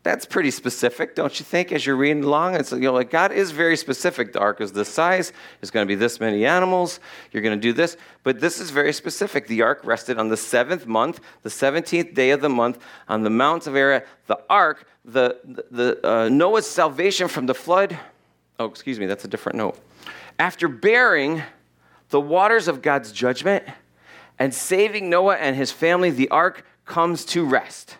That's 0.09 0.25
pretty 0.25 0.51
specific, 0.51 1.15
don't 1.15 1.39
you 1.39 1.45
think, 1.45 1.71
as 1.71 1.85
you're 1.85 1.95
reading 1.95 2.25
along? 2.25 2.55
It's 2.55 2.73
you 2.73 2.79
know, 2.79 2.95
like 2.95 3.11
God 3.11 3.31
is 3.31 3.51
very 3.51 3.77
specific. 3.77 4.33
The 4.33 4.41
ark 4.41 4.63
is 4.63 4.73
this 4.73 4.89
size, 4.89 5.35
it's 5.61 5.71
going 5.71 5.87
to 5.87 5.87
be 5.87 5.97
this 5.97 6.19
many 6.19 6.47
animals, 6.47 6.99
you're 7.31 7.43
going 7.43 7.55
to 7.55 7.61
do 7.61 7.75
this. 7.75 7.99
But 8.23 8.41
this 8.41 8.59
is 8.59 8.71
very 8.71 8.95
specific. 8.95 9.49
The 9.49 9.61
ark 9.61 9.83
rested 9.85 10.19
on 10.19 10.29
the 10.29 10.37
seventh 10.39 10.87
month, 10.87 11.21
the 11.43 11.51
17th 11.51 12.15
day 12.15 12.31
of 12.31 12.41
the 12.41 12.49
month, 12.49 12.79
on 13.07 13.23
the 13.23 13.29
Mount 13.29 13.67
of 13.67 13.77
Ararat. 13.77 14.07
The 14.29 14.41
ark 14.49 14.87
the, 15.05 15.37
the 15.71 16.01
uh, 16.03 16.31
Noah's 16.31 16.65
salvation 16.67 17.29
from 17.29 17.45
the 17.45 17.55
flood. 17.55 17.99
Oh, 18.59 18.65
excuse 18.65 18.99
me, 18.99 19.05
that's 19.05 19.27
a 19.27 19.29
different 19.29 19.59
note. 19.59 19.79
After 20.39 20.69
bearing 20.69 21.43
the 22.09 22.21
waters 22.21 22.67
of 22.67 22.81
God's 22.81 23.13
judgment 23.13 23.63
and 24.39 24.55
saving 24.55 25.11
Noah 25.11 25.37
and 25.37 25.55
his 25.55 25.71
family, 25.71 26.09
the 26.09 26.31
ark 26.31 26.65
comes 26.87 27.27
to 27.27 27.45
rest 27.45 27.99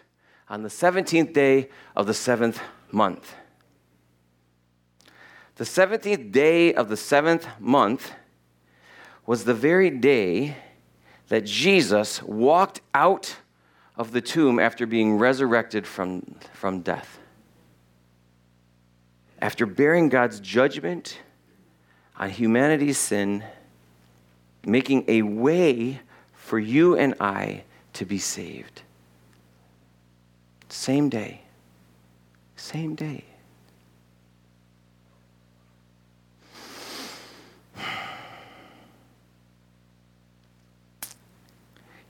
on 0.51 0.63
the 0.63 0.69
17th 0.69 1.33
day 1.33 1.69
of 1.95 2.07
the 2.07 2.15
seventh 2.15 2.61
month. 2.91 3.35
The 5.57 5.65
17th 5.65 6.33
day 6.33 6.73
of 6.73 6.89
the 6.89 6.97
seventh 6.97 7.47
month 7.59 8.13
was 9.27 9.45
the 9.45 9.55
very 9.55 9.91
day 9.91 10.57
that 11.29 11.45
Jesus 11.45 12.23
walked 12.23 12.81
out 12.95 13.37
of 13.97 14.13
the 14.13 14.21
tomb 14.21 14.59
after 14.59 14.87
being 14.87 15.19
resurrected 15.19 15.87
from, 15.87 16.37
from 16.55 16.81
death. 16.81 17.19
After 19.41 19.67
bearing 19.67 20.09
God's 20.09 20.41
judgment 20.41 21.19
on 22.17 22.31
humanity's 22.31 22.99
sin, 22.99 23.45
making 24.65 25.05
a 25.09 25.23
way 25.23 26.01
for 26.35 26.59
you 26.59 26.97
and 26.97 27.15
I 27.21 27.65
to 27.95 28.07
be 28.07 28.19
saved. 28.19 28.83
Same 30.69 31.09
day. 31.09 31.43
Same 32.57 32.95
day. 32.95 33.25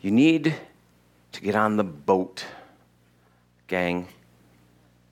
You 0.01 0.11
need 0.13 0.55
to 1.33 1.41
get 1.41 1.55
on 1.55 1.77
the 1.77 1.85
boat, 1.85 2.45
gang. 3.67 4.07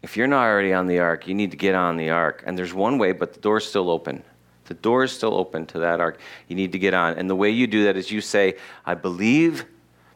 If 0.03 0.17
you're 0.17 0.29
not 0.29 0.45
already 0.45 0.73
on 0.73 0.87
the 0.87 1.01
ark, 1.01 1.27
you 1.27 1.35
need 1.35 1.51
to 1.51 1.57
get 1.57 1.75
on 1.75 1.97
the 1.97 2.11
ark. 2.11 2.45
And 2.47 2.57
there's 2.57 2.73
one 2.73 2.97
way, 2.99 3.13
but 3.13 3.35
the 3.35 3.41
door's 3.41 3.67
still 3.67 3.91
open. 3.91 4.23
The 4.67 4.75
door 4.75 5.05
is 5.05 5.13
still 5.13 5.35
open 5.35 5.67
to 5.67 5.81
that 5.81 6.01
ark. 6.01 6.21
You 6.49 6.57
need 6.57 6.73
to 6.73 6.79
get 6.79 6.95
on. 6.95 7.19
And 7.19 7.29
the 7.29 7.35
way 7.35 7.51
you 7.51 7.67
do 7.67 7.85
that 7.85 7.97
is 7.97 8.11
you 8.11 8.21
say, 8.21 8.57
I 8.85 8.95
believe 8.95 9.65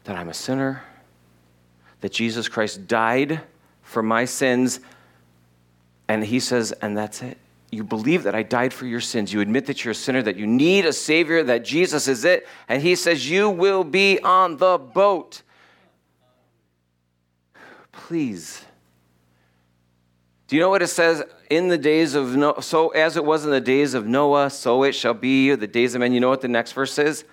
that 0.05 0.15
I'm 0.15 0.29
a 0.29 0.33
sinner, 0.33 0.83
that 2.01 2.11
Jesus 2.11 2.47
Christ 2.47 2.87
died 2.87 3.41
for 3.81 4.03
my 4.03 4.25
sins. 4.25 4.79
And 6.07 6.23
he 6.23 6.39
says, 6.39 6.71
and 6.73 6.97
that's 6.97 7.21
it. 7.21 7.37
You 7.71 7.85
believe 7.85 8.23
that 8.23 8.35
I 8.35 8.43
died 8.43 8.73
for 8.73 8.85
your 8.85 8.99
sins. 8.99 9.31
You 9.31 9.39
admit 9.39 9.65
that 9.67 9.85
you're 9.85 9.93
a 9.93 9.95
sinner, 9.95 10.21
that 10.23 10.35
you 10.35 10.45
need 10.45 10.85
a 10.85 10.91
Savior, 10.91 11.41
that 11.43 11.63
Jesus 11.63 12.07
is 12.09 12.25
it. 12.25 12.45
And 12.67 12.81
he 12.81 12.95
says, 12.95 13.29
You 13.29 13.49
will 13.49 13.85
be 13.85 14.19
on 14.19 14.57
the 14.57 14.77
boat. 14.77 15.41
Please. 17.93 18.65
Do 20.47 20.57
you 20.57 20.61
know 20.61 20.69
what 20.69 20.81
it 20.81 20.87
says 20.87 21.23
in 21.49 21.69
the 21.69 21.77
days 21.77 22.13
of 22.13 22.35
Noah? 22.35 22.61
So 22.61 22.89
as 22.89 23.15
it 23.15 23.23
was 23.23 23.45
in 23.45 23.51
the 23.51 23.61
days 23.61 23.93
of 23.93 24.05
Noah, 24.05 24.49
so 24.49 24.83
it 24.83 24.91
shall 24.91 25.13
be 25.13 25.55
the 25.55 25.67
days 25.67 25.95
of 25.95 26.01
men. 26.01 26.11
You 26.11 26.19
know 26.19 26.27
what 26.27 26.41
the 26.41 26.49
next 26.49 26.73
verse 26.73 26.99
is? 26.99 27.23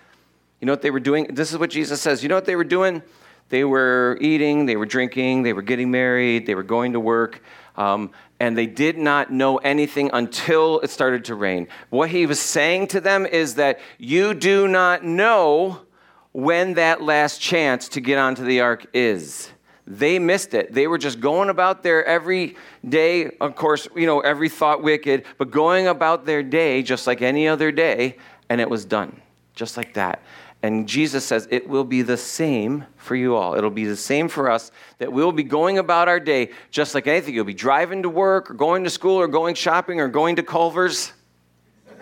You 0.61 0.67
know 0.67 0.73
what 0.73 0.83
they 0.83 0.93
were 0.93 1.01
doing? 1.01 1.35
This 1.35 1.51
is 1.51 1.59
what 1.59 1.71
Jesus 1.71 2.01
says. 2.01 2.23
You 2.23 2.29
know 2.29 2.37
what 2.37 2.45
they 2.45 2.55
were 2.55 2.63
doing? 2.63 3.03
They 3.49 3.65
were 3.65 4.19
eating, 4.21 4.67
they 4.67 4.77
were 4.77 4.87
drinking, 4.87 5.43
they 5.43 5.53
were 5.53 5.63
getting 5.63 5.91
married, 5.91 6.47
they 6.47 6.55
were 6.55 6.63
going 6.63 6.93
to 6.93 7.01
work, 7.01 7.43
um, 7.77 8.11
and 8.41 8.57
they 8.57 8.67
did 8.67 8.99
not 8.99 9.33
know 9.33 9.57
anything 9.59 10.11
until 10.13 10.81
it 10.81 10.91
started 10.91 11.25
to 11.27 11.35
rain. 11.35 11.69
What 11.91 12.11
he 12.11 12.27
was 12.27 12.41
saying 12.41 12.89
to 12.89 13.01
them 13.01 13.25
is 13.25 13.55
that 13.55 13.81
you 13.99 14.35
do 14.35 14.69
not 14.69 15.05
know 15.05 15.81
when 16.33 16.75
that 16.75 17.03
last 17.03 17.41
chance 17.41 17.89
to 17.91 18.01
get 18.01 18.19
onto 18.19 18.45
the 18.45 18.61
ark 18.61 18.87
is. 18.93 19.51
They 19.87 20.19
missed 20.19 20.53
it. 20.53 20.75
They 20.75 20.87
were 20.87 20.99
just 20.99 21.19
going 21.19 21.49
about 21.49 21.83
their 21.83 22.05
every 22.05 22.57
day, 22.87 23.31
of 23.41 23.57
course, 23.57 23.89
you 23.97 24.05
know, 24.05 24.21
every 24.21 24.51
thought 24.51 24.83
wicked, 24.83 25.25
but 25.39 25.51
going 25.51 25.87
about 25.87 26.27
their 26.27 26.43
day 26.43 26.83
just 26.83 27.07
like 27.07 27.23
any 27.23 27.49
other 27.49 27.73
day, 27.73 28.19
and 28.51 28.61
it 28.61 28.69
was 28.69 28.85
done, 28.85 29.23
just 29.55 29.79
like 29.79 29.95
that. 29.95 30.23
And 30.63 30.89
Jesus 30.89 31.25
says 31.25 31.47
it 31.51 31.69
will 31.69 31.85
be 31.85 32.03
the 32.03 32.17
same 32.17 32.85
for 32.97 33.15
you 33.15 33.37
all. 33.37 33.55
It'll 33.55 33.71
be 33.71 33.85
the 33.85 33.97
same 33.97 34.29
for 34.29 34.51
us 34.51 34.73
that 34.99 35.13
we'll 35.13 35.31
be 35.31 35.45
going 35.45 35.79
about 35.79 36.09
our 36.09 36.19
day 36.19 36.51
just 36.71 36.97
like 36.97 37.07
anything. 37.07 37.35
You'll 37.35 37.45
be 37.45 37.55
driving 37.55 38.03
to 38.03 38.09
work 38.09 38.51
or 38.51 38.55
going 38.55 38.83
to 38.85 38.91
school 38.91 39.17
or 39.17 39.29
going 39.29 39.55
shopping 39.55 40.01
or 40.01 40.09
going 40.09 40.35
to 40.37 40.43
Culver's. 40.43 41.13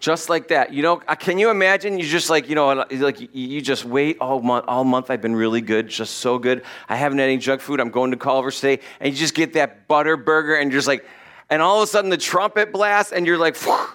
just 0.00 0.28
like 0.28 0.48
that. 0.48 0.72
You 0.72 0.82
know, 0.82 1.00
uh, 1.06 1.14
can 1.14 1.38
you 1.38 1.48
imagine? 1.48 1.96
You 1.96 2.04
just 2.04 2.28
like, 2.28 2.48
you 2.48 2.56
know, 2.56 2.72
like 2.90 3.32
you 3.32 3.60
just 3.60 3.84
wait 3.84 4.16
all 4.20 4.42
month. 4.42 4.64
All 4.66 4.82
month 4.82 5.12
I've 5.12 5.22
been 5.22 5.36
really 5.36 5.60
good, 5.60 5.86
just 5.86 6.16
so 6.16 6.40
good. 6.40 6.64
I 6.88 6.96
haven't 6.96 7.18
had 7.18 7.28
any 7.28 7.38
junk 7.38 7.60
food. 7.60 7.78
I'm 7.78 7.90
going 7.90 8.10
to 8.10 8.16
Culver's 8.16 8.60
today, 8.60 8.82
and 8.98 9.12
you 9.12 9.16
just 9.16 9.34
get 9.34 9.52
that 9.52 9.86
butter 9.86 10.16
burger, 10.16 10.56
and 10.56 10.72
you're 10.72 10.78
just 10.78 10.88
like, 10.88 11.06
and 11.48 11.62
all 11.62 11.76
of 11.76 11.84
a 11.84 11.86
sudden 11.86 12.10
the 12.10 12.16
trumpet 12.16 12.72
blasts, 12.72 13.12
and 13.12 13.26
you're 13.26 13.38
like. 13.38 13.54
Phew, 13.60 13.86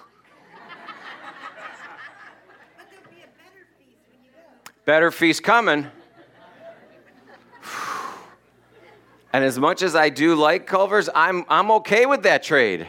Better 4.86 5.10
feast 5.10 5.42
coming. 5.42 5.88
And 9.32 9.44
as 9.44 9.58
much 9.58 9.82
as 9.82 9.94
I 9.94 10.08
do 10.08 10.36
like 10.36 10.66
Culver's, 10.66 11.10
I'm, 11.14 11.44
I'm 11.48 11.70
okay 11.72 12.06
with 12.06 12.22
that 12.22 12.42
trade. 12.42 12.88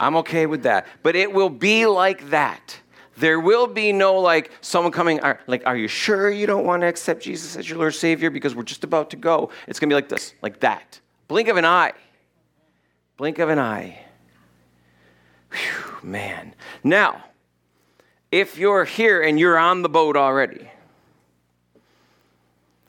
I'm 0.00 0.16
okay 0.16 0.46
with 0.46 0.64
that. 0.64 0.86
But 1.02 1.14
it 1.14 1.32
will 1.32 1.50
be 1.50 1.86
like 1.86 2.30
that. 2.30 2.80
There 3.18 3.38
will 3.38 3.66
be 3.66 3.92
no 3.92 4.18
like 4.18 4.50
someone 4.62 4.92
coming, 4.92 5.20
like, 5.46 5.64
are 5.66 5.76
you 5.76 5.88
sure 5.88 6.30
you 6.30 6.46
don't 6.46 6.64
want 6.64 6.80
to 6.80 6.88
accept 6.88 7.22
Jesus 7.22 7.54
as 7.54 7.68
your 7.68 7.78
Lord 7.78 7.94
Savior? 7.94 8.30
Because 8.30 8.54
we're 8.54 8.64
just 8.64 8.82
about 8.82 9.10
to 9.10 9.16
go. 9.16 9.50
It's 9.68 9.78
going 9.78 9.90
to 9.90 9.92
be 9.92 9.96
like 9.96 10.08
this, 10.08 10.34
like 10.42 10.58
that. 10.60 10.98
Blink 11.28 11.48
of 11.48 11.58
an 11.58 11.66
eye. 11.66 11.92
Blink 13.18 13.38
of 13.38 13.50
an 13.50 13.58
eye. 13.58 14.00
Whew, 15.52 15.98
man. 16.02 16.54
Now, 16.82 17.22
if 18.32 18.58
you're 18.58 18.84
here 18.84 19.22
and 19.22 19.38
you're 19.38 19.58
on 19.58 19.82
the 19.82 19.88
boat 19.88 20.16
already, 20.16 20.70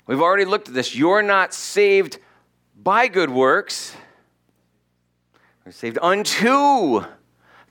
We've 0.07 0.21
already 0.21 0.45
looked 0.45 0.67
at 0.67 0.73
this. 0.73 0.95
You're 0.95 1.21
not 1.21 1.53
saved 1.53 2.19
by 2.75 3.07
good 3.07 3.29
works, 3.29 3.95
you're 5.65 5.71
saved 5.71 5.97
unto 6.01 7.03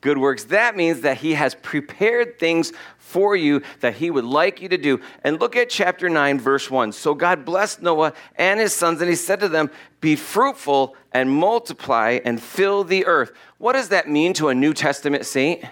good 0.05 0.19
works. 0.19 0.45
That 0.45 0.77
means 0.77 1.01
that 1.01 1.17
He 1.19 1.33
has 1.33 1.55
prepared 1.55 2.39
things 2.39 2.73
for 2.99 3.35
you 3.35 3.63
that 3.81 3.95
He 3.95 4.11
would 4.11 4.25
like 4.25 4.61
you 4.61 4.69
to 4.69 4.77
do. 4.77 5.01
And 5.23 5.41
look 5.41 5.57
at 5.57 5.71
chapter 5.71 6.11
9, 6.11 6.39
verse 6.39 6.71
1. 6.71 6.93
So 6.93 7.15
God 7.15 7.45
blessed 7.45 7.81
Noah 7.81 8.13
and 8.37 8.61
his 8.61 8.75
sons, 8.75 9.01
and 9.01 9.09
He 9.09 9.17
said 9.17 9.41
to 9.41 9.49
them, 9.49 9.71
Be 10.01 10.15
fruitful 10.15 10.95
and 11.13 11.31
multiply 11.31 12.19
and 12.25 12.41
fill 12.43 12.85
the 12.85 13.07
earth. 13.07 13.33
What 13.59 13.73
does 13.73 13.89
that 13.89 14.09
mean 14.09 14.35
to 14.35 14.49
a 14.49 14.55
New 14.55 14.75
Testament 14.75 15.25
saint? 15.25 15.65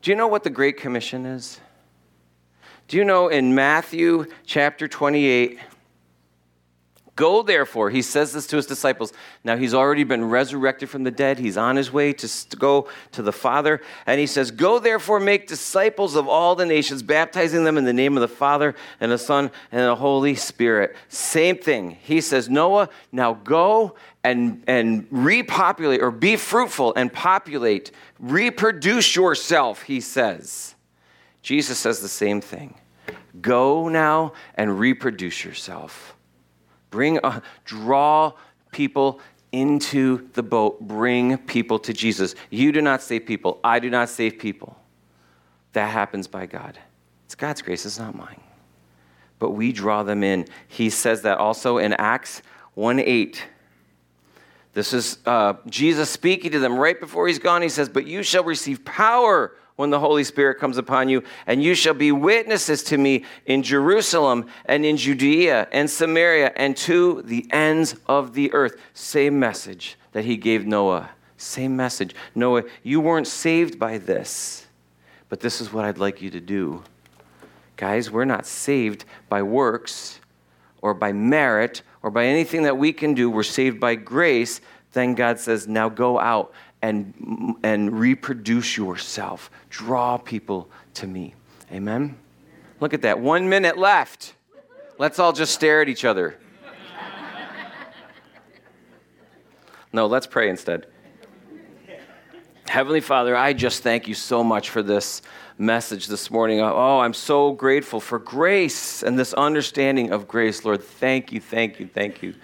Do 0.00 0.10
you 0.10 0.16
know 0.16 0.28
what 0.28 0.44
the 0.44 0.50
Great 0.50 0.78
Commission 0.78 1.26
is? 1.26 1.60
Do 2.88 2.96
you 2.96 3.04
know 3.04 3.28
in 3.28 3.54
Matthew 3.54 4.26
chapter 4.44 4.86
28, 4.86 5.58
Go 7.16 7.42
therefore, 7.42 7.88
he 7.88 8.02
says 8.02 8.34
this 8.34 8.46
to 8.48 8.56
his 8.56 8.66
disciples. 8.66 9.10
Now 9.42 9.56
he's 9.56 9.72
already 9.72 10.04
been 10.04 10.26
resurrected 10.26 10.90
from 10.90 11.02
the 11.02 11.10
dead. 11.10 11.38
He's 11.38 11.56
on 11.56 11.76
his 11.76 11.90
way 11.90 12.12
to 12.12 12.56
go 12.58 12.90
to 13.12 13.22
the 13.22 13.32
Father. 13.32 13.80
And 14.06 14.20
he 14.20 14.26
says, 14.26 14.50
Go 14.50 14.78
therefore, 14.78 15.18
make 15.18 15.46
disciples 15.46 16.14
of 16.14 16.28
all 16.28 16.54
the 16.54 16.66
nations, 16.66 17.02
baptizing 17.02 17.64
them 17.64 17.78
in 17.78 17.84
the 17.84 17.94
name 17.94 18.18
of 18.18 18.20
the 18.20 18.28
Father 18.28 18.74
and 19.00 19.10
the 19.10 19.16
Son 19.16 19.50
and 19.72 19.80
the 19.80 19.96
Holy 19.96 20.34
Spirit. 20.34 20.94
Same 21.08 21.56
thing. 21.56 21.92
He 22.02 22.20
says, 22.20 22.50
Noah, 22.50 22.90
now 23.12 23.32
go 23.32 23.94
and, 24.22 24.62
and 24.66 25.06
repopulate 25.10 26.02
or 26.02 26.10
be 26.10 26.36
fruitful 26.36 26.92
and 26.96 27.10
populate, 27.10 27.92
reproduce 28.18 29.16
yourself, 29.16 29.84
he 29.84 30.02
says. 30.02 30.75
Jesus 31.46 31.78
says 31.78 32.00
the 32.00 32.08
same 32.08 32.40
thing. 32.40 32.74
Go 33.40 33.88
now 33.88 34.32
and 34.56 34.80
reproduce 34.80 35.44
yourself. 35.44 36.16
Bring, 36.90 37.20
uh, 37.22 37.38
draw 37.64 38.32
people 38.72 39.20
into 39.52 40.28
the 40.32 40.42
boat. 40.42 40.80
Bring 40.80 41.38
people 41.38 41.78
to 41.78 41.92
Jesus. 41.92 42.34
You 42.50 42.72
do 42.72 42.82
not 42.82 43.00
save 43.00 43.26
people. 43.26 43.60
I 43.62 43.78
do 43.78 43.88
not 43.90 44.08
save 44.08 44.40
people. 44.40 44.76
That 45.74 45.88
happens 45.88 46.26
by 46.26 46.46
God. 46.46 46.80
It's 47.26 47.36
God's 47.36 47.62
grace, 47.62 47.86
it's 47.86 48.00
not 48.00 48.16
mine. 48.16 48.40
But 49.38 49.50
we 49.52 49.70
draw 49.70 50.02
them 50.02 50.24
in. 50.24 50.48
He 50.66 50.90
says 50.90 51.22
that 51.22 51.38
also 51.38 51.78
in 51.78 51.92
Acts 51.92 52.42
1 52.74 52.98
8. 52.98 53.44
This 54.72 54.92
is 54.92 55.18
uh, 55.24 55.54
Jesus 55.68 56.10
speaking 56.10 56.50
to 56.50 56.58
them 56.58 56.76
right 56.76 56.98
before 56.98 57.28
he's 57.28 57.38
gone. 57.38 57.62
He 57.62 57.68
says, 57.68 57.88
But 57.88 58.04
you 58.04 58.24
shall 58.24 58.42
receive 58.42 58.84
power 58.84 59.52
when 59.76 59.90
the 59.90 60.00
Holy 60.00 60.24
Spirit 60.24 60.58
comes 60.58 60.78
upon 60.78 61.08
you, 61.08 61.22
and 61.46 61.62
you 61.62 61.74
shall 61.74 61.94
be 61.94 62.10
witnesses 62.10 62.82
to 62.84 62.98
me 62.98 63.24
in 63.44 63.62
Jerusalem 63.62 64.46
and 64.64 64.84
in 64.84 64.96
Judea 64.96 65.68
and 65.70 65.88
Samaria 65.88 66.52
and 66.56 66.76
to 66.78 67.22
the 67.22 67.46
ends 67.52 67.94
of 68.06 68.34
the 68.34 68.52
earth. 68.52 68.76
Same 68.94 69.38
message 69.38 69.96
that 70.12 70.24
he 70.24 70.36
gave 70.36 70.66
Noah. 70.66 71.10
Same 71.36 71.76
message. 71.76 72.14
Noah, 72.34 72.64
you 72.82 73.00
weren't 73.00 73.26
saved 73.26 73.78
by 73.78 73.98
this, 73.98 74.66
but 75.28 75.40
this 75.40 75.60
is 75.60 75.72
what 75.72 75.84
I'd 75.84 75.98
like 75.98 76.22
you 76.22 76.30
to 76.30 76.40
do. 76.40 76.82
Guys, 77.76 78.10
we're 78.10 78.24
not 78.24 78.46
saved 78.46 79.04
by 79.28 79.42
works 79.42 80.20
or 80.80 80.94
by 80.94 81.12
merit 81.12 81.82
or 82.02 82.10
by 82.10 82.24
anything 82.24 82.62
that 82.62 82.78
we 82.78 82.90
can 82.94 83.12
do. 83.12 83.28
We're 83.28 83.42
saved 83.42 83.78
by 83.78 83.96
grace. 83.96 84.62
Then 84.92 85.14
God 85.14 85.38
says, 85.38 85.68
now 85.68 85.90
go 85.90 86.18
out 86.18 86.54
and, 86.82 87.56
and 87.62 87.98
reproduce 87.98 88.76
yourself. 88.76 89.50
Draw 89.70 90.18
people 90.18 90.70
to 90.94 91.06
me. 91.06 91.34
Amen? 91.72 92.16
Look 92.80 92.94
at 92.94 93.02
that. 93.02 93.18
One 93.18 93.48
minute 93.48 93.78
left. 93.78 94.34
Let's 94.98 95.18
all 95.18 95.32
just 95.32 95.52
stare 95.52 95.82
at 95.82 95.88
each 95.88 96.04
other. 96.04 96.38
No, 99.92 100.06
let's 100.06 100.26
pray 100.26 100.50
instead. 100.50 100.86
Heavenly 102.68 103.00
Father, 103.00 103.36
I 103.36 103.52
just 103.52 103.82
thank 103.82 104.08
you 104.08 104.14
so 104.14 104.42
much 104.42 104.70
for 104.70 104.82
this 104.82 105.22
message 105.56 106.08
this 106.08 106.30
morning. 106.30 106.60
Oh, 106.60 106.98
I'm 106.98 107.14
so 107.14 107.52
grateful 107.52 108.00
for 108.00 108.18
grace 108.18 109.04
and 109.04 109.16
this 109.16 109.32
understanding 109.32 110.10
of 110.10 110.26
grace. 110.26 110.64
Lord, 110.64 110.82
thank 110.82 111.32
you, 111.32 111.40
thank 111.40 111.78
you, 111.78 111.86
thank 111.86 112.22
you. 112.22 112.34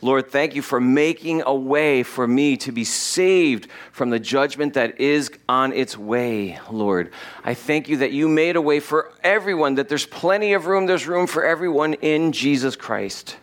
Lord, 0.00 0.30
thank 0.30 0.54
you 0.54 0.62
for 0.62 0.80
making 0.80 1.42
a 1.44 1.54
way 1.54 2.02
for 2.02 2.26
me 2.26 2.56
to 2.56 2.72
be 2.72 2.84
saved 2.84 3.68
from 3.92 4.08
the 4.10 4.18
judgment 4.18 4.74
that 4.74 4.98
is 4.98 5.30
on 5.48 5.72
its 5.74 5.96
way, 5.96 6.58
Lord. 6.70 7.12
I 7.44 7.52
thank 7.52 7.88
you 7.88 7.98
that 7.98 8.12
you 8.12 8.28
made 8.28 8.56
a 8.56 8.62
way 8.62 8.80
for 8.80 9.12
everyone, 9.22 9.74
that 9.74 9.88
there's 9.88 10.06
plenty 10.06 10.54
of 10.54 10.66
room, 10.66 10.86
there's 10.86 11.06
room 11.06 11.26
for 11.26 11.44
everyone 11.44 11.94
in 11.94 12.32
Jesus 12.32 12.76
Christ. 12.76 13.36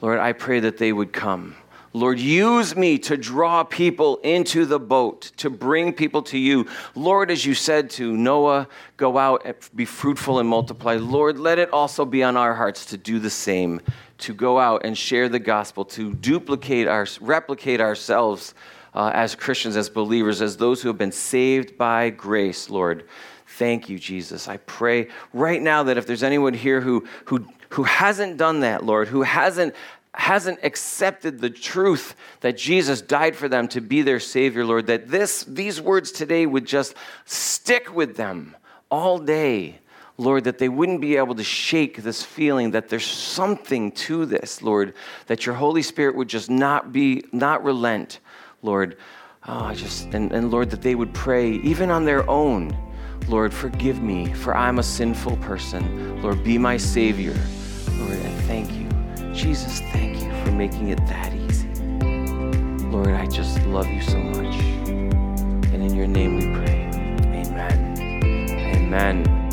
Lord, 0.00 0.18
I 0.18 0.32
pray 0.32 0.60
that 0.60 0.78
they 0.78 0.92
would 0.92 1.12
come. 1.12 1.54
Lord, 1.96 2.20
use 2.20 2.76
me 2.76 2.98
to 2.98 3.16
draw 3.16 3.64
people 3.64 4.18
into 4.18 4.66
the 4.66 4.78
boat, 4.78 5.32
to 5.38 5.48
bring 5.48 5.94
people 5.94 6.20
to 6.24 6.36
you. 6.36 6.66
Lord, 6.94 7.30
as 7.30 7.46
you 7.46 7.54
said 7.54 7.88
to 7.92 8.14
Noah, 8.14 8.68
go 8.98 9.16
out 9.16 9.46
and 9.46 9.54
be 9.74 9.86
fruitful 9.86 10.38
and 10.38 10.46
multiply. 10.46 10.96
Lord, 10.96 11.38
let 11.38 11.58
it 11.58 11.72
also 11.72 12.04
be 12.04 12.22
on 12.22 12.36
our 12.36 12.52
hearts 12.52 12.84
to 12.86 12.98
do 12.98 13.18
the 13.18 13.30
same, 13.30 13.80
to 14.18 14.34
go 14.34 14.58
out 14.58 14.84
and 14.84 14.96
share 14.96 15.30
the 15.30 15.38
gospel, 15.38 15.86
to 15.86 16.12
duplicate 16.12 16.86
our, 16.86 17.06
replicate 17.22 17.80
ourselves 17.80 18.52
uh, 18.92 19.10
as 19.14 19.34
Christians, 19.34 19.74
as 19.74 19.88
believers, 19.88 20.42
as 20.42 20.58
those 20.58 20.82
who 20.82 20.88
have 20.88 20.98
been 20.98 21.10
saved 21.10 21.78
by 21.78 22.10
grace, 22.10 22.68
Lord. 22.68 23.06
Thank 23.46 23.88
you, 23.88 23.98
Jesus. 23.98 24.48
I 24.48 24.58
pray 24.58 25.08
right 25.32 25.62
now 25.62 25.84
that 25.84 25.96
if 25.96 26.06
there's 26.06 26.22
anyone 26.22 26.52
here 26.52 26.82
who, 26.82 27.06
who, 27.24 27.46
who 27.70 27.84
hasn't 27.84 28.36
done 28.36 28.60
that, 28.60 28.84
Lord, 28.84 29.08
who 29.08 29.22
hasn't 29.22 29.74
hasn't 30.16 30.58
accepted 30.62 31.40
the 31.40 31.50
truth 31.50 32.16
that 32.40 32.56
Jesus 32.56 33.02
died 33.02 33.36
for 33.36 33.48
them 33.48 33.68
to 33.68 33.82
be 33.82 34.00
their 34.00 34.18
Savior, 34.18 34.64
Lord, 34.64 34.86
that 34.86 35.08
this, 35.08 35.44
these 35.44 35.80
words 35.80 36.10
today 36.10 36.46
would 36.46 36.64
just 36.64 36.94
stick 37.26 37.94
with 37.94 38.16
them 38.16 38.56
all 38.90 39.18
day. 39.18 39.78
Lord, 40.18 40.44
that 40.44 40.56
they 40.56 40.70
wouldn't 40.70 41.02
be 41.02 41.16
able 41.16 41.34
to 41.34 41.44
shake 41.44 42.02
this 42.02 42.22
feeling 42.22 42.70
that 42.70 42.88
there's 42.88 43.04
something 43.06 43.92
to 43.92 44.24
this, 44.24 44.62
Lord, 44.62 44.94
that 45.26 45.44
your 45.44 45.54
Holy 45.54 45.82
Spirit 45.82 46.16
would 46.16 46.28
just 46.28 46.48
not 46.48 46.90
be, 46.90 47.22
not 47.32 47.62
relent, 47.62 48.20
Lord. 48.62 48.96
Oh, 49.46 49.74
just, 49.74 50.06
and, 50.14 50.32
and 50.32 50.50
Lord, 50.50 50.70
that 50.70 50.80
they 50.80 50.94
would 50.94 51.12
pray 51.12 51.52
even 51.56 51.90
on 51.90 52.06
their 52.06 52.28
own. 52.30 52.74
Lord, 53.28 53.52
forgive 53.52 54.02
me, 54.02 54.32
for 54.32 54.56
I'm 54.56 54.78
a 54.78 54.82
sinful 54.82 55.36
person. 55.36 56.22
Lord, 56.22 56.42
be 56.42 56.56
my 56.56 56.78
Savior. 56.78 57.34
Lord, 57.98 58.12
and 58.12 58.44
thank 58.46 58.72
you. 58.72 58.86
Jesus, 59.34 59.80
thank 59.92 60.05
for 60.46 60.52
making 60.52 60.90
it 60.90 61.04
that 61.08 61.34
easy. 61.34 61.68
Lord, 62.88 63.08
I 63.08 63.26
just 63.26 63.60
love 63.66 63.88
you 63.88 64.00
so 64.00 64.16
much. 64.16 64.54
And 64.86 65.82
in 65.82 65.92
your 65.94 66.06
name 66.06 66.36
we 66.36 66.42
pray. 66.56 66.88
Amen. 67.34 67.98
Amen. 68.76 69.45